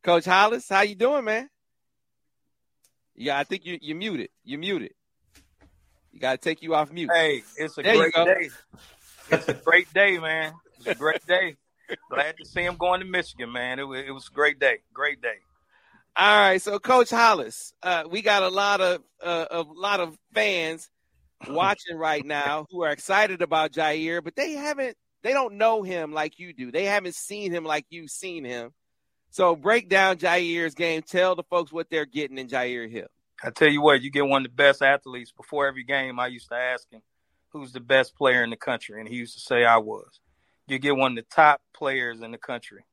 [0.03, 1.49] Coach Hollis, how you doing, man?
[3.15, 4.29] Yeah, I think you you muted.
[4.43, 4.93] You muted.
[6.11, 7.09] You gotta take you off mute.
[7.13, 8.49] Hey, it's a There great day.
[9.29, 10.53] It's a great day, man.
[10.77, 11.55] It's a great day.
[12.09, 13.80] Glad to see him going to Michigan, man.
[13.80, 14.80] It was, it was a great day.
[14.93, 15.38] Great day.
[16.19, 20.18] All right, so Coach Hollis, uh, we got a lot of uh, a lot of
[20.34, 20.89] fans
[21.47, 26.14] watching right now who are excited about Jyaire, but they haven't they don't know him
[26.14, 26.72] like you do.
[26.72, 28.72] They haven't seen him like you've seen him.
[29.30, 31.03] So break down Jyaire's game.
[31.03, 33.09] Tell the folks what they're getting in Jyaire Hill.
[33.43, 35.31] I tell you what, you get one of the best athletes.
[35.31, 37.01] Before every game, I used to ask him,
[37.49, 38.99] who's the best player in the country?
[38.99, 40.19] And he used to say I was.
[40.68, 42.84] You get one of the top players in the country.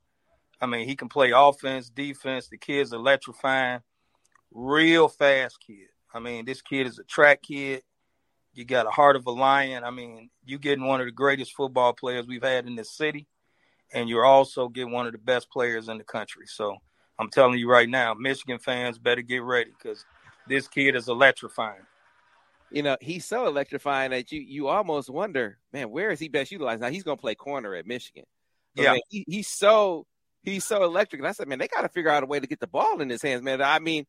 [0.60, 2.48] I mean, he can play offense, defense.
[2.48, 3.80] The kid's electrifying.
[4.52, 5.88] Real fast kid.
[6.14, 7.82] I mean, this kid is a track kid.
[8.52, 9.82] You got a heart of a lion.
[9.82, 13.26] I mean, you getting one of the greatest football players we've had in this city.
[13.92, 16.46] And you're also getting one of the best players in the country.
[16.46, 16.76] So
[17.18, 20.04] I'm telling you right now, Michigan fans better get ready because
[20.48, 21.82] this kid is electrifying.
[22.74, 26.50] You know, he's so electrifying that you you almost wonder, man, where is he best
[26.50, 26.80] utilized?
[26.82, 28.24] Now he's gonna play corner at Michigan.
[28.74, 28.92] But, Yeah.
[28.92, 30.06] man, he, he's so
[30.42, 31.20] he's so electric.
[31.20, 33.00] And I said, man, they got to figure out a way to get the ball
[33.00, 33.62] in his hands, man.
[33.62, 34.06] I mean,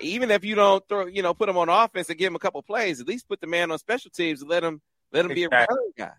[0.00, 2.40] even if you don't throw, you know, put him on offense and give him a
[2.40, 4.80] couple plays, at least put the man on special teams and let him
[5.12, 5.76] let him be a Exactly.
[5.78, 6.12] return guy.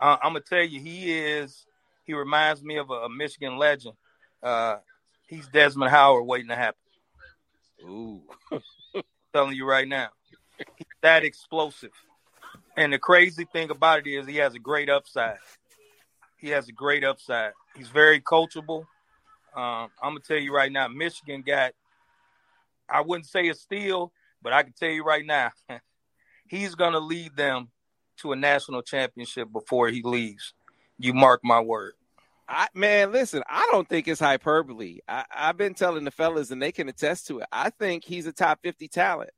[0.00, 1.66] Uh, I'm gonna tell you, he is.
[2.04, 3.94] He reminds me of a, a Michigan legend.
[4.42, 4.78] Uh,
[5.28, 6.80] he's Desmond Howard waiting to happen.
[7.84, 8.22] Ooh,
[9.32, 10.08] telling you right now,
[10.76, 11.92] he's that explosive.
[12.76, 15.38] And the crazy thing about it is, he has a great upside.
[16.36, 17.52] He has a great upside.
[17.76, 18.84] He's very coachable.
[19.54, 21.72] Um, I'm gonna tell you right now, Michigan got.
[22.88, 25.50] I wouldn't say a steal, but I can tell you right now,
[26.48, 27.68] he's gonna lead them
[28.18, 30.54] to a national championship before he leaves.
[30.98, 31.94] You mark my word.
[32.48, 35.00] I man, listen, I don't think it's hyperbole.
[35.06, 37.46] I, I've been telling the fellas, and they can attest to it.
[37.52, 39.30] I think he's a top fifty talent.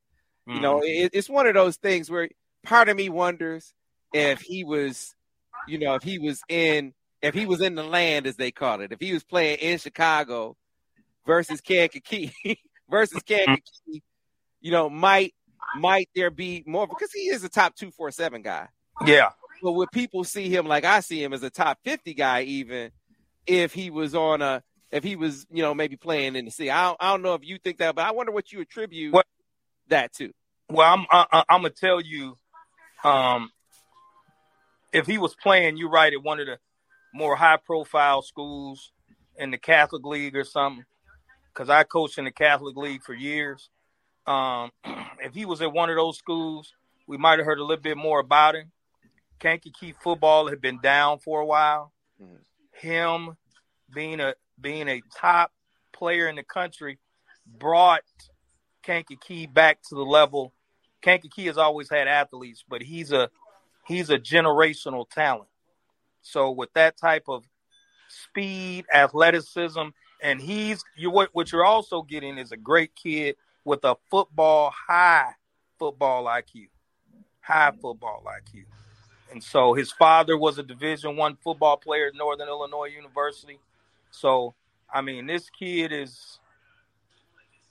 [0.50, 0.62] You mm.
[0.62, 2.28] know, it, it's one of those things where
[2.64, 3.72] part of me wonders
[4.12, 5.14] if he was,
[5.68, 8.80] you know, if he was in, if he was in the land as they call
[8.80, 10.56] it, if he was playing in Chicago
[11.24, 12.32] versus Kankakee
[12.90, 13.44] versus mm-hmm.
[13.52, 14.02] Kankakee,
[14.60, 15.34] you know, might
[15.76, 18.66] might there be more because he is a top two four seven guy.
[19.06, 19.30] yeah,
[19.62, 22.90] But would people see him like I see him as a top fifty guy, even
[23.46, 26.70] if he was on a if he was, you know, maybe playing in the city?
[26.70, 29.12] I don't, I don't know if you think that, but I wonder what you attribute
[29.12, 29.26] What-
[29.88, 30.32] that to.
[30.70, 32.38] Well, I'm I, I'm gonna tell you,
[33.02, 33.50] um,
[34.92, 36.58] if he was playing, you're right at one of the
[37.12, 38.92] more high profile schools
[39.36, 40.84] in the Catholic League or something.
[41.52, 43.68] Because I coached in the Catholic League for years.
[44.26, 44.70] Um,
[45.18, 46.72] if he was at one of those schools,
[47.08, 48.70] we might have heard a little bit more about him.
[49.40, 51.92] Kankakee football had been down for a while.
[52.22, 52.38] Mhm.
[52.74, 53.36] Him
[53.92, 55.52] being a being a top
[55.92, 56.98] player in the country
[57.46, 58.04] brought
[58.82, 60.52] Kankakee back to the level.
[61.00, 63.30] Kankakee has always had athletes, but he's a
[63.86, 65.48] he's a generational talent.
[66.22, 67.44] So with that type of
[68.08, 69.88] speed, athleticism,
[70.22, 74.72] and he's you what what you're also getting is a great kid with a football
[74.88, 75.32] high
[75.78, 76.68] football IQ,
[77.40, 78.64] high football IQ.
[79.30, 83.58] And so his father was a Division One football player at Northern Illinois University.
[84.10, 84.54] So
[84.92, 86.40] I mean, this kid is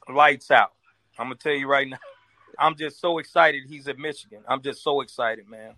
[0.07, 0.73] lights out.
[1.17, 1.97] I'm gonna tell you right now.
[2.57, 4.41] I'm just so excited he's at Michigan.
[4.47, 5.73] I'm just so excited, man.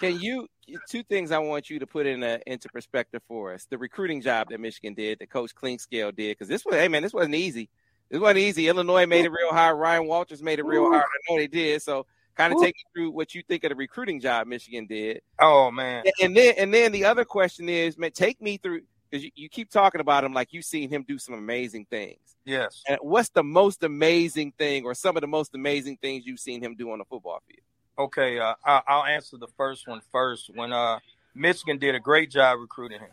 [0.00, 0.48] Can you
[0.88, 3.66] two things I want you to put in a, into perspective for us?
[3.70, 7.02] The recruiting job that Michigan did, that Coach Clinkscale did, because this was hey man,
[7.02, 7.70] this wasn't easy.
[8.10, 8.68] This wasn't easy.
[8.68, 9.78] Illinois made it real hard.
[9.78, 11.02] Ryan Walters made it real hard.
[11.02, 11.82] I know they did.
[11.82, 12.62] So kind of Ooh.
[12.62, 15.22] take me through what you think of the recruiting job Michigan did.
[15.40, 16.04] Oh man.
[16.22, 19.48] And then and then the other question is, man, take me through because you, you
[19.48, 22.18] keep talking about him like you've seen him do some amazing things.
[22.44, 22.82] Yes.
[22.88, 26.62] And what's the most amazing thing, or some of the most amazing things you've seen
[26.62, 27.60] him do on the football field?
[27.98, 30.50] Okay, uh, I- I'll answer the first one first.
[30.54, 30.98] When uh,
[31.34, 33.10] Michigan did a great job recruiting him.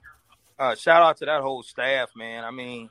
[0.59, 2.43] Uh, shout out to that whole staff, man.
[2.43, 2.89] I mean,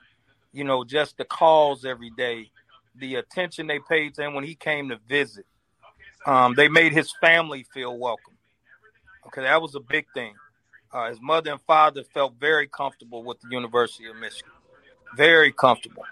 [0.52, 2.50] you know, just the calls every day,
[2.96, 5.46] the attention they paid to him when he came to visit.
[6.26, 8.34] Um, they made his family feel welcome.
[9.26, 10.34] Okay, that was a big thing.
[10.92, 14.52] Uh, his mother and father felt very comfortable with the University of Michigan,
[15.16, 16.04] very comfortable.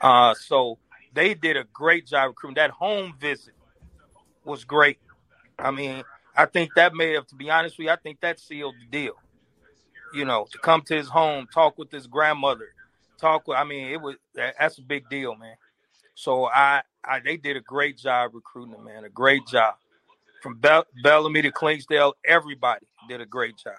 [0.00, 0.78] Uh, so
[1.14, 2.56] they did a great job recruiting.
[2.56, 3.54] That home visit
[4.44, 4.98] was great.
[5.58, 6.04] I mean,
[6.36, 8.86] I think that may have, to be honest with you, I think that sealed the
[8.86, 9.14] deal.
[10.14, 12.68] You know, to come to his home, talk with his grandmother,
[13.18, 13.58] talk with.
[13.58, 15.56] I mean, it was that's a big deal, man.
[16.14, 19.74] So I, I they did a great job recruiting him, man, a great job.
[20.42, 22.12] From Bell, Bellamy to Clinkscale.
[22.24, 23.74] everybody did a great job,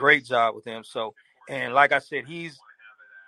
[0.00, 0.82] great job with him.
[0.82, 1.14] So,
[1.48, 2.58] and like I said, he's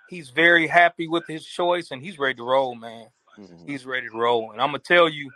[0.09, 3.07] he's very happy with his choice, and he's ready to roll, man.
[3.39, 3.67] Mm-hmm.
[3.67, 5.31] He's ready to roll, and I'm gonna tell you,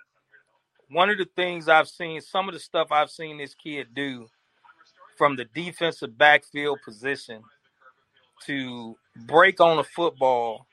[0.89, 4.27] one of the things I've seen, some of the stuff I've seen this kid do
[5.18, 7.41] from the defensive backfield position
[8.45, 8.95] to
[9.26, 10.68] break on a football.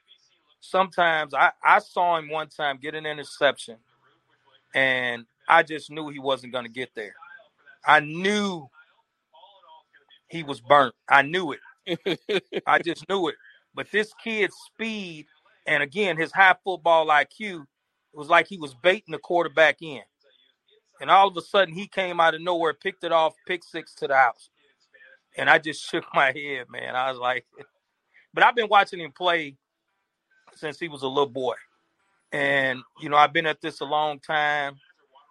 [0.61, 3.77] Sometimes I, I saw him one time get an interception,
[4.75, 7.15] and I just knew he wasn't going to get there.
[7.87, 8.69] I knew
[10.29, 10.95] he was burnt.
[11.09, 12.63] I knew it.
[12.67, 13.37] I just knew it.
[13.75, 15.27] But this kid's speed
[15.67, 17.67] and again his high football IQ, it
[18.15, 20.03] was like he was baiting the quarterback in.
[21.01, 23.95] And all of a sudden he came out of nowhere, picked it off, pick six
[23.97, 24.51] to the house.
[25.37, 26.95] And I just shook my head, man.
[26.95, 27.45] I was like,
[28.35, 29.57] but I've been watching him play
[30.55, 31.55] since he was a little boy.
[32.33, 34.77] And, you know, I've been at this a long time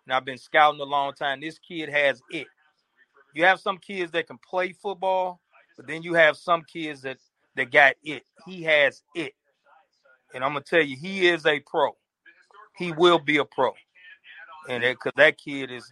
[0.05, 1.41] and I've been scouting a long time.
[1.41, 2.47] This kid has it.
[3.33, 5.41] You have some kids that can play football,
[5.75, 7.17] but then you have some kids that
[7.55, 8.23] that got it.
[8.45, 9.33] He has it.
[10.33, 11.95] And I'm gonna tell you, he is a pro.
[12.77, 13.73] He will be a pro.
[14.69, 15.91] And because that, that kid is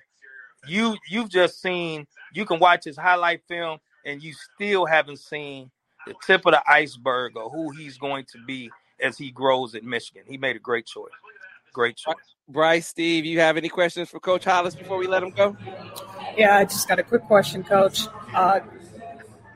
[0.68, 5.70] you you've just seen you can watch his highlight film and you still haven't seen
[6.08, 8.70] the tip of the iceberg of who he's going to be
[9.02, 10.24] as he grows at Michigan.
[10.28, 11.12] He made a great choice.
[11.74, 12.16] Great choice.
[12.48, 15.56] Brice, Steve, you have any questions for Coach Hollis before we let him go?
[16.38, 18.08] Yeah, I just got a quick question, Coach.
[18.34, 18.60] Uh,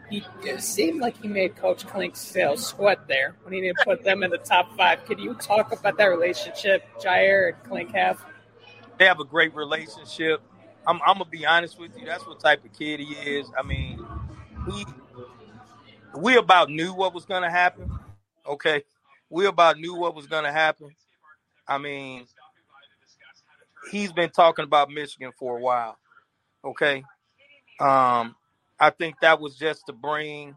[0.09, 4.23] he, it seemed like he made Coach Clinkscale sweat there when he didn't put them
[4.23, 5.03] in the top five.
[5.05, 8.23] Could you talk about that relationship Jyaire and Clink have?
[8.97, 10.41] They have a great relationship.
[10.87, 12.05] I'm, I'm gonna be honest with you.
[12.05, 13.47] That's what type of kid he is.
[13.57, 14.05] I mean,
[14.71, 14.85] he
[16.15, 17.91] we about knew what was gonna happen.
[18.47, 18.83] Okay,
[19.29, 20.95] we about knew what was gonna happen.
[21.67, 22.25] I mean,
[23.91, 25.97] he's been talking about Michigan for a while.
[26.63, 27.03] Okay.
[27.79, 28.35] Um,
[28.79, 30.55] I think that was just to bring,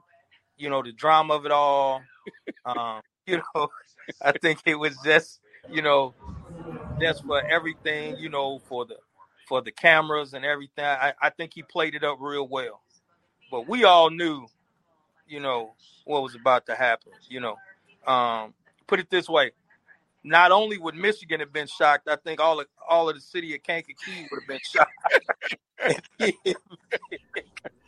[0.57, 2.03] you know, the drama of it all.
[2.65, 3.69] Um, you know,
[4.23, 5.41] I think it was just,
[5.71, 6.15] you know,
[7.01, 8.97] just for everything, you know, for the
[9.47, 10.85] for the cameras and everything.
[10.85, 12.83] I, I think he played it up real well.
[13.51, 14.47] But we all knew,
[15.27, 15.73] you know,
[16.05, 17.13] what was about to happen.
[17.29, 17.57] You know,
[18.13, 18.55] um,
[18.87, 19.53] put it this way:
[20.25, 23.55] not only would Michigan have been shocked, I think all of all of the city
[23.55, 24.93] of Kankakee would have been shocked.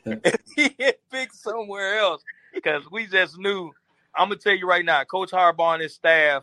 [0.07, 2.23] if he had picked somewhere else,
[2.55, 3.73] because we just knew.
[4.15, 6.43] I'm gonna tell you right now, Coach Harbaugh and his staff,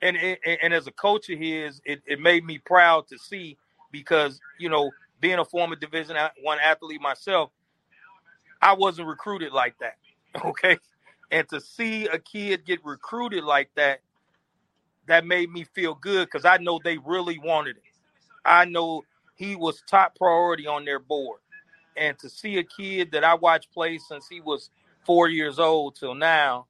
[0.00, 3.56] and and, and as a coach of his, it, it made me proud to see
[3.90, 4.90] because you know
[5.20, 7.50] being a former Division One athlete myself,
[8.60, 9.96] I wasn't recruited like that.
[10.46, 10.78] Okay,
[11.30, 14.00] and to see a kid get recruited like that
[15.06, 17.82] that made me feel good because I know they really wanted it.
[18.44, 19.04] I know
[19.34, 21.40] he was top priority on their board.
[21.96, 24.70] And to see a kid that I watched play since he was
[25.04, 26.66] four years old till now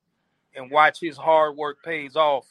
[0.54, 2.46] and watch his hard work pays off.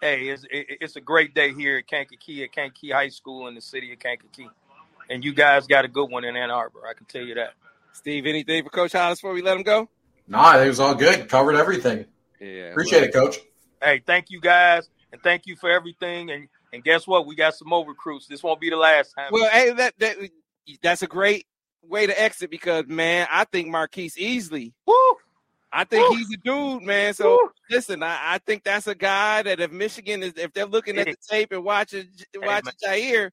[0.00, 3.60] Hey, it's, it's a great day here at Kankakee, at Kankakee High School in the
[3.60, 4.48] city of Kankakee.
[5.10, 6.80] And you guys got a good one in Ann Arbor.
[6.88, 7.54] I can tell you that.
[7.92, 9.88] Steve, anything for Coach Hollis before we let him go?
[10.28, 11.28] No, nah, it was all good.
[11.28, 12.04] Covered everything.
[12.38, 12.70] Yeah.
[12.70, 13.38] Appreciate well, it, Coach
[13.82, 16.30] hey, thank you guys, and thank you for everything.
[16.30, 17.26] And and guess what?
[17.26, 18.26] We got some more recruits.
[18.26, 19.30] This won't be the last time.
[19.32, 20.16] Well, hey, that that
[20.82, 21.46] that's a great
[21.82, 24.72] way to exit because man, I think Marquise Easley.
[24.86, 24.94] Woo!
[25.72, 26.16] I think Woo!
[26.16, 27.14] he's a dude, man.
[27.14, 27.50] So Woo!
[27.70, 31.06] listen, I, I, think that's a guy that if Michigan is if they're looking at
[31.06, 33.30] the tape and watching watching hey, Jyaire,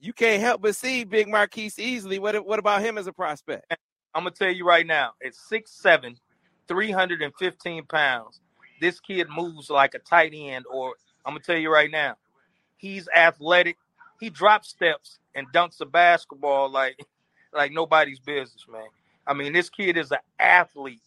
[0.00, 2.18] you can't help but see big Marquise Easley.
[2.18, 3.74] What what about him as a prospect?
[4.14, 6.16] I'm gonna tell you right now, at six seven,
[6.68, 8.40] 315 pounds
[8.82, 10.94] this kid moves like a tight end, or
[11.24, 12.16] I'm gonna tell you right now,
[12.76, 13.78] he's athletic.
[14.20, 16.98] He drops steps and dunks a basketball like
[17.54, 18.86] like nobody's business, man.
[19.26, 21.00] I mean, this kid is an athlete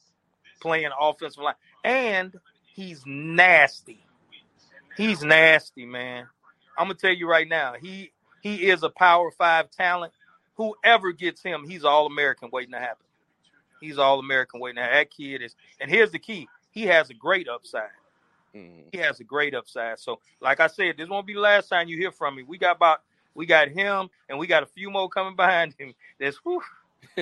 [0.61, 2.33] playing offensive line, and
[2.73, 4.03] he's nasty.
[4.97, 6.27] He's nasty, man.
[6.77, 8.11] I'm gonna tell you right now, he
[8.41, 10.13] he is a power five talent.
[10.55, 13.05] Whoever gets him, he's all American waiting to happen.
[13.81, 14.97] He's all American waiting to happen.
[14.97, 17.89] That kid is, and here's the key: he has a great upside.
[18.53, 18.89] Mm-hmm.
[18.91, 19.97] He has a great upside.
[19.99, 22.43] So, like I said, this won't be the last time you hear from me.
[22.43, 23.01] We got about
[23.33, 25.93] we got him, and we got a few more coming behind him.
[26.19, 26.61] That's whew.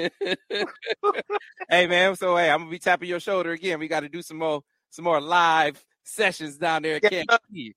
[1.69, 3.79] hey man, so hey, I'm gonna be tapping your shoulder again.
[3.79, 7.29] We got to do some more some more live sessions down there at Camp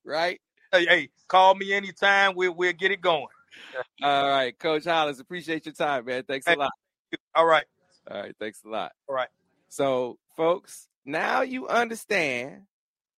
[0.04, 0.40] right?
[0.72, 2.34] Hey, hey, call me anytime.
[2.34, 3.26] We'll we'll get it going.
[4.02, 6.22] All right, Coach Hollis, appreciate your time, man.
[6.24, 6.72] Thanks a lot.
[7.34, 7.64] All right.
[8.10, 8.92] All right, thanks a lot.
[9.08, 9.28] All right.
[9.68, 12.62] So, folks, now you understand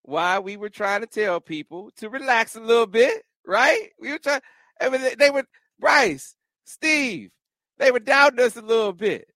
[0.03, 3.91] why we were trying to tell people to relax a little bit, right?
[4.01, 4.41] We were trying,
[4.81, 5.45] I mean, they, were
[5.79, 6.35] Brice,
[6.65, 7.31] Steve,
[7.79, 9.29] they were doubting us a little bit.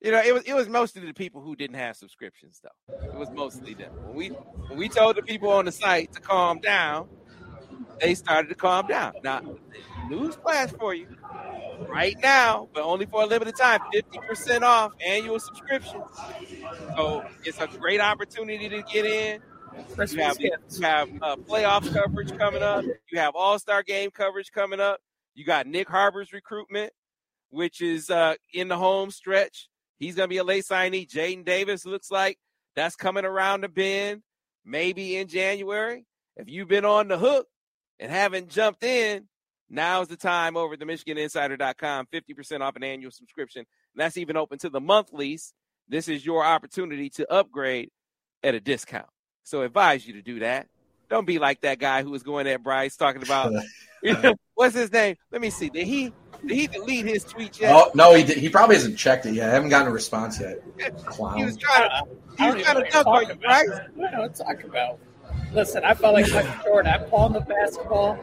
[0.00, 3.06] You know, it was it was mostly the people who didn't have subscriptions though.
[3.06, 3.92] It was mostly them.
[4.06, 7.08] When we when we told the people on the site to calm down,
[8.00, 9.12] they started to calm down.
[9.22, 9.42] Now,
[10.08, 11.06] news flash for you
[11.88, 16.02] right now, but only for a limited time, 50% off annual subscription.
[16.96, 19.40] So it's a great opportunity to get in.
[20.10, 20.52] You have, you
[20.82, 22.84] have uh, playoff coverage coming up.
[23.10, 25.00] You have All Star game coverage coming up.
[25.34, 26.92] You got Nick Harbor's recruitment,
[27.50, 29.68] which is uh, in the home stretch.
[29.98, 31.08] He's going to be a late signee.
[31.08, 32.38] Jadyn Davis looks like
[32.76, 34.22] that's coming around the bend,
[34.64, 36.04] maybe in January.
[36.36, 37.46] If you've been on the hook
[38.02, 39.28] and haven't jumped in,
[39.70, 43.60] now's the time over at the MichiganInsider.com, 50% off an annual subscription.
[43.60, 45.54] And that's even open to the monthlies.
[45.88, 47.90] This is your opportunity to upgrade
[48.42, 49.06] at a discount.
[49.44, 50.66] So I advise you to do that.
[51.08, 53.52] Don't be like that guy who was going at Brice talking about
[54.02, 55.16] you know, what's his name?
[55.30, 55.68] Let me see.
[55.68, 56.12] Did he
[56.44, 57.72] did he delete his tweet yet?
[57.72, 58.38] Oh no, he did.
[58.38, 59.50] he probably hasn't checked it yet.
[59.50, 60.60] I haven't gotten a response yet.
[61.06, 61.36] Clown.
[61.38, 62.06] He was trying to
[62.36, 63.68] he was trying to dunk on you, right?
[63.94, 64.98] What do I talk about?
[65.52, 66.92] Listen, I felt like Michael Jordan.
[66.94, 68.18] I'm palmed the basketball.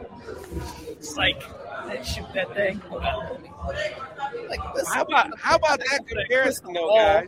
[0.87, 1.41] It's like
[1.85, 2.81] I shoot that thing.
[2.91, 7.27] Like, listen, how about how about that comparison, though, guys?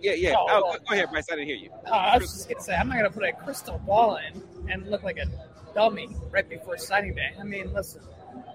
[0.00, 0.34] Yeah, yeah.
[0.36, 1.26] Oh, oh, go ahead, Brice.
[1.30, 1.70] I didn't hear you.
[1.86, 4.90] Uh, I was just gonna say I'm not gonna put a crystal ball in and
[4.90, 5.26] look like a
[5.74, 7.32] dummy right before signing day.
[7.40, 8.02] I mean, listen,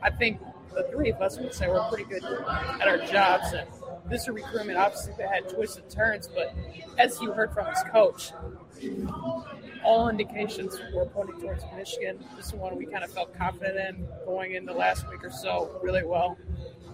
[0.02, 0.40] I think
[0.74, 3.52] the three of us would say we're pretty good at our jobs.
[3.54, 3.68] And
[4.10, 6.54] this is a recruitment, obviously, they had twists and turns, but
[6.98, 8.32] as you heard from his coach,
[9.84, 12.24] all indications were pointing towards Michigan.
[12.36, 15.32] This is one we kind of felt confident in going in the last week or
[15.32, 16.38] so really well.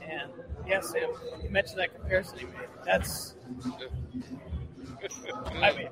[0.01, 0.31] And
[0.67, 1.09] yes, Sam,
[1.43, 2.69] you mentioned that comparison he made.
[2.85, 3.35] That's,
[5.61, 5.89] I mean,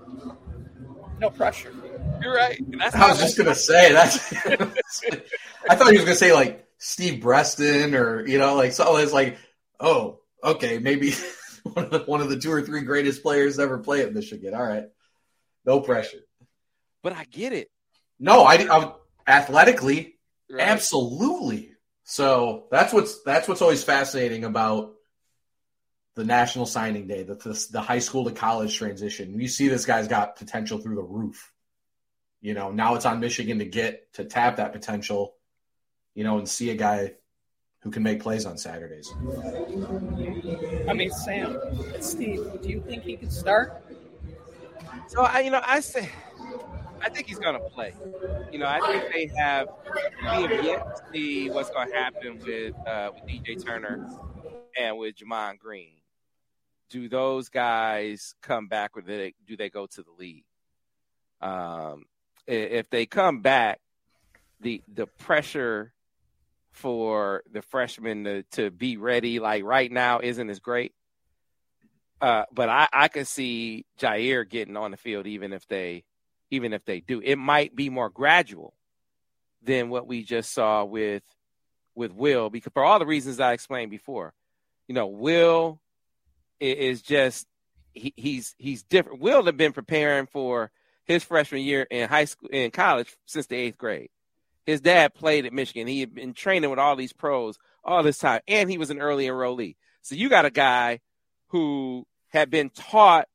[1.20, 1.74] no pressure.
[2.22, 2.60] You're right.
[2.94, 4.34] I was just gonna say that's.
[5.70, 9.14] I thought he was gonna say like Steve Breaston or you know like so it's
[9.14, 9.38] like
[9.80, 11.14] oh okay maybe
[11.64, 14.54] one of, the, one of the two or three greatest players ever play at Michigan.
[14.54, 14.86] All right,
[15.66, 16.20] no pressure.
[17.02, 17.70] But I get it.
[18.20, 18.94] No, I, I
[19.28, 20.16] athletically,
[20.50, 20.68] right.
[20.68, 21.72] absolutely.
[22.04, 24.94] So that's what's that's what's always fascinating about
[26.16, 29.40] the national signing day, the, the, the high school to college transition.
[29.40, 31.52] You see this guy's got potential through the roof.
[32.40, 35.34] You know, now it's on Michigan to get to tap that potential,
[36.14, 37.14] you know, and see a guy
[37.84, 39.14] who can make plays on Saturdays.
[40.88, 41.60] I mean, Sam,
[42.00, 43.84] Steve, do you think he could start?
[45.08, 46.10] So I, you know, I say,
[47.02, 47.94] I think he's going to play.
[48.54, 49.68] You know, I think they have
[50.22, 54.08] we have yet to see what's going to happen with uh, with DJ Turner
[54.80, 55.98] and with Gemon Green.
[56.90, 60.46] Do those guys come back, or do they, do they go to the league?
[61.42, 62.06] Um,
[62.48, 63.82] if they come back,
[64.62, 65.94] the the pressure
[66.74, 70.94] for the freshmen to, to be ready like right now isn't as great.
[72.20, 76.04] Uh, but I, I could see Jyaire getting on the field even if they
[76.52, 77.22] even if they do.
[77.24, 78.74] It might be more gradual
[79.62, 81.24] than what we just saw with
[81.96, 84.34] with Will because for all the reasons I explained before.
[84.88, 85.80] You know, Will
[86.60, 87.48] is just
[87.94, 89.22] he, he's he's different.
[89.22, 90.72] Will have been preparing for
[91.06, 94.10] his freshman year in high school in college since the eighth grade.
[94.66, 95.88] His dad played at Michigan.
[95.88, 99.00] He had been training with all these pros all this time, and he was an
[99.00, 99.76] early enrollee.
[100.02, 101.02] So you got a guy
[101.48, 103.28] who had been taught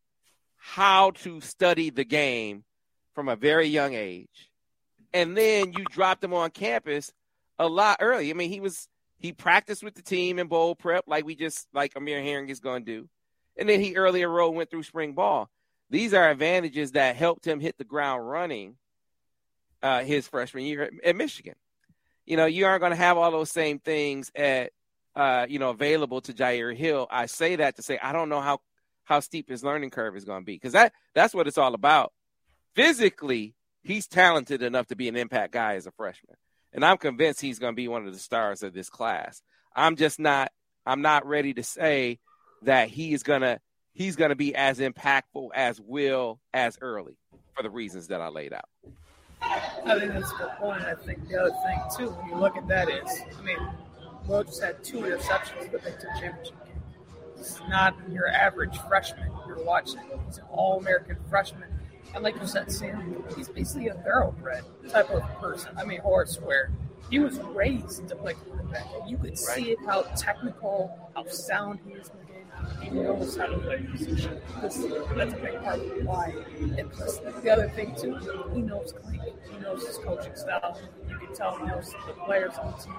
[0.57, 2.65] how to study the game
[3.15, 4.51] from a very young age,
[5.13, 7.13] and then you dropped him on campus
[7.59, 8.31] a lot early.
[8.31, 8.89] I mean, he was
[9.19, 12.61] he practiced with the team in bowl prep, like we just like Amir Herring is
[12.61, 13.09] going to do,
[13.57, 15.51] and then he early enrolled went through spring ball.
[15.91, 18.77] These are advantages that helped him hit the ground running
[19.83, 21.55] uh, his freshman year at, Michigan.
[22.27, 24.73] You know, you aren't going to have all those same things at
[25.17, 27.07] uh, you know available to Jyaire Hill.
[27.11, 28.61] I say that to say I don't know how
[29.05, 31.75] how steep his learning curve is going to be because that that's what it's all
[31.75, 32.13] about.
[32.75, 36.37] Physically, he's talented enough to be an impact guy as a freshman,
[36.73, 39.43] and I'm convinced he's going to be one of the stars of this class.
[39.75, 40.53] I'm just not
[40.85, 42.19] I'm not ready to say
[42.63, 43.61] that he's gonna
[43.93, 47.19] he's gonna be as impactful as Will as early
[47.55, 48.69] for the reasons that I laid out.
[49.87, 50.83] I think that's a good point.
[50.83, 53.59] I think the other thing too, when you look at that is, I mean,
[54.27, 56.83] Will just had two interceptions, but they took championship game.
[57.37, 60.01] He's not your average freshman you're watching.
[60.27, 61.69] He's an all-American freshman,
[62.15, 65.71] and like you said, Sam, he's basically a thoroughbred type of person.
[65.79, 66.71] I mean, horse where
[67.11, 68.87] he was raised to play quarterback.
[69.07, 72.11] You could see it how technical, how sound he is
[72.83, 74.41] He knows how to play position.
[74.61, 74.89] That's, a
[75.43, 76.35] big part of why.
[76.79, 78.17] And plus, the other thing too,
[78.55, 78.95] he knows.
[79.51, 80.81] He knows his coaching style.
[81.09, 82.95] You can tell he knows the players on the team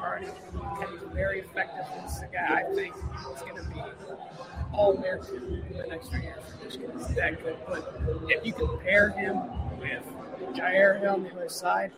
[0.81, 1.85] and he's very effective.
[2.01, 3.81] He's a guy I think is going to be
[4.73, 6.43] all American in the next few years.
[6.61, 7.57] He's that good.
[7.67, 9.39] But if you compare him
[9.79, 10.03] with
[10.53, 11.91] Jyaire on the other side,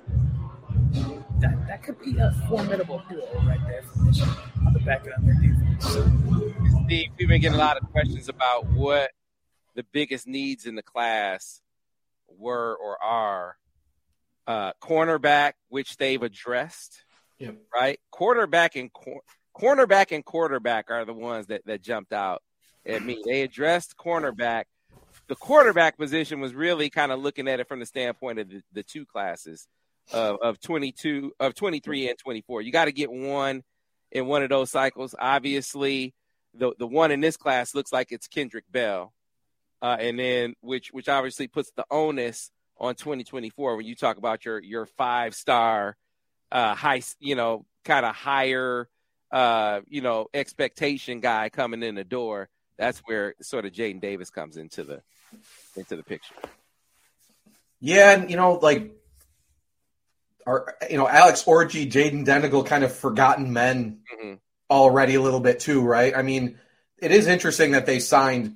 [1.41, 4.33] that, that could be a formidable duo right there for Michigan
[4.65, 6.85] on the back end of their defense.
[6.85, 9.11] Steve, we've been getting a lot of questions about what
[9.75, 11.61] the biggest needs in the class
[12.37, 13.57] were or are.
[14.47, 17.03] Uh, cornerback, which they've addressed,
[17.39, 17.55] Yep.
[17.73, 17.99] right?
[18.09, 19.21] Quarterback and cor-
[19.55, 22.41] cornerback and quarterback are the ones that, that jumped out
[22.85, 23.21] at me.
[23.25, 24.63] They addressed cornerback.
[25.27, 28.61] The quarterback position was really kind of looking at it from the standpoint of the,
[28.73, 29.67] the two classes
[30.13, 32.61] of, of 22 of 23 and 24.
[32.61, 33.63] You got to get one
[34.11, 35.15] in one of those cycles.
[35.17, 36.13] Obviously,
[36.53, 39.13] the the one in this class looks like it's Kendrick Bell,
[39.81, 44.45] uh, and then which which obviously puts the onus on 2024 when you talk about
[44.45, 45.95] your your five star,
[46.51, 48.89] uh, high you know kind of higher
[49.31, 52.49] uh, you know expectation guy coming in the door.
[52.77, 55.01] That's where sort of Jadyn Davis comes into the
[55.75, 56.35] into the picture.
[57.79, 58.91] Yeah, and you know, like
[60.45, 64.39] our you know, Alex Orji, Jayden Denegal kind of forgotten men Mhm.
[64.69, 66.15] already a little bit too, right?
[66.15, 66.59] I mean,
[66.97, 68.55] it is interesting that they signed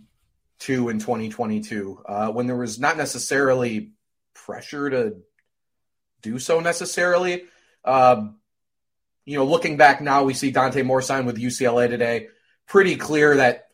[0.60, 3.92] two in 2022 uh, when there was not necessarily
[4.34, 5.18] pressure to
[6.22, 7.44] do so necessarily.
[7.84, 8.40] Um,
[9.26, 12.30] you know, looking back now, we see Dante Moore sign with UCLA today.
[12.68, 13.68] Pretty clear that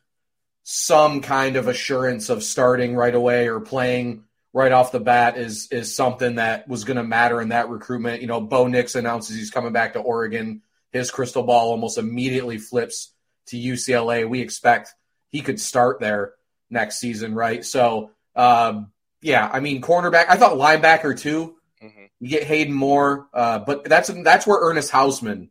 [0.63, 5.67] some kind of assurance of starting right away or playing right off the bat is
[5.71, 8.21] is something that was going to matter in that recruitment.
[8.21, 10.61] You know, Bo Nix announces he's coming back to Oregon.
[10.91, 13.13] His crystal ball almost immediately flips
[13.47, 14.27] to UCLA.
[14.27, 14.93] We expect
[15.29, 16.33] he could start there
[16.69, 17.63] next season, right?
[17.63, 18.91] So, um,
[19.21, 20.25] yeah, I mean, cornerback.
[20.27, 21.55] I thought linebacker too.
[21.81, 22.09] Mhm.
[22.19, 25.49] You get Hayden Moore, uh, but that's that's where Ernest Hausmann,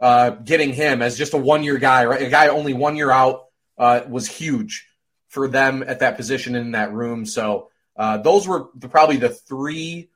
[0.00, 2.22] uh, getting him as just a one year guy, right?
[2.22, 3.46] A guy only one year out
[3.78, 4.86] uh, was huge
[5.28, 7.24] for them at that position in that room.
[7.24, 10.08] So uh, those were the, probably the three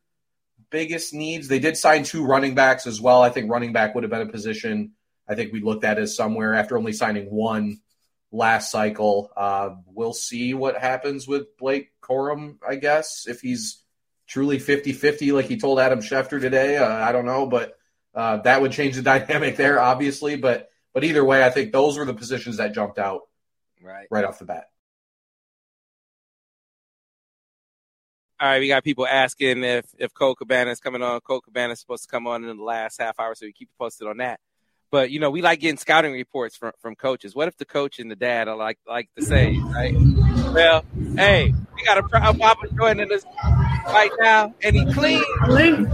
[0.71, 1.49] biggest needs.
[1.49, 3.23] They did sign two running backs as well.
[3.23, 4.93] I think running back would have been a position
[5.29, 7.81] I think we looked at as somewhere after only signing one
[8.31, 9.31] last cycle.
[9.37, 13.83] Uh, we'll see what happens with Blake Corum, I guess, if he's
[14.29, 16.77] truly 50 50 like he told Adam Schefter today.
[16.77, 17.75] Uh, I don't know, but
[18.15, 20.37] uh, that would change the dynamic there, obviously.
[20.37, 23.23] But but either way, I think those were the positions that jumped out
[23.83, 24.07] Right.
[24.11, 24.65] right off the bat.
[28.39, 31.21] All right, we got people asking if if Cole Cabana is coming on.
[31.21, 33.69] Cole Cabana is supposed to come on in the last half hour, so we keep
[33.71, 34.41] you posted on that.
[34.91, 37.35] But you know, we like getting scouting reports from from coaches.
[37.35, 39.95] What if the coach and the dad are like like to say, right?
[40.53, 40.85] Well,
[41.17, 43.25] hey, we got a proud Papa joining us
[43.87, 45.87] right now, and he clean, Clean.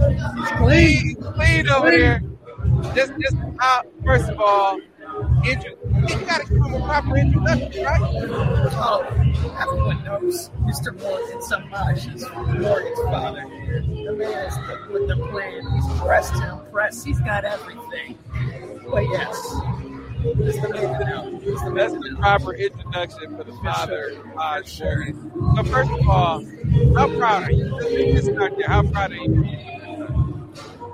[0.57, 2.21] clean, clean over here.
[2.93, 4.79] Just just uh, first of all,
[5.45, 8.01] intro, you got to give him a proper introduction, right?
[8.75, 9.05] Oh,
[9.59, 10.97] everyone knows Mr.
[10.99, 12.27] Morgan Semaj is
[12.61, 13.81] Morgan's father here.
[13.81, 15.61] The man is the, with the plan.
[15.73, 17.05] He's pressed him, pressed.
[17.05, 18.17] He's got everything.
[18.89, 19.55] But yes,
[20.25, 21.23] it's the man now.
[21.39, 24.13] The That's the proper introduction for the father.
[24.13, 24.39] sure.
[24.39, 25.07] Uh, sure.
[25.55, 26.43] So first of all,
[26.95, 28.13] how proud are you?
[28.13, 29.82] Just out there, how proud are you?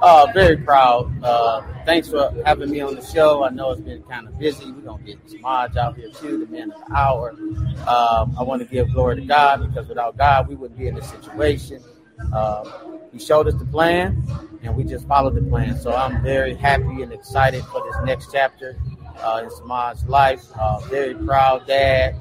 [0.01, 1.11] Uh, very proud.
[1.23, 3.43] Uh, thanks for having me on the show.
[3.43, 4.71] I know it's been kind of busy.
[4.71, 7.31] We're gonna get Semaj out here too, the man of the hour.
[7.85, 10.95] Um, I want to give glory to God because without God, we wouldn't be in
[10.95, 11.83] this situation.
[12.33, 14.23] Um, he showed us the plan,
[14.63, 15.77] and we just followed the plan.
[15.77, 18.77] So I'm very happy and excited for this next chapter
[19.17, 20.45] uh, in Semaj's life.
[20.57, 22.15] Uh, very proud dad,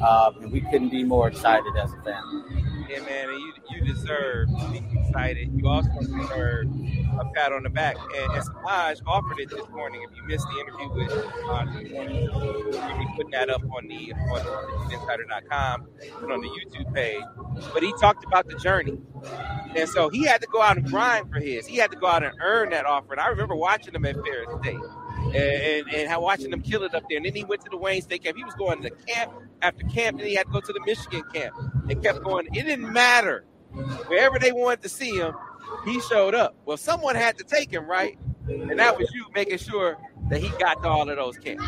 [0.00, 2.65] uh, and we couldn't be more excited as a family.
[2.88, 5.50] Yeah, man, you, you deserve to be excited.
[5.54, 6.66] You also deserve
[7.18, 7.96] a pat on the back.
[8.16, 10.06] And, and Semaj offered it this morning.
[10.08, 13.88] If you missed the interview with Semaj this morning, we'll be putting that up on
[13.88, 15.86] the on insider.com
[16.22, 17.22] and on the YouTube page.
[17.72, 18.98] But he talked about the journey.
[19.74, 21.66] And so he had to go out and grind for his.
[21.66, 23.12] He had to go out and earn that offer.
[23.12, 24.78] And I remember watching him at Ferris State.
[25.34, 27.16] And, and, how watching him kill it up there.
[27.16, 28.36] And then he went to the Wayne State camp.
[28.36, 29.32] He was going to camp
[29.62, 31.54] after camp, and he had to go to the Michigan camp.
[31.88, 32.46] It kept going.
[32.52, 33.44] It didn't matter.
[34.06, 35.34] Wherever they wanted to see him,
[35.84, 36.56] he showed up.
[36.64, 38.18] Well, someone had to take him, right?
[38.48, 39.98] And that was you making sure
[40.30, 41.64] that he got to all of those camps.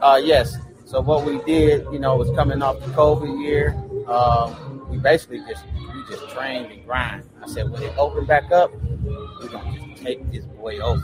[0.00, 0.56] Uh, yes.
[0.84, 3.74] So what we did, you know, was coming off the COVID year.
[4.06, 7.28] Um, we basically just we just trained and grind.
[7.42, 11.02] I said when it opened back up, we're gonna just take this boy over.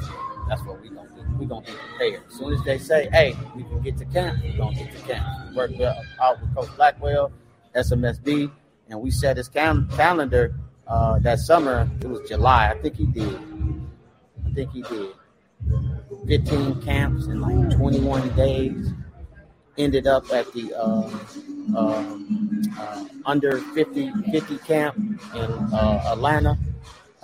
[0.48, 1.07] that's what we're gonna.
[1.38, 2.22] We're gonna be prepared.
[2.26, 5.02] As soon as they say, hey, we can get to camp, we're gonna get to
[5.02, 5.50] camp.
[5.50, 7.32] We work well, out with Coach Blackwell,
[7.76, 8.50] SMSB,
[8.88, 10.54] and we set his cam- calendar
[10.88, 11.88] uh, that summer.
[12.00, 12.70] It was July.
[12.70, 13.38] I think he did.
[14.46, 15.12] I think he did.
[16.26, 18.92] 15 camps in like 21 days.
[19.76, 21.08] Ended up at the uh,
[21.76, 22.18] uh,
[22.78, 26.58] uh, under 50 50 camp in uh, Atlanta.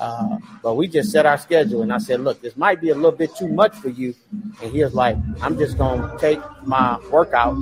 [0.05, 2.95] Uh, but we just set our schedule, and I said, "Look, this might be a
[2.95, 4.15] little bit too much for you."
[4.61, 7.57] And he was like, "I'm just gonna take my workout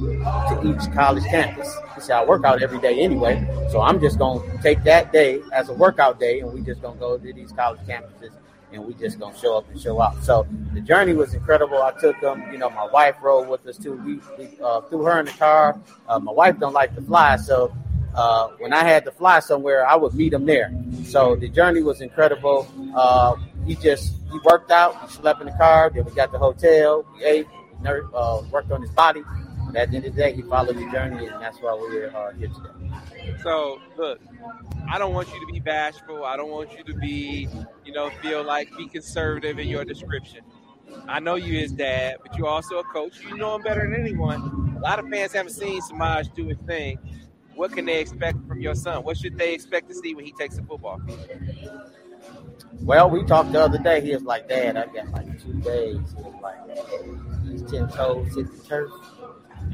[0.48, 3.34] to each college campus." He said, "I work out every day anyway,
[3.70, 6.98] so I'm just gonna take that day as a workout day, and we just gonna
[6.98, 8.32] go to these college campuses,
[8.72, 10.44] and we just gonna show up and show out." So
[10.74, 11.80] the journey was incredible.
[11.80, 12.42] I took them.
[12.52, 13.94] You know, my wife rode with us too.
[14.06, 15.78] We, we uh, threw her in the car.
[16.08, 17.72] Uh, my wife don't like to fly, so
[18.14, 20.72] uh, when I had to fly somewhere, I would meet him there.
[21.04, 22.68] So the journey was incredible.
[22.94, 23.36] Uh,
[23.66, 27.06] he just he worked out, he slept in the car, then we got the hotel,
[27.14, 27.46] we ate,
[27.78, 29.22] we ner- uh, worked on his body.
[29.68, 32.14] And at the end of the day, he followed the journey, and that's why we're
[32.14, 33.36] uh, here today.
[33.42, 34.20] So look,
[34.90, 36.24] I don't want you to be bashful.
[36.24, 37.48] I don't want you to be,
[37.84, 40.40] you know, feel like be conservative in your description.
[41.08, 43.20] I know you his dad, but you're also a coach.
[43.20, 44.74] You know him better than anyone.
[44.76, 46.98] A lot of fans haven't seen Semaj do his thing.
[47.62, 49.04] What can they expect from your son?
[49.04, 51.00] What should they expect to see when he takes the football?
[52.80, 54.00] Well, we talked the other day.
[54.00, 56.00] He was like, Dad, I got like two days.
[56.16, 56.56] He was like,
[57.44, 58.90] these 10 toes hit the turf.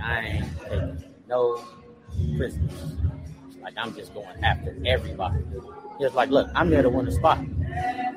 [0.05, 1.65] I ain't taking no
[2.37, 2.93] prisoners.
[3.63, 5.43] Like, I'm just going after everybody.
[5.97, 7.41] He was like, Look, I'm here to win the spot.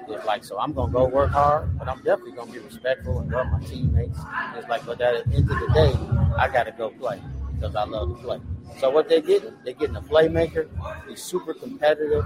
[0.09, 2.59] Was like, So I'm going to go work hard, but I'm definitely going to be
[2.59, 4.19] respectful and love my teammates.
[4.53, 5.93] Was like, But at the end of the day,
[6.37, 7.21] I got to go play
[7.55, 8.41] because I love to play.
[8.79, 9.53] So what they getting?
[9.63, 10.67] They're getting a playmaker.
[11.07, 12.25] He's super competitive.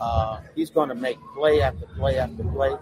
[0.00, 2.74] Uh, he's going to make play after play after play.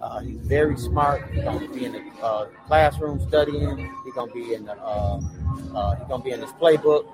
[0.00, 1.28] Uh, he's very smart.
[1.30, 3.92] He's going to be in the uh, classroom studying.
[4.04, 4.72] He's going to be in the.
[4.72, 5.20] Uh,
[5.74, 7.06] uh, he's going to be in his playbook.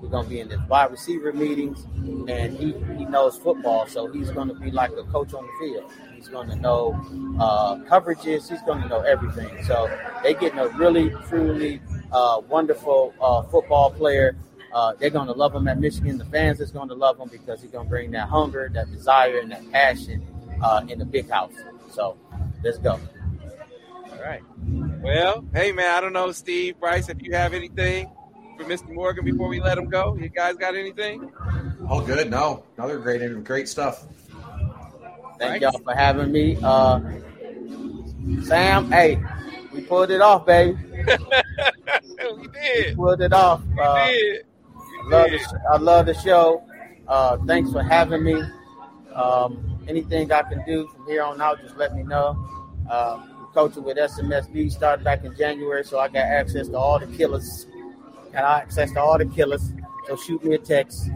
[0.00, 1.84] He's going to be in his wide receiver meetings,
[2.28, 5.52] and he, he knows football, so he's going to be like a coach on the
[5.58, 5.90] field.
[6.14, 6.94] He's going to know
[7.40, 8.48] uh, coverages.
[8.48, 9.50] He's going to know everything.
[9.64, 9.90] So
[10.22, 11.80] they're getting a really, truly
[12.12, 13.12] wonderful
[13.50, 14.36] football player.
[14.72, 16.18] Uh, they're going to love him at Michigan.
[16.18, 18.90] The fans is going to love him because he's going to bring that hunger, that
[18.90, 20.26] desire, and that passion
[20.62, 21.54] uh, in the big house.
[21.90, 22.16] So
[22.62, 23.00] let's go.
[24.12, 24.42] All right.
[25.00, 28.10] Well, hey man, I don't know, Steve, Brice, if you have anything
[28.56, 28.88] for Mr.
[28.92, 30.16] Morgan before we let him go.
[30.16, 31.30] You guys got anything?
[31.88, 32.28] All good.
[32.30, 34.04] No, another great, great stuff.
[35.38, 35.62] Thank Right.
[35.62, 36.58] y'all for having me.
[36.62, 37.00] Uh,
[38.42, 39.22] Sam, hey,
[39.72, 40.76] we pulled it off, baby.
[42.36, 42.88] we did.
[42.90, 43.62] We Pulled it off.
[43.64, 44.44] We Uh, did.
[45.08, 46.62] I love the, I love the show.
[47.06, 48.42] Uh, thanks for having me.
[49.14, 52.36] Um, anything I can do from here on out, just let me know.
[52.90, 53.22] Uh,
[53.54, 57.66] coaching with SMSB started back in January, so I got access to all the killers.
[58.32, 59.72] Got access to all the killers.
[60.06, 61.08] So shoot me a text.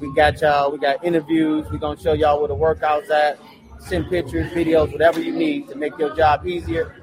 [0.00, 0.72] We got y'all.
[0.72, 1.66] We got interviews.
[1.70, 3.38] We're gonna show y'all where the workouts at.
[3.78, 6.96] Send pictures, videos, whatever you need to make your job easier.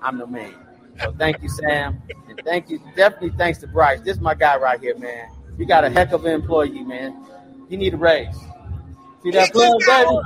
[0.00, 0.54] I'm the man.
[1.02, 2.80] So thank you, Sam, and thank you.
[2.96, 4.00] Definitely thanks to Brice.
[4.00, 5.28] This is my guy right here, man.
[5.60, 7.22] You got a heck of an employee, man.
[7.68, 8.34] You need a raise.
[9.22, 10.16] See that plug, baby?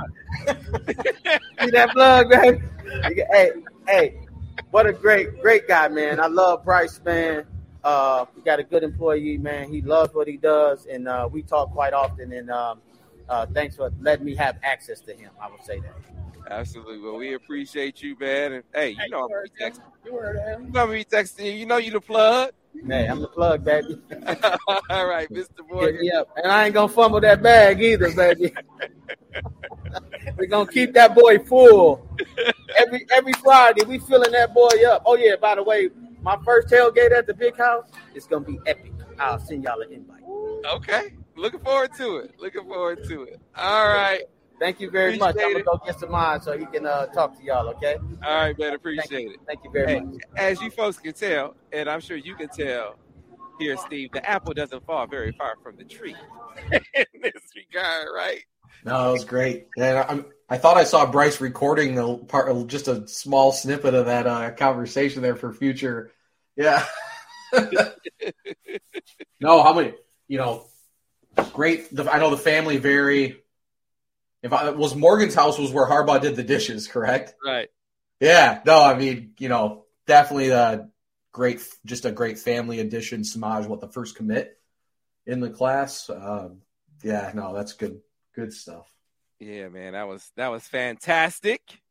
[1.59, 2.61] See that plug, baby?
[3.33, 3.51] Hey,
[3.85, 4.19] hey,
[4.71, 6.21] what a great, great guy, man.
[6.21, 7.43] I love Brice, man.
[7.83, 9.69] Uh, we got a good employee, man.
[9.69, 12.31] He loves what he does, and uh, we talk quite often.
[12.31, 12.79] And um,
[13.27, 15.31] uh, thanks for letting me have access to him.
[15.41, 16.24] I would say that.
[16.49, 16.99] Absolutely.
[16.99, 18.53] Well, we appreciate you, man.
[18.53, 19.81] And hey, you know I'm heard be texting.
[20.05, 20.67] You heard him.
[20.67, 21.51] You know I'm be texting you.
[21.51, 22.51] You know you the plug.
[22.83, 23.97] Man, I'm the plug, baby.
[24.89, 25.47] All right, Mr.
[25.57, 26.01] Hit Morgan.
[26.01, 26.29] me up.
[26.35, 28.53] And I ain't gonna fumble that bag either, baby.
[30.37, 32.07] We're gonna keep that boy full.
[32.77, 35.03] Every every Friday, we filling that boy up.
[35.05, 35.89] Oh yeah, by the way,
[36.21, 38.91] my first tailgate at the big house is gonna be epic.
[39.17, 40.23] I'll send y'all an invite.
[40.75, 41.13] Okay.
[41.35, 42.35] Looking forward to it.
[42.39, 43.39] Looking forward to it.
[43.55, 44.23] All right.
[44.59, 45.35] Thank you very much.
[45.39, 47.67] I'm gonna go get some mine so he can uh, talk to y'all.
[47.69, 47.97] Okay.
[48.25, 48.73] All right, man.
[48.73, 49.39] Appreciate it.
[49.47, 50.21] Thank you very Hey, much.
[50.37, 52.97] as you folks can tell, and I'm sure you can tell
[53.59, 56.15] here, Steve, the apple doesn't fall very far from the tree
[56.71, 58.41] in this regard, right?
[58.83, 59.67] No, it was great.
[59.77, 64.05] And I'm, I thought I saw Brice recording a part, just a small snippet of
[64.05, 66.11] that uh, conversation there for future.
[66.55, 66.85] Yeah.
[69.39, 69.93] no, how many?
[70.27, 70.65] You know,
[71.53, 71.93] great.
[71.95, 73.41] The, I know the family very.
[74.45, 77.33] If I was Morgan's house was where Harbaugh did the dishes, correct?
[77.43, 77.67] Right.
[78.19, 78.61] Yeah.
[78.63, 80.87] No, I mean, you know, definitely a
[81.31, 83.21] great, just a great family addition.
[83.21, 84.55] Semaj, what the first commit
[85.25, 86.11] in the class.
[86.11, 86.61] Um,
[87.03, 88.01] yeah, no, that's good,
[88.35, 88.85] good stuff.
[89.39, 89.93] Yeah, man.
[89.93, 91.81] That was that was fantastic.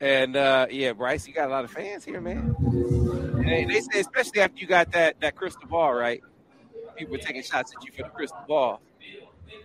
[0.00, 2.54] And uh, yeah, Brice, you got a lot of fans here, man.
[2.62, 6.20] And they say, especially after you got that that crystal ball, right?
[6.96, 8.80] People were taking shots at you for the crystal ball.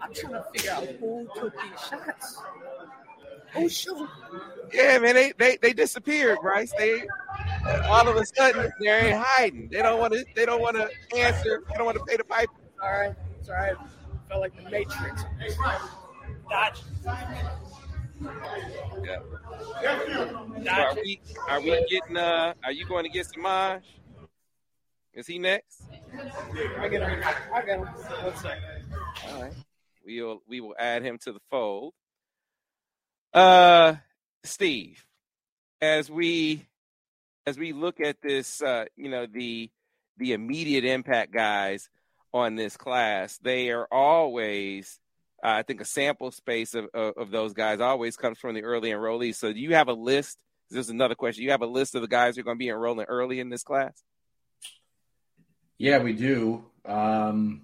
[0.01, 2.41] I'm trying to figure out who took these shots.
[3.55, 4.07] Oh shoot!
[4.73, 6.71] Yeah, man, they they, they disappeared, Brice.
[6.77, 7.03] They
[7.85, 9.69] all of a sudden they ain't hiding.
[9.71, 10.23] They don't want to.
[10.35, 11.63] They don't want to answer.
[11.67, 12.51] They don't want to pay the piper.
[12.81, 13.75] All right, it's all right.
[14.27, 15.25] Felt like the Matrix.
[16.49, 16.81] Dodge.
[19.03, 19.19] Yeah.
[20.63, 23.81] So are we are we getting uh are you going to get Semaj?
[25.13, 25.83] Is he next?
[26.79, 27.23] I get him.
[27.53, 27.85] I get him.
[27.87, 28.63] One second.
[29.27, 29.53] All right.
[30.09, 31.93] We will we will add him to the fold.
[33.31, 33.95] Uh
[34.43, 35.05] Steve,
[35.81, 36.65] as we
[37.45, 39.69] as we look at this uh, you know, the
[40.17, 41.89] the immediate impact guys
[42.33, 44.99] on this class, they are always
[45.43, 48.63] uh, I think a sample space of, of, of those guys always comes from the
[48.63, 49.35] early enrollees.
[49.35, 50.39] So do you have a list?
[50.71, 51.43] This is another question.
[51.43, 53.49] You have a list of the guys who are going to be enrolling early in
[53.49, 54.03] this class?
[55.77, 56.65] Yeah, we do.
[56.83, 57.61] Um,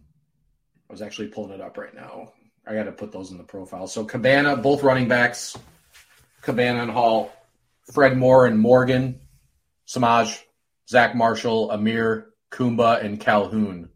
[0.89, 2.31] I was actually pulling it up right now.
[2.67, 3.87] I got to put those in the profile.
[3.87, 5.57] So Cabana, both running backs,
[6.41, 7.31] Cabana and Hall,
[7.93, 9.19] Fred Moore and Morgan,
[9.87, 10.41] Semaj,
[10.89, 13.89] Zach Marshall, Amir, Kumba, and Calhoun.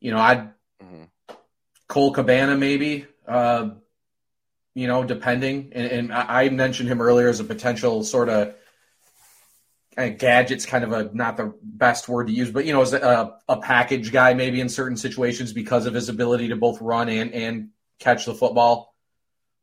[0.00, 0.50] You know, I'd
[1.88, 3.06] Cole Cabana maybe.
[3.26, 3.70] Uh,
[4.74, 5.72] you know, depending.
[5.72, 8.54] And, and I mentioned him earlier as a potential sort of
[9.98, 13.36] gadgets, kind of a not the best word to use, but you know, as a,
[13.48, 17.32] a package guy maybe in certain situations because of his ability to both run and
[17.32, 18.94] and catch the football.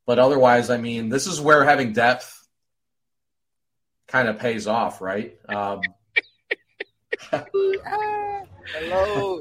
[0.05, 2.47] But otherwise, I mean, this is where having depth
[4.07, 5.37] kind of pays off, right?
[5.47, 5.81] Um,
[7.31, 7.45] Hello.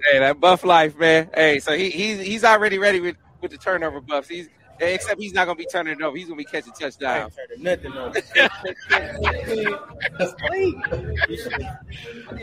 [0.13, 1.31] Hey, that buff life, man.
[1.35, 4.29] Hey, so he he's he's already ready with, with the turnover buffs.
[4.29, 4.49] He's
[4.81, 6.17] except he's not gonna be turning it over.
[6.17, 7.35] He's gonna be catching touchdowns.
[7.59, 8.21] Nothing over.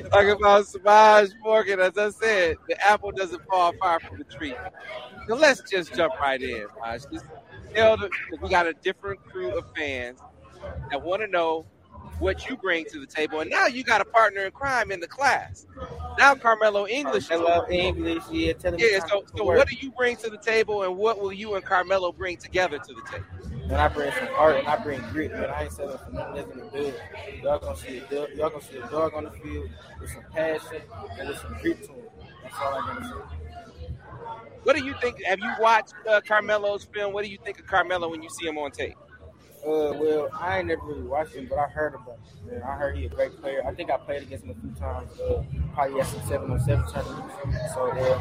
[0.09, 4.55] Talking about Semaj Morgan, as I said, the apple doesn't fall far from the tree.
[5.27, 6.65] So let's just jump right in.
[7.11, 7.25] Just
[7.75, 8.09] tell the,
[8.41, 10.19] we got a different crew of fans
[10.89, 11.65] that want to know
[12.21, 14.99] what you bring to the table, and now you got a partner in crime in
[14.99, 15.65] the class.
[16.17, 17.31] Now Karmello English.
[17.31, 18.53] I love English, yeah.
[18.53, 18.99] Tell Yeah.
[19.09, 22.15] So, so what do you bring to the table, and what will you and Karmello
[22.15, 23.25] bring together to the table?
[23.63, 26.35] And I bring some heart and I bring grit, but I ain't selling for nothing
[26.35, 26.93] less than a dub.
[27.41, 29.69] Y'all gonna see a dub, y'all gonna see a dog on the field
[29.99, 30.81] with some passion
[31.19, 32.05] and with some grit to him.
[32.43, 33.37] That's all I'm gonna say.
[34.63, 35.17] What do you think?
[35.25, 37.13] Have you watched uh, Karmello's film?
[37.13, 38.97] What do you think of Karmello when you see him on tape?
[39.65, 42.51] Uh, well, I ain't never really watched him, but I heard about him.
[42.51, 43.61] Man, I heard he a great player.
[43.65, 45.11] I think I played against him a few times.
[45.19, 45.43] Uh,
[45.73, 47.35] probably at some seven on seven tournaments.
[47.73, 48.19] So uh,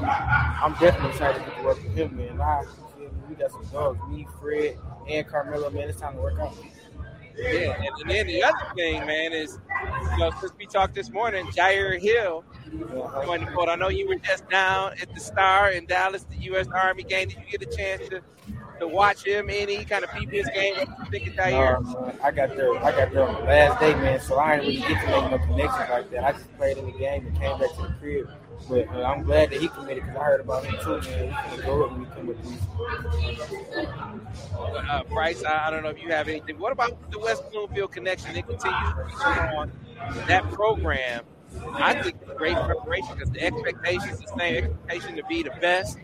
[0.63, 2.41] I'm definitely excited to get to work with him, man.
[2.41, 3.19] I, you feel me?
[3.29, 3.99] we got some dogs.
[4.11, 4.77] Me, Fred,
[5.09, 5.89] and Karmello, man.
[5.89, 6.55] It's time to work out.
[7.37, 9.59] Yeah, and, then the other thing, man, is
[10.13, 12.45] you know since we talked this morning, Jyaire Hill
[13.25, 13.69] joined the fold.
[13.69, 16.67] I know you were just down at the Star in Dallas, the U.S.
[16.69, 17.29] Army game.
[17.29, 18.21] Did you get a chance to,
[18.81, 20.75] to watch him any kind of peep his game?
[20.77, 21.77] What you think of Jyaire?
[21.77, 22.77] Um, uh, I got there.
[22.85, 24.21] I got there on the last day, man.
[24.21, 26.25] So I ain't really get to make no connections like that.
[26.25, 28.29] I just played in the game and came back to the crib.
[28.69, 31.27] But uh, I'm glad that he committed because I heard about him too, man.
[31.27, 32.61] We can go up when we come with these.
[34.59, 36.59] uh, Brice, I, I don't know if you have anything.
[36.59, 38.37] What about the West Bloomfield connection?
[38.37, 39.73] It continues to on
[40.27, 41.25] that program.
[41.75, 45.99] I think it's great preparation because the expectations, the same expectation to be the best,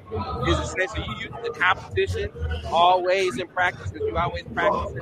[0.47, 1.05] is essential.
[1.05, 2.31] You use the competition
[2.66, 4.93] always in practice because you always practice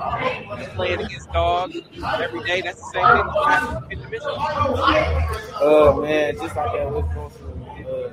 [0.74, 1.76] playing against dogs
[2.20, 2.60] every day.
[2.62, 3.16] That's the same
[3.90, 3.98] thing.
[5.60, 7.86] Uh, man, just like that man.
[7.86, 8.10] Uh,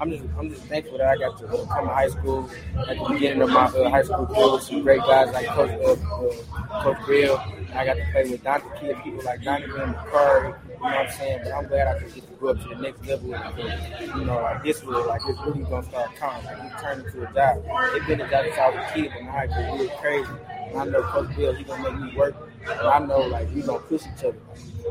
[0.00, 2.48] I'm just, I'm just thankful that I got to uh, come to high school
[2.88, 5.70] at the beginning of my uh, high school career with some great guys like Coach,
[5.70, 7.54] uh, uh, Coach Bell.
[7.74, 10.54] I got to play with Dante Kid, people like Donovan McCurry.
[10.78, 11.40] You know what I'm saying?
[11.42, 13.30] But I'm glad I could get to go up to the next level.
[13.30, 16.44] Because, you know, like this was like it's really gonna start counting.
[16.46, 17.64] Like it turned into a job.
[17.66, 20.30] It's been a job since I was a kid, but now it's really crazy.
[20.70, 22.36] And I know Coach Bell, he gonna make me work.
[22.62, 24.38] And I know like we gonna push each other.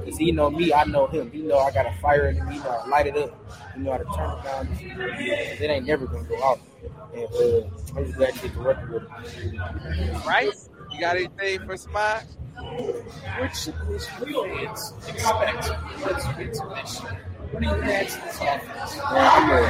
[0.04, 1.32] Cause he know me, I know him.
[1.32, 2.48] He know I got a fire in him.
[2.50, 3.32] He know to light it up.
[3.74, 4.68] He know how to turn it down.
[5.62, 6.60] It ain't never gonna go off.
[7.14, 10.22] And uh, I'm just glad to get to work with him.
[10.24, 10.67] Brice,
[10.98, 12.24] you got anything for Semaj?
[13.40, 15.70] Which is fans expect
[16.02, 17.22] What's wins this year?
[17.52, 18.98] What do you add to this offense?
[18.98, 19.64] Man, I'm a,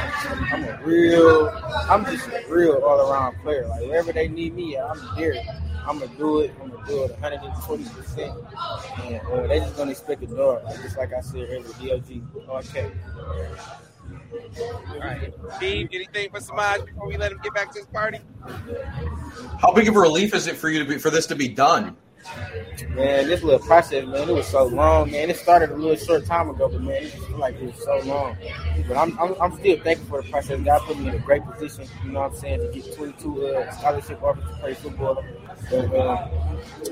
[0.52, 1.48] I'm a real,
[1.88, 3.68] I'm just a real all around player.
[3.68, 5.34] Like wherever they need me, I'm there.
[5.86, 6.54] I'm gonna do it.
[6.60, 8.34] I'm gonna do it 120 percent,
[9.04, 10.64] and uh, they just gonna expect a dog.
[10.64, 12.48] Like, just like I said earlier, DLG.
[12.48, 12.90] Okay.
[14.32, 15.32] All right.
[15.56, 18.18] Steve, anything for Semaj before we let him get back to his party?
[19.60, 21.48] How big of a relief is it for you to be for this to be
[21.48, 21.96] done?
[22.90, 25.30] Man, this little process, man, it was so long, man.
[25.30, 27.82] It started a little short time ago, but man, it just feel like it was
[27.82, 28.36] so long.
[28.86, 30.60] But I'm, I'm, I'm still thankful for the process.
[30.60, 33.46] God put me in a great position, you know what I'm saying, to get 22
[33.46, 35.24] uh, scholarship offers to play football.
[35.70, 36.28] But, uh,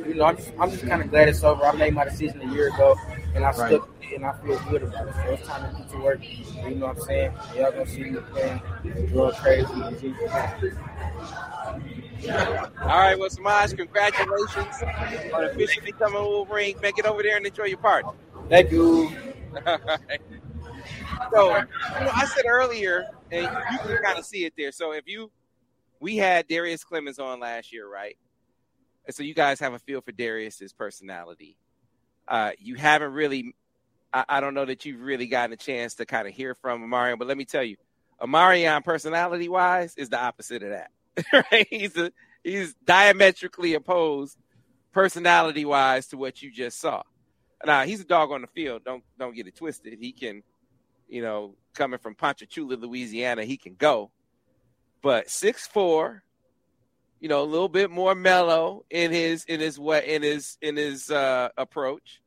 [0.07, 1.65] you know, I'm just, I'm just kind of glad it's over.
[1.65, 2.97] I made my decision a year ago,
[3.35, 3.57] and I Right.
[3.57, 5.15] stuck and I feel good about it.
[5.15, 6.21] So it's time to get to work.
[6.23, 7.33] You know what I'm saying?
[7.57, 8.61] Y'all gonna see me playing,
[9.13, 9.73] going crazy.
[9.73, 10.79] in Jesus' name.
[12.83, 14.83] All right, well, Semaj, congratulations
[15.35, 16.77] on officially becoming a Wolverine.
[16.81, 18.09] Make it over there and enjoy your party.
[18.49, 19.11] Thank you.
[19.67, 19.81] Right.
[21.33, 21.65] So, you
[22.05, 24.71] know, I said earlier, and you can kind of see it there.
[24.71, 25.31] So, if you,
[25.99, 28.17] we had Darrius Clemons on last year, right?
[29.07, 31.57] And so you guys have a feel for Darrius's personality.
[32.29, 33.55] Uh, you haven't really,
[34.13, 36.83] I, I don't know that you've really gotten a chance to kind of hear from
[36.83, 37.77] Amorion, but let me tell you,
[38.21, 40.91] Amorion, personality wise, is the opposite of that.
[41.53, 41.67] right?
[41.71, 42.13] He's a,
[42.43, 44.39] he's diametrically opposed,
[44.93, 47.03] personality wise, to what you just saw.
[47.65, 48.85] Now he's a dog on the field.
[48.85, 49.99] Don't don't get it twisted.
[49.99, 50.43] He can,
[51.09, 54.11] you know, coming from Ponchatoula, Louisiana, he can go.
[55.03, 56.23] But six four,
[57.21, 60.77] you know, a little bit more mellow in his in his what in his in
[60.77, 62.21] his uh, approach.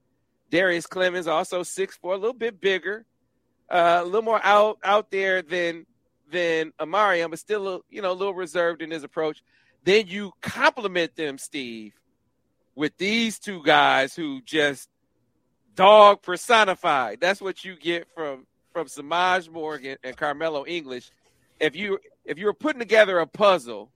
[0.50, 3.06] Darrius Clemons also six four, a little bit bigger,
[3.70, 5.86] uh, a little more out out there than
[6.32, 9.42] than Amorion, but still, a, you know, a little reserved in his approach.
[9.84, 11.94] Then you compliment them, Steve,
[12.76, 14.90] with these two guys who just
[15.76, 17.20] dog personified.
[17.22, 21.12] That's what you get from from Semaj Morgan and Karmello English.
[21.60, 23.92] If you if you were putting together a puzzle,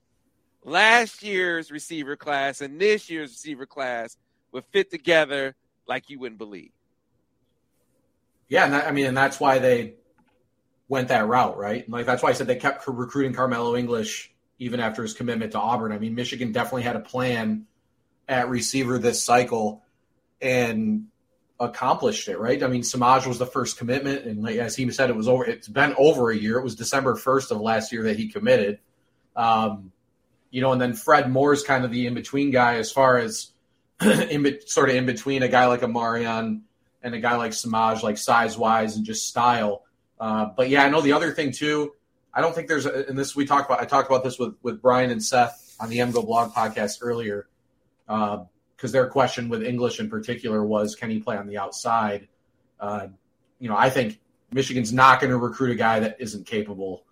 [0.63, 4.17] last year's receiver class and this year's receiver class
[4.51, 5.55] would fit together
[5.87, 6.71] like you wouldn't believe.
[8.47, 9.95] Yeah, and that, I mean, and that's why they
[10.87, 11.89] went that route, right?
[11.89, 15.59] Like that's why I said they kept recruiting Karmello English even after his commitment to
[15.59, 15.91] Auburn.
[15.91, 17.65] I mean, Michigan definitely had a plan
[18.27, 19.83] at receiver this cycle
[20.41, 21.07] and
[21.59, 22.61] accomplished it, right?
[22.61, 25.45] I mean, Samaj was the first commitment, and like, as he said, it was over.
[25.45, 26.57] It's been over a year.
[26.57, 28.79] It was December first of last year that he committed.
[29.35, 29.91] Um,
[30.51, 33.52] you know, and then Fred Moore's kind of the in between guy as far as
[34.29, 36.63] in sort of in between a guy like Amorion
[37.01, 39.83] and a guy like Semaj, like size wise and just style.
[40.19, 41.93] Uh, but yeah, I know the other thing too.
[42.33, 43.81] I don't think there's, a, and this we talked about.
[43.81, 47.47] I talked about this with with Brian and Seth on the MGoBlog podcast earlier,
[48.07, 52.27] because their question with English in particular was, can he play on the outside?
[52.79, 53.07] Uh,
[53.59, 54.19] you know, I think
[54.51, 57.03] Michigan's not going to recruit a guy that isn't capable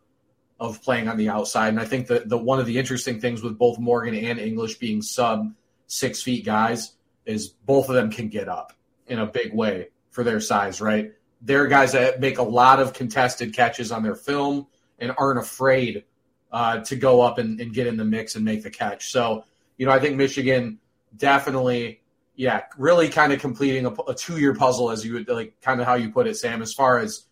[0.60, 1.70] of playing on the outside.
[1.70, 4.78] And I think that the one of the interesting things with both Morgan and English
[4.78, 5.52] being sub
[5.92, 6.94] six feet guys
[7.26, 8.72] is both of them can get up
[9.08, 11.12] in a big way for their size, right?
[11.42, 14.68] They're guys that make a lot of contested catches on their film
[15.00, 16.06] and aren't afraid
[16.50, 19.12] uh, to go up and, and get in the mix and make the catch.
[19.12, 19.44] So,
[19.78, 20.80] you know, I think Michigan
[21.18, 22.00] definitely,
[22.36, 25.82] yeah, really kind of completing a, a two year puzzle, as you would like, kind
[25.82, 27.26] of how you put it, Sam, as far as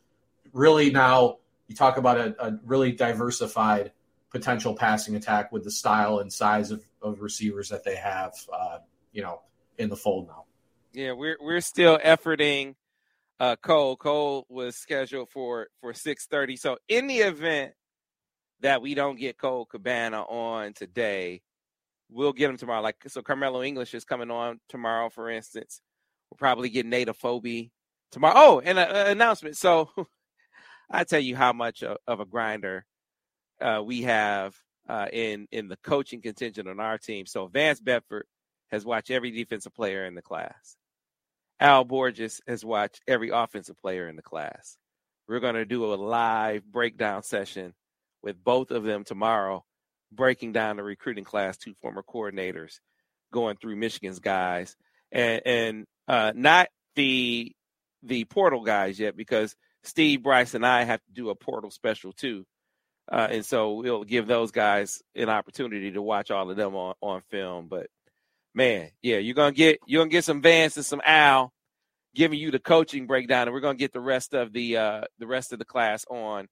[0.52, 1.38] really now
[1.70, 3.94] you talk about a, a really diversified
[4.32, 8.80] potential passing attack with the style and size of, of receivers that they have, uh,
[9.12, 9.42] you know,
[9.78, 10.46] in the fold now.
[10.94, 12.76] Yeah, we're we're still efforting
[13.40, 13.96] uh Cole.
[13.96, 16.58] Cole was scheduled for for 6:30.
[16.58, 17.74] So in the event
[18.62, 21.42] that we don't get Cole Cabana on today,
[22.10, 22.82] we'll get him tomorrow.
[22.82, 25.82] Like so Karmello English is coming on tomorrow, for instance.
[26.30, 27.72] We'll probably get Nate Efobi
[28.12, 28.34] tomorrow.
[28.36, 29.58] Oh, and an announcement.
[29.58, 29.90] So
[30.92, 32.86] I tell you how much of, of a grinder
[33.62, 34.56] uh, we have
[34.90, 37.26] uh, in in the coaching contingent on our team.
[37.26, 38.26] So Vance Bedford
[38.72, 40.76] has watched every defensive player in the class.
[41.60, 44.78] Al Borges has watched every offensive player in the class.
[45.28, 47.74] We're going to do a live breakdown session
[48.24, 49.64] with both of them tomorrow,
[50.12, 52.80] breaking down the recruiting class, two former coordinators
[53.32, 54.76] going through Michigan's guys
[55.12, 57.52] and and uh, not the
[58.04, 62.14] the portal guys yet because Steve Brice and I have to do a portal special
[62.14, 62.46] too.
[63.12, 66.94] Uh, and so we'll give those guys an opportunity to watch all of them on,
[67.02, 67.68] on film.
[67.68, 67.88] But
[68.54, 71.52] man, yeah, you're gonna get you're gonna get some Vance and some Al
[72.14, 75.28] giving you the coaching breakdown, and we're gonna get the rest of the uh, the
[75.28, 76.48] rest of the class on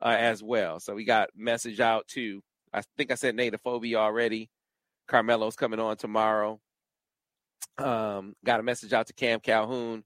[0.00, 0.78] uh, as well.
[0.78, 2.40] So we got message out to
[2.72, 4.50] I think I said Nate Efobi already.
[5.08, 6.60] Karmello's coming on tomorrow.
[7.78, 10.04] Um, got a message out to Cam Calhoun.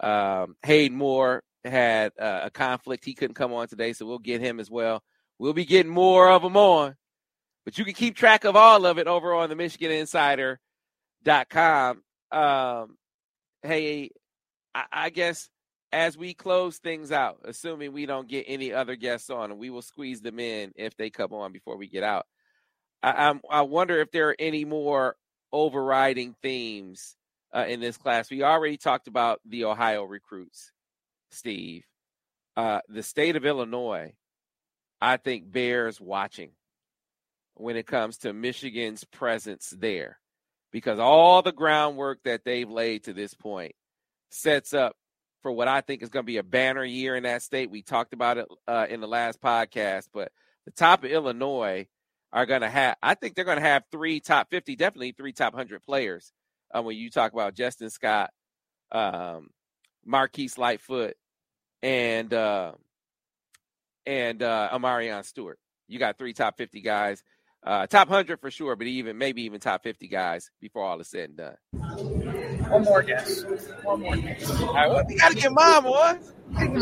[0.00, 4.40] Um, Hayden Moore had uh, a conflict; he couldn't come on today, so we'll get
[4.40, 5.02] him as well.
[5.40, 6.96] We'll be getting more of them on,
[7.64, 12.02] but you can keep track of all of it over on the MichiganInsider.com.
[12.30, 12.98] Um,
[13.62, 14.10] hey,
[14.74, 15.48] I, I guess
[15.92, 19.70] as we close things out, assuming we don't get any other guests on, and we
[19.70, 22.26] will squeeze them in if they come on before we get out.
[23.02, 25.16] I, I'm, I wonder if there are any more
[25.54, 27.16] overriding themes
[27.56, 28.30] uh, in this class.
[28.30, 30.70] We already talked about the Ohio recruits,
[31.30, 31.84] Steve.
[32.58, 34.12] Uh, the state of Illinois,
[35.00, 36.50] I think, bears watching
[37.54, 40.18] when it comes to Michigan's presence there
[40.72, 43.74] because all the groundwork that they've laid to this point
[44.30, 44.96] sets up
[45.42, 47.70] for what I think is going to be a banner year in that state.
[47.70, 50.32] We talked about it uh, in the last podcast, but
[50.64, 51.86] the top of Illinois
[52.32, 55.32] are going to have, I think they're going to have three top 50, definitely three
[55.32, 56.32] top 100 players.
[56.72, 58.30] Uh, when you talk about Justin Scott,
[58.92, 59.48] um,
[60.04, 61.14] Marquise Lightfoot,
[61.82, 62.72] and uh,
[64.06, 65.58] and uh, Amarion Stewart.
[65.88, 67.22] You got three top 50 guys.
[67.62, 71.08] Uh, top 100 for sure, but even maybe even top 50 guys before all is
[71.08, 71.56] said and done.
[72.70, 73.44] One more guess.
[73.82, 74.50] One more guess.
[74.50, 76.20] All right, well, we got to get mom on,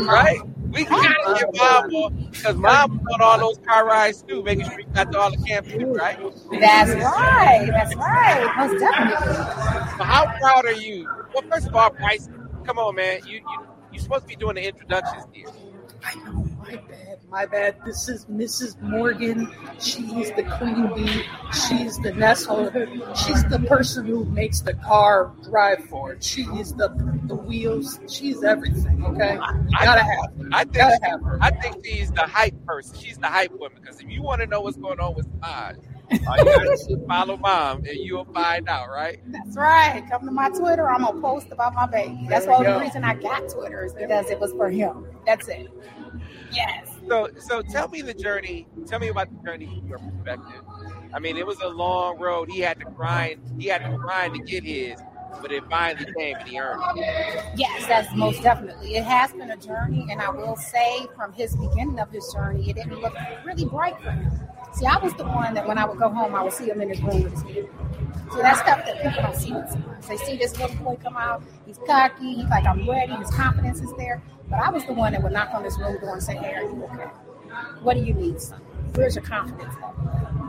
[0.05, 0.39] right?
[0.71, 4.41] We got to get mom on because mom was on all those car rides too,
[4.41, 6.17] making sure we got to all the camp too, right?
[6.51, 7.67] That's right.
[7.71, 8.53] That's right.
[8.57, 9.97] Most definitely.
[9.97, 11.09] So how proud are you?
[11.33, 12.29] Well, first of all, Brice,
[12.63, 13.19] come on, man.
[13.25, 15.47] You you you're supposed to be doing the introductions here.
[16.05, 16.48] I know.
[16.59, 17.19] My bad.
[17.29, 17.75] My bad.
[17.85, 18.79] This is Mrs.
[18.81, 19.49] Morgan.
[19.79, 21.23] She's the queen bee.
[21.53, 22.87] She's the nest holder.
[23.15, 26.23] She's the person who makes the car drive forward.
[26.23, 26.89] She is the
[27.25, 27.99] the wheels.
[28.07, 29.03] She's everything.
[29.05, 29.37] Okay.
[29.39, 30.49] I, Gotta have her.
[30.51, 31.37] I think Gotta have her.
[31.41, 32.97] I think she's the hype person.
[32.99, 35.75] She's the hype woman because if you want to know what's going on with mom,
[36.27, 39.19] all you got to follow mom and you'll find out, right?
[39.27, 40.03] That's right.
[40.09, 40.89] Come to my Twitter.
[40.89, 42.25] I'm gonna post about my baby.
[42.27, 45.05] That's There the only reason I got Twitter is because it was for him.
[45.25, 45.69] That's it.
[46.51, 46.89] Yes.
[47.07, 48.67] So so tell me the journey.
[48.87, 50.61] Tell me about the journey from your perspective.
[51.13, 52.49] I mean, it was a long road.
[52.49, 53.41] He had to grind.
[53.57, 54.99] He had to grind to get his,
[55.41, 57.43] but it finally came and he earned it.
[57.55, 58.95] Yes, that's most definitely.
[58.95, 62.69] It has been a journey, and I will say from his beginning of his journey,
[62.69, 64.31] it didn't look really bright for him.
[64.73, 66.79] See, I was the one that when I would go home, I would see him
[66.81, 67.69] in his room with his head.
[68.31, 70.07] So that's stuff that people don't see sometimes.
[70.07, 73.81] They see this little boy come out, he's cocky, he's like, I'm ready, his confidence
[73.81, 74.21] is there.
[74.49, 76.55] But I was the one that would knock on his room door and say, Hey,
[76.55, 77.09] are you okay?
[77.81, 78.59] What do you need, son?
[78.95, 79.73] Where's your confidence?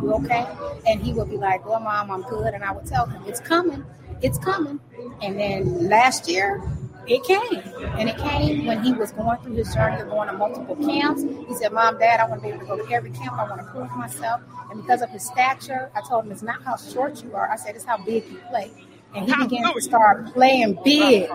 [0.02, 0.46] You okay?
[0.86, 2.54] And he would be like, Well, mom, I'm good.
[2.54, 3.84] And I would tell him, It's coming,
[4.22, 4.80] it's coming.
[5.22, 6.62] And then last year,
[7.06, 7.62] it came.
[7.98, 11.22] And it came when he was going through his journey of going to multiple camps.
[11.48, 13.32] He said, Mom, Dad, I want to be able to go to every camp.
[13.32, 14.40] I want to prove myself.
[14.70, 17.50] And because of his stature, I told him it's not how short you are.
[17.50, 18.70] I said, it's how big you play.
[19.14, 21.28] And he began to start playing big.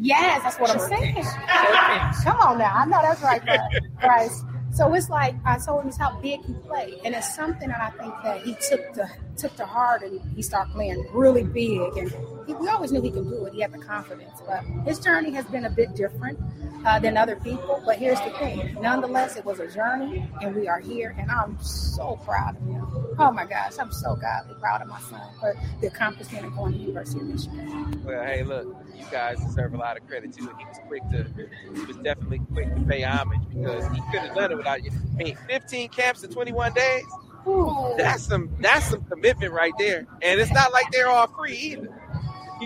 [0.00, 1.14] Yes, that's what I'm saying.
[2.24, 2.72] Come on now.
[2.74, 3.42] I know that's right,
[4.00, 4.44] Brice.
[4.72, 7.90] So it's like I told him how big he played, and it's something that I
[7.98, 11.96] think that he took to took to heart, and he started playing really big.
[11.96, 12.12] And
[12.46, 13.54] he, we always knew he could do it.
[13.54, 16.38] He had the confidence, but his journey has been a bit different
[16.84, 17.82] uh, than other people.
[17.84, 21.60] But here's the thing: nonetheless, it was a journey, and we are here, and I'm
[21.60, 22.92] so proud of him.
[23.18, 26.72] Oh my gosh, I'm so godly proud of my son for the accomplishment of going
[26.72, 28.02] to the University of Michigan.
[28.04, 30.50] Well, hey, look, you guys deserve a lot of credit too.
[30.58, 31.26] He was quick to,
[31.74, 34.90] he was definitely quick to pay homage because he couldn't have done it without you.
[35.18, 37.04] I mean, 15 camps in 21 days.
[37.96, 40.06] That's some, that's some commitment right there.
[40.22, 42.02] And it's not like they're all free either.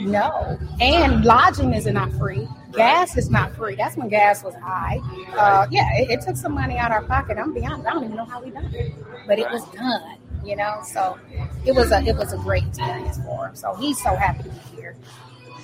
[0.02, 2.46] No, and lodging is not free.
[2.72, 3.76] Gas is not free.
[3.76, 5.00] That's when gas was high.
[5.34, 7.38] Uh, yeah, it, it took some money out of our pocket.
[7.38, 7.86] I'm beyond.
[7.86, 8.92] I don't even know how we done it,
[9.26, 10.18] but it was done.
[10.44, 11.18] You know, so
[11.64, 13.56] it was a it was a great experience for him.
[13.56, 14.96] So he's so happy to be here.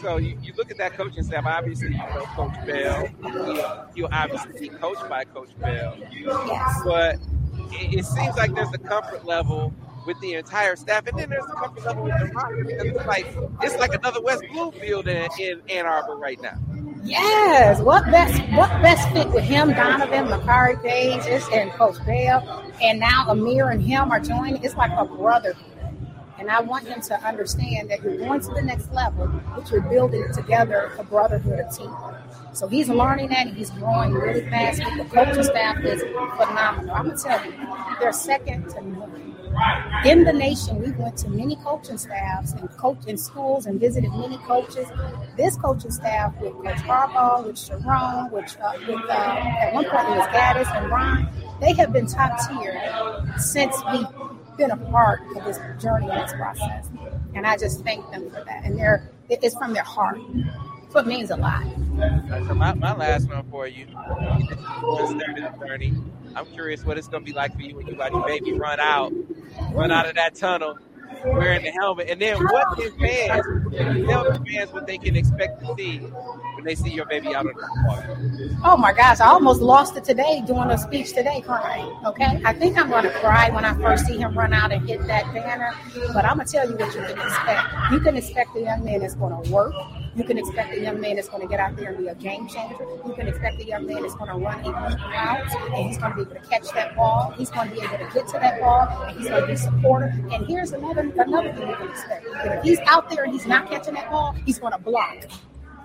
[0.00, 1.44] So you, you look at that coaching staff.
[1.46, 3.08] Obviously, you know Coach Bell.
[3.94, 5.94] You, obviously be coached by Coach Bell.
[6.10, 6.80] Yes.
[6.84, 7.18] But
[7.72, 9.72] it, seems like there's a comfort level
[10.06, 13.06] with the entire staff, and then there's a comfort level with the roster because it's
[13.06, 13.26] like
[13.62, 16.58] it's like another West Bloomfield in, in Ann Arbor right now.
[17.04, 17.80] Yes.
[17.80, 23.00] What best what best fit with him, Donovan, Makari Paige, is and Coach Bell, and
[23.00, 24.62] now Amir and him are joining.
[24.62, 25.71] It's like a brotherhood.
[26.42, 29.80] And I want him to understand that you're going to the next level, but you're
[29.80, 31.94] building together a brotherhood, a team.
[32.52, 34.80] So he's learning that and he's growing really fast.
[34.80, 36.96] The coaching staff is phenomenal.
[36.96, 37.52] I'm gonna tell you,
[38.00, 39.36] they're second to none.
[40.04, 44.10] In the nation, we went to many coaching staffs and coach in schools and visited
[44.10, 44.88] many coaches.
[45.36, 50.08] This coaching staff with Coach Harbaugh, with Sherrone, which uh, with uh, at one point
[50.08, 51.28] it was Gaddis and Ron,
[51.60, 54.08] they have been top tier since we've
[54.56, 56.88] been a part of this journey and this process.
[57.34, 58.64] And I just thank them for that.
[58.64, 60.20] And they're, it's from their heart.
[60.90, 61.64] So it means a lot.
[62.46, 65.94] So my, my last one for you, third in the journey.
[66.34, 68.52] I'm curious what it's going to be like for you when you watch your baby
[68.52, 69.12] run out,
[69.72, 70.78] run out of that tunnel,
[71.24, 72.08] wearing the helmet.
[72.08, 73.42] And then what can fans
[74.06, 76.00] tell the fans what they can expect to see
[76.62, 78.56] when they see your baby out on the?
[78.64, 81.90] Oh my gosh, I almost lost it today doing a speech today crying.
[82.06, 82.40] Okay.
[82.44, 85.32] I think I'm gonna cry when I first see him run out and hit that
[85.34, 85.72] banner.
[86.14, 87.68] But I'm gonna tell you what you can expect.
[87.90, 89.74] You can expect a young man that's gonna work.
[90.14, 92.14] You can expect a young man that's going to get out there and be a
[92.14, 92.84] game changer.
[93.06, 96.10] You can expect a young man that's going to run elite routes and he's going
[96.10, 97.32] to be able to catch that ball.
[97.38, 99.56] He's going to be able to get to that ball and he's going to be
[99.56, 100.10] supportive.
[100.30, 102.26] And here's another another thing you can expect.
[102.44, 105.24] If he's out there and he's not catching that ball, he's going to block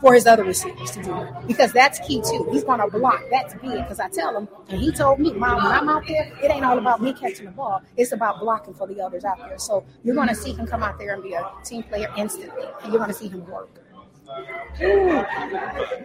[0.01, 2.47] for his other receivers to do it because that's key too.
[2.51, 3.21] He's going to block.
[3.31, 6.31] That's big because I tell him, and he told me, Mom, when I'm out there,
[6.43, 7.81] it ain't all about me catching the ball.
[7.95, 9.57] It's about blocking for the others out there.
[9.57, 12.65] So you're going to see him come out there and be a team player instantly,
[12.83, 13.69] and you're going to see him work.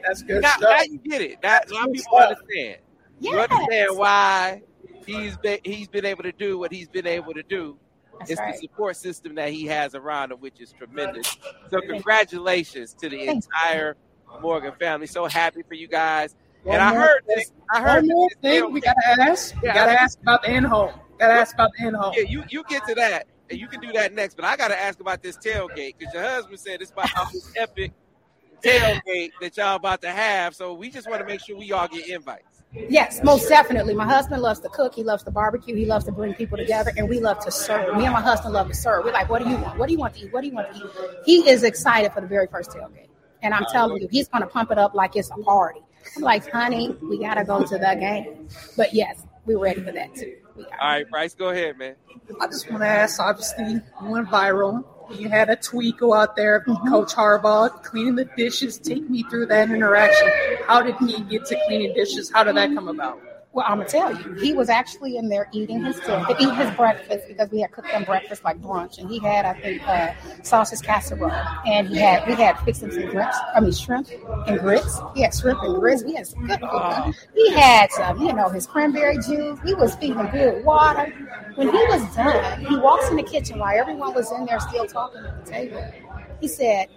[0.07, 0.71] That's good Now, stuff.
[0.79, 1.39] now you get it.
[1.43, 2.77] Now, now people understand.
[3.21, 4.63] You understand why
[5.07, 7.77] he's been he's been able to do what he's been able to do.
[8.19, 8.53] That's it's right.
[8.55, 11.37] the support system that he has around him, which is tremendous.
[11.71, 13.97] So congratulations to the entire
[14.41, 15.07] Morgan family.
[15.07, 16.35] So happy for you guys.
[16.65, 17.37] One and I heard thing.
[17.37, 17.53] this.
[17.73, 19.55] I heard One more this thing we gotta ask.
[19.61, 20.93] We Yeah, gotta ask about the in home.
[21.19, 22.13] Gotta ask about the in home.
[22.17, 24.35] Yeah, you you get to that, and you can do that next.
[24.37, 27.53] But I got to ask about this tailgate because your husband said it's about this
[27.57, 27.93] epic
[28.63, 30.55] tailgate that y'all about to have.
[30.55, 32.52] So we just want to make sure we all get invites.
[32.75, 33.95] Yes, most definitely.
[33.95, 34.95] My husband loves to cook.
[34.95, 35.75] He loves to barbecue.
[35.75, 37.97] He loves to bring people together, and we love to serve.
[37.97, 39.05] Me and my husband love to serve.
[39.05, 39.79] We're like, what do you want?
[39.79, 40.33] What do you want to eat?
[40.33, 40.91] What do you want to eat?
[41.27, 43.09] He is excited for the very first tailgate,
[43.43, 45.81] and I'm telling you, he's going to pump it up like it's a party.
[46.17, 48.49] I'm like, honey, we got to go to the game.
[48.77, 50.37] But yes, we're ready for that too.
[50.57, 51.97] All right, Brice, go ahead, man.
[52.41, 53.21] I just want to ask.
[53.21, 54.85] Obviously, you went viral.
[55.15, 58.79] You had a tweet go out there, of Coach Harbaugh cleaning the dishes.
[58.79, 60.31] Take me through that interaction.
[60.67, 62.31] How did he get to cleaning dishes?
[62.31, 63.21] How did that come about?
[63.55, 66.71] Well, I'm gonna tell you, he was actually in there eating his dinner, eating his
[66.75, 70.13] breakfast because we had cooked him breakfast like brunch, and he had, I think, uh,
[70.43, 71.31] sausage casserole,
[71.67, 74.09] and he had we had fixed him some grits, I mean shrimp
[74.47, 74.99] and grits.
[75.15, 76.03] He had shrimp and grits.
[76.03, 77.15] We had some good food.
[77.35, 79.59] He had some, you know, his cranberry juice.
[79.67, 81.13] He was feeding good water.
[81.57, 84.87] When he was done, he walks in the kitchen while everyone was in there still
[84.87, 85.93] talking at the table.
[86.41, 86.89] He said,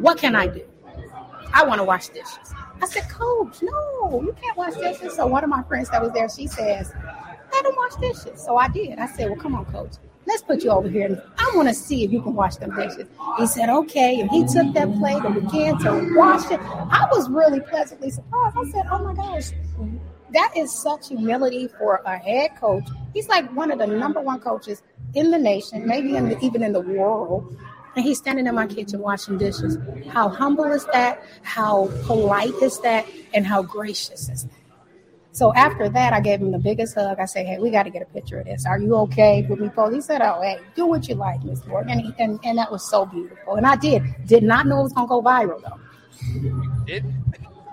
[0.00, 0.62] "What can I do?
[1.54, 2.52] I want to wash dishes."
[2.82, 5.14] I said, Coach, no, you can't wash dishes.
[5.14, 6.92] So one of my friends that was there, she says,
[7.52, 8.42] let him wash dishes.
[8.42, 8.98] So I did.
[8.98, 9.94] I said, well, come on, Coach.
[10.26, 11.22] Let's put you over here.
[11.38, 13.06] I want to see if you can wash them dishes.
[13.38, 14.20] He said, okay.
[14.20, 16.60] And he took that plate and began to wash it.
[16.60, 18.56] I was really pleasantly surprised.
[18.56, 19.50] I said, oh my gosh,
[20.32, 22.84] that is such humility for a head coach.
[23.14, 24.82] He's like one of the number one coaches
[25.14, 27.56] in the nation, maybe in the, even in the world.
[27.96, 29.78] And he's standing in my kitchen washing dishes.
[30.08, 31.22] How humble is that?
[31.42, 33.06] How polite is that?
[33.32, 34.52] And how gracious is that?
[35.32, 37.18] So after that, I gave him the biggest hug.
[37.18, 38.64] I said, "Hey, we got to get a picture of this.
[38.64, 41.64] Are you okay with me Paul?" He said, "Oh, hey, do what you like, Miss
[41.66, 43.54] Morgan." And, he, and and that was so beautiful.
[43.56, 45.78] And I did did not know it was gonna go viral though.
[46.86, 47.04] It,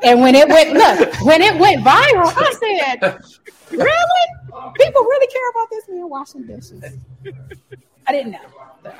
[0.03, 2.51] And when it went, look, when it went viral, I
[2.99, 3.19] said,
[3.71, 4.25] "Really?
[4.75, 6.83] People really care about this man washing dishes?"
[8.07, 8.39] I didn't know.
[8.85, 8.91] All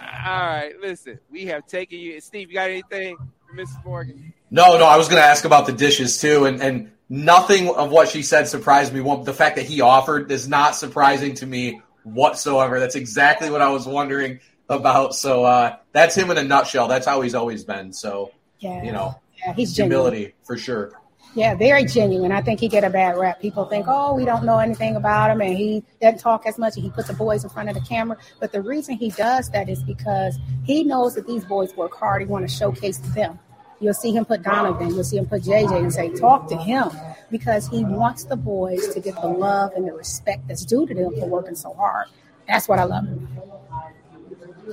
[0.48, 2.20] right, listen, we have taken you.
[2.22, 3.18] Steve, you got anything,
[3.56, 3.84] Mrs.
[3.86, 4.34] Morgan?
[4.52, 7.92] No, no, I was going to ask about the dishes too, and and nothing of
[7.92, 9.02] what she said surprised me.
[9.02, 12.80] One, the fact that he offered is not surprising to me whatsoever.
[12.80, 14.40] That's exactly what I was wondering
[14.70, 15.16] about.
[15.16, 16.88] So uh, that's him in a nutshell.
[16.88, 17.94] That's how he's always been.
[17.94, 20.14] So Yeah, you know, yeah, he's genuine.
[20.14, 20.94] humility for sure.
[21.36, 22.32] Yeah, very genuine.
[22.32, 23.42] I think he get a bad rap.
[23.42, 26.76] People think, oh, we don't know anything about him, and he doesn't talk as much,
[26.76, 28.18] and he puts the boys in front of the camera.
[28.40, 32.22] But the reason he does that is because he knows that these boys work hard.
[32.22, 33.40] He want to showcase them.
[33.80, 36.90] You'll see him put Donovan, you'll see him put JJ, and say, talk to him,
[37.32, 40.94] because he wants the boys to get the love and the respect that's due to
[40.94, 42.08] them for working so hard.
[42.48, 43.06] That's what I love.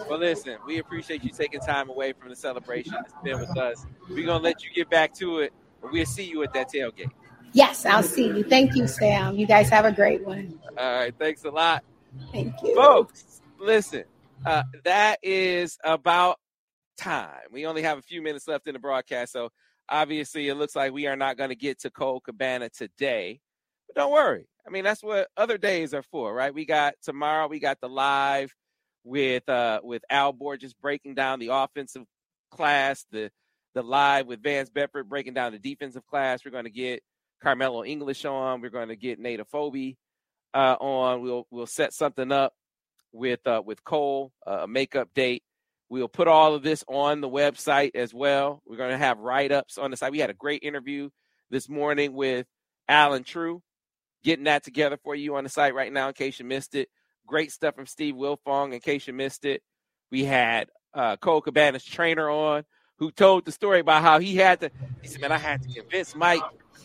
[0.09, 3.85] Well, listen, we appreciate you taking time away from the celebration to spend with us.
[4.09, 7.11] We're gonna let you get back to it, but we'll see you at that tailgate.
[7.53, 8.45] Yes, I'll see you.
[8.45, 9.37] Thank you, Sam.
[9.37, 10.59] You guys have a great one.
[10.79, 11.83] All right, thanks a lot.
[12.33, 12.75] Thank you.
[12.75, 14.05] folks listen
[14.47, 16.39] uh, that is about
[16.97, 19.51] time we only have a few minutes left in the broadcast so
[19.89, 23.41] obviously it looks like we are not going to get to Cole Cabana today
[23.87, 27.47] but don't worry i mean that's what other days are for right we got tomorrow
[27.49, 28.55] we got the live
[29.05, 32.05] with uh with al borges breaking down the offensive
[32.51, 33.31] class the
[33.75, 37.03] the live with vance bedford breaking down the defensive class we're going to get
[37.45, 39.97] karmello english on we're going to get nate Efobi
[40.55, 41.23] uh, on.
[41.23, 42.55] We'll we'll set something up
[43.13, 45.43] with uh, with Cole, uh, a makeup date.
[45.89, 48.63] We'll put all of this on the website as well.
[48.65, 50.13] We're going to have write ups on the site.
[50.13, 51.11] We had a great interview
[51.51, 52.47] this morning with
[52.89, 53.61] Allen Trieu,
[54.23, 56.89] getting that together for you on the site right now in case you missed it.
[57.27, 59.63] Great stuff from Steve Wiltfong in case you missed it.
[60.13, 62.65] we had uh, Cole Cabana's trainer on,
[63.01, 64.71] who told the story about how he had to.
[65.03, 66.43] He said, "Man, I had to convince Mike.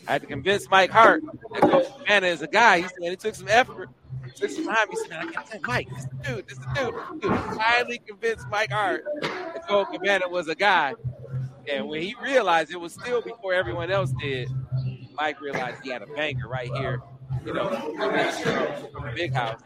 [0.08, 1.22] I had to convince Mike Hart
[1.52, 3.90] that Cole Cabana is a guy." He said, "It took some effort."
[4.34, 4.88] Took some time.
[4.90, 7.32] He said, "Man, I to tell Mike, this dude, this dude." dude.
[7.32, 10.94] He finally convinced Mike Hart that Cole Cabana was a guy,
[11.70, 14.48] and when he realized it was still before everyone else did,
[15.14, 17.00] Mike realized he had a banger right here,
[17.44, 17.68] you know,
[18.92, 19.60] from big house.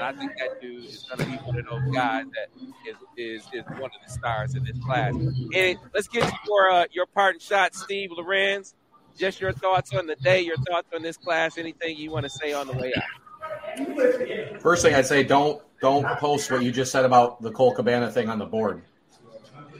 [0.00, 2.48] And I think that dude is going to be one of those guys that
[2.88, 5.12] is, is, is one of the stars in this class.
[5.14, 8.74] And let's get your uh, your parting shot, Steve Lorenz.
[9.18, 12.30] Just your thoughts on the day, your thoughts on this class, anything you want to
[12.30, 14.62] say on the way out.
[14.62, 18.10] First thing I'd say, don't don't post what you just said about the Cole Cabana
[18.10, 18.82] thing on the board.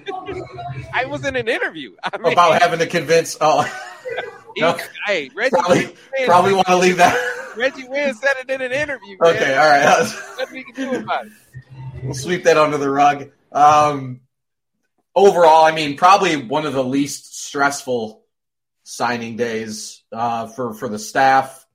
[0.93, 3.39] I was in an interview I mean, about having to convince.
[3.41, 3.65] Oh,
[4.57, 4.79] no.
[5.07, 5.95] hey, Reggie probably,
[6.27, 7.17] probably want to leave that.
[7.57, 9.17] Reggie Wynn said it in an interview.
[9.21, 9.37] Man.
[9.37, 10.07] Okay, all right.
[10.37, 11.33] What we can do about it?
[12.03, 13.31] We'll sweep that under the rug.
[13.53, 14.21] Um,
[15.15, 18.23] overall, I mean, probably one of the least stressful
[18.85, 21.67] signing days uh, for for the staff.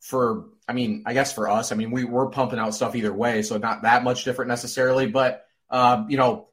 [0.00, 3.12] For I mean, I guess for us, I mean, we we're pumping out stuff either
[3.12, 5.06] way, so not that much different necessarily.
[5.06, 6.48] But uh, you know,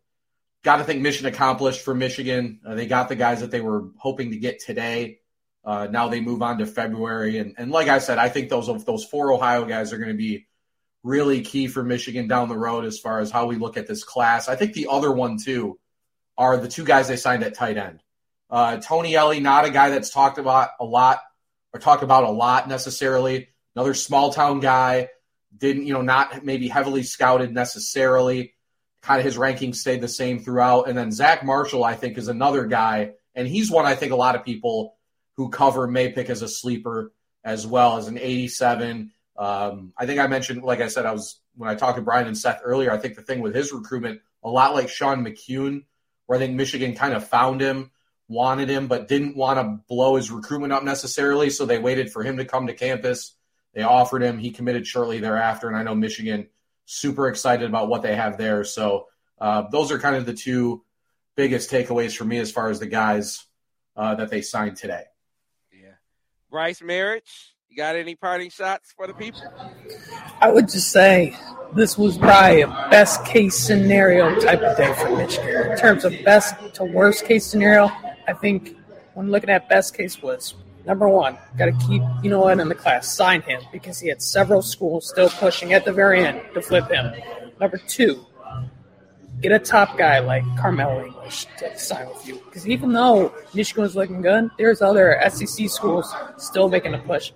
[0.63, 2.61] got to think mission accomplished for Michigan.
[2.65, 5.19] Uh, they got the guys that they were hoping to get today.
[5.63, 8.67] Uh, now they move on to February, and and like I said, I think those
[8.85, 10.47] those four Ohio guys are going to be
[11.03, 14.03] really key for Michigan down the road as far as how we look at this
[14.03, 14.49] class.
[14.49, 15.79] I think the other one too
[16.37, 18.01] are the two guys they signed at tight end.
[18.49, 21.19] Uh, Tony Ellie, not a guy that's talked about a lot
[21.73, 23.49] or talked about a lot necessarily.
[23.75, 25.09] Another small town guy,
[25.55, 28.53] didn't you know not maybe heavily scouted necessarily.
[29.01, 30.89] Kind of his ranking stayed the same throughout.
[30.89, 34.17] And then Zach Marshall, I think, is another guy, and he's one I think a
[34.17, 34.97] lot of people
[35.39, 37.13] who cover may pick as a sleeper
[37.45, 39.09] as well as an 87.
[39.37, 42.27] Um, I think I mentioned, like I said, I was when I talked to Brian
[42.27, 42.91] and Seth earlier.
[42.91, 45.85] I think the thing with his recruitment, a lot like Sean McKeon,
[46.25, 47.91] where I think Michigan kind of found him,
[48.27, 51.49] wanted him, but didn't want to blow his recruitment up necessarily.
[51.49, 53.33] So they waited for him to come to campus.
[53.73, 54.39] They offered him.
[54.39, 55.69] He committed shortly thereafter.
[55.69, 56.49] And I know Michigan
[56.83, 58.65] super excited about what they have there.
[58.65, 59.07] So
[59.39, 60.83] uh, those are kind of the two
[61.37, 63.45] biggest takeaways for me as far as the guys
[63.95, 65.05] uh, that they signed today.
[66.49, 67.51] Brice Marich.
[67.69, 69.41] You got any parting shots for the people?
[70.41, 71.37] I would just say
[71.75, 75.71] this was probably a best case scenario type of day for Michigan.
[75.71, 77.91] In terms of best to worst case scenario,
[78.27, 78.75] I think
[79.13, 80.55] when looking at best case was
[80.85, 84.09] number one, got to keep you know what in the class, sign him because he
[84.09, 87.13] had several schools still pushing at the very end to flip him.
[87.59, 88.25] Number two,
[89.41, 93.83] get a top guy like Karmello English to sign with you because even though Michigan
[93.83, 97.31] was looking good, there's other SEC schools still making a push.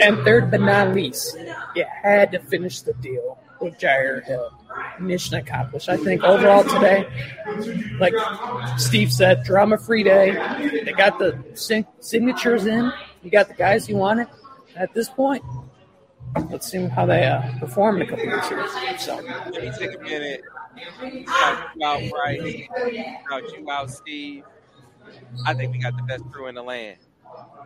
[0.00, 1.36] And third but not least,
[1.74, 4.52] you had to finish the deal with Jyaire Hill.
[5.00, 5.88] Mission accomplished.
[5.88, 7.06] I think overall today,
[7.98, 8.14] like
[8.76, 10.32] Steve said, drama free day.
[10.84, 11.38] They got the
[12.00, 12.92] signatures in.
[13.22, 14.28] You got the guys you wanted.
[14.76, 15.42] At this point,
[16.50, 18.98] let's see how they uh, perform in a couple of here.
[18.98, 19.20] So
[19.78, 20.42] take a minute.
[21.26, 22.68] Shout out, Brice.
[23.28, 24.44] Shout you out, Steve.
[25.46, 26.98] I think we got the best crew in the land.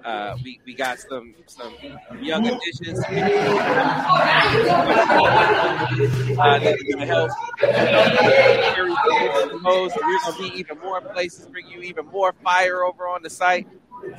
[0.04, 1.72] Uh, we, we got some some
[2.20, 3.10] young additions uh,
[6.58, 7.30] that are going to help
[9.64, 13.30] We're going to be even more places, bring you even more fire over on the
[13.30, 13.68] site.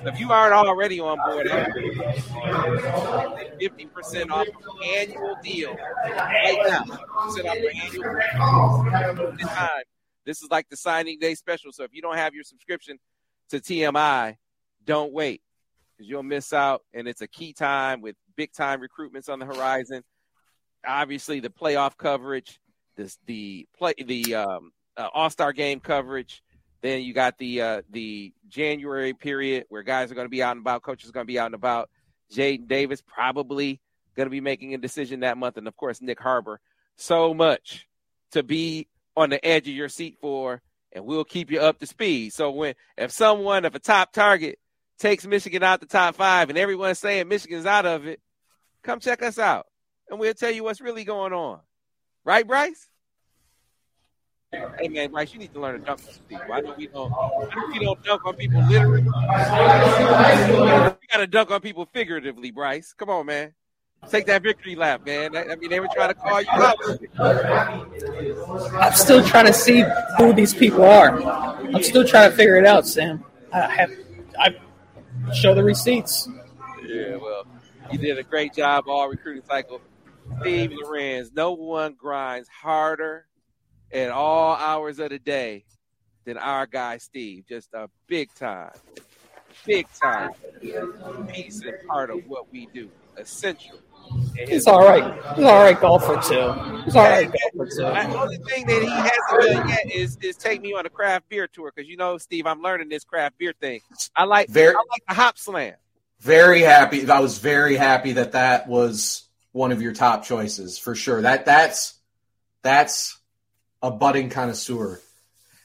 [0.06, 4.48] If you aren't already on board, 50% off
[4.96, 6.84] annual deal right now.
[7.24, 9.84] Percent off annual this time.
[10.26, 11.72] This is like the signing day special.
[11.72, 12.98] So if you don't have your subscription
[13.50, 14.38] to TMI,
[14.86, 15.44] don't wait
[15.92, 16.82] because you'll miss out.
[16.94, 20.04] And it's a key time with big time recruitments on the horizon.
[20.86, 22.60] Obviously, the playoff coverage,
[22.96, 26.44] this the play the um, uh, All Star game coverage.
[26.84, 30.52] Then you got the uh, the January period where guys are going to be out
[30.52, 31.90] and about, coaches are going to be out and about.
[32.32, 33.80] Jadyn Davis probably
[34.16, 36.60] going to be making a decision that month, and of course Nick Harbor.
[36.98, 37.88] So much
[38.32, 40.62] to be on the edge of your seat for,
[40.92, 42.34] and we'll keep you up to speed.
[42.34, 44.60] So when if someone, if a top target
[45.00, 48.20] takes Michigan out the top five and everyone's saying Michigan's out of it,
[48.84, 49.68] come check us out
[50.10, 51.60] and we'll tell you what's really going on.
[52.26, 52.90] Right, Brice?
[54.80, 56.54] Hey man, Brice, you need to learn to dunk on people.
[56.54, 57.12] I know we don't.
[57.12, 59.02] I know we don't dunk on people literally.
[59.02, 59.10] We
[61.12, 62.94] gotta dunk on people figuratively, Brice.
[62.94, 63.54] Come on, man.
[64.10, 65.36] Take that victory lap, man.
[65.36, 66.78] I mean, they were trying to call you out.
[68.82, 69.84] I'm still trying to see
[70.18, 71.22] who these people are.
[71.24, 73.24] I'm still trying to figure it out, Sam.
[73.54, 73.92] I have,
[74.38, 74.56] I
[75.34, 76.28] show the receipts.
[76.86, 77.46] Yeah, well,
[77.92, 79.80] you did a great job all recruiting cycle.
[80.42, 83.26] Steve Lorenz, no one grinds harder
[83.94, 85.64] at all hours of the day
[86.26, 87.46] than our guy Steve.
[87.48, 88.72] Just a big time,
[89.66, 90.32] big time
[91.28, 92.90] piece and part of what we do.
[93.18, 93.80] Essential.
[94.38, 95.04] And He's all right.
[95.36, 96.82] He's all right golfer too.
[96.84, 97.78] He's all right golfer too.
[97.78, 101.30] The only thing that he hasn't done yet is is take me on a craft
[101.30, 103.82] beer tour because you know, Steve, I'm learning this craft beer thing.
[104.16, 105.76] I like Very- I like the Hopslam.
[106.20, 107.10] Very happy.
[107.10, 111.22] I was very happy that that was one of your top choices for sure.
[111.22, 111.96] That that's
[112.62, 113.18] that's
[113.84, 115.00] a budding connoisseur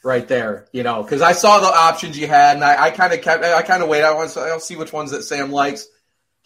[0.02, 0.66] right there.
[0.72, 3.42] You know, because I saw the options you had, and I, I kind of kept.
[3.42, 4.02] I kind of wait.
[4.02, 4.30] I want.
[4.32, 5.86] to I'll see which ones that Sam likes.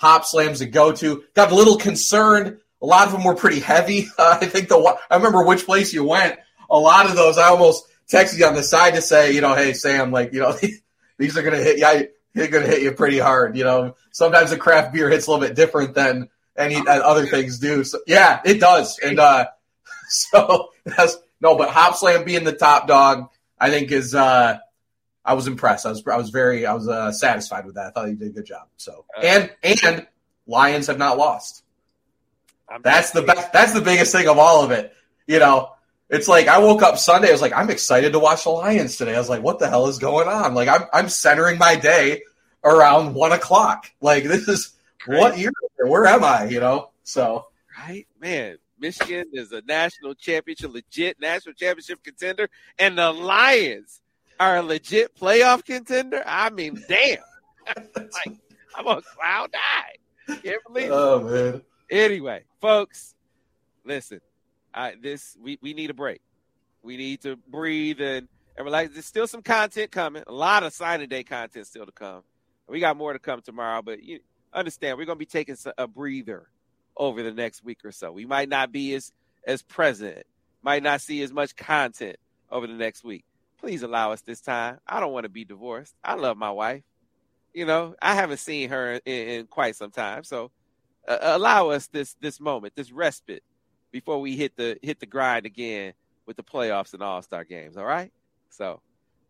[0.00, 1.24] Hopslams to go to.
[1.34, 2.58] Got a little concerned.
[2.80, 4.08] A lot of them were pretty heavy.
[4.18, 6.38] Uh, I think the I remember which place you went.
[6.70, 9.54] A lot of those, I almost texted you on the side to say, you know,
[9.54, 10.56] hey Sam, like you know,
[11.18, 12.08] these are gonna hit you.
[12.34, 13.56] They're gonna hit you pretty hard.
[13.56, 17.26] You know, sometimes a craft beer hits a little bit different than any uh, other
[17.26, 17.84] things do.
[17.84, 18.98] So yeah, it does.
[18.98, 19.46] And uh,
[20.08, 23.28] so that's no, but Hopslam being the top dog,
[23.58, 24.14] I think is.
[24.14, 24.58] Uh,
[25.24, 25.86] I was impressed.
[25.86, 27.86] I was I was very I was uh, satisfied with that.
[27.86, 28.66] I thought you did a good job.
[28.76, 30.06] So and and
[30.46, 31.62] Lions have not lost.
[32.82, 33.52] That's the best.
[33.52, 34.92] That's the biggest thing of all of it.
[35.26, 35.72] You know,
[36.08, 37.28] it's like I woke up Sunday.
[37.28, 39.14] I was like, I'm excited to watch the Lions today.
[39.14, 40.54] I was like, what the hell is going on?
[40.54, 42.22] Like I'm I'm centering my day
[42.64, 43.90] around one o'clock.
[44.00, 44.74] Like this is
[45.06, 45.52] what year?
[45.78, 46.46] Where am I?
[46.46, 46.90] You know.
[47.04, 47.46] So
[47.78, 48.58] right, man.
[48.82, 52.48] Michigan is a national championship, legit national championship contender,
[52.80, 54.02] and the Lions
[54.40, 56.20] are a legit playoff contender.
[56.26, 57.18] I mean, damn,
[57.96, 58.36] like
[58.76, 60.40] I'm on cloud nine.
[60.42, 60.92] Can't believe it.
[60.92, 61.62] Oh man.
[61.90, 63.14] Anyway, folks,
[63.84, 64.20] listen.
[64.74, 66.20] I this we, we need a break.
[66.82, 68.26] We need to breathe and,
[68.56, 68.92] and relax.
[68.92, 70.24] There's still some content coming.
[70.26, 72.22] A lot of signing day content still to come.
[72.66, 74.18] We got more to come tomorrow, but you
[74.52, 76.48] understand we're gonna be taking a breather
[76.96, 78.12] over the next week or so.
[78.12, 79.12] We might not be as
[79.46, 80.24] as present,
[80.62, 82.16] might not see as much content
[82.50, 83.24] over the next week.
[83.58, 84.78] Please allow us this time.
[84.86, 85.94] I don't want to be divorced.
[86.02, 86.82] I love my wife.
[87.54, 90.50] You know, I haven't seen her in, in quite some time, so
[91.06, 93.42] uh, allow us this this moment, this respite
[93.90, 95.92] before we hit the hit the grind again
[96.26, 97.76] with the playoffs and All Star games.
[97.76, 98.12] All right.
[98.50, 98.80] So,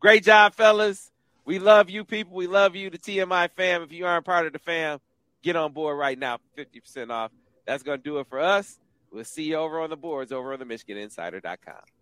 [0.00, 1.10] great job, fellas.
[1.44, 2.36] We love you, people.
[2.36, 3.82] We love you, the TMI fam.
[3.82, 5.00] If you aren't part of the fam,
[5.42, 7.32] get on board right now, fifty percent off.
[7.66, 8.78] That's gonna do it for us.
[9.10, 12.01] We'll see you over on the boards over on the MichiganInsider.com.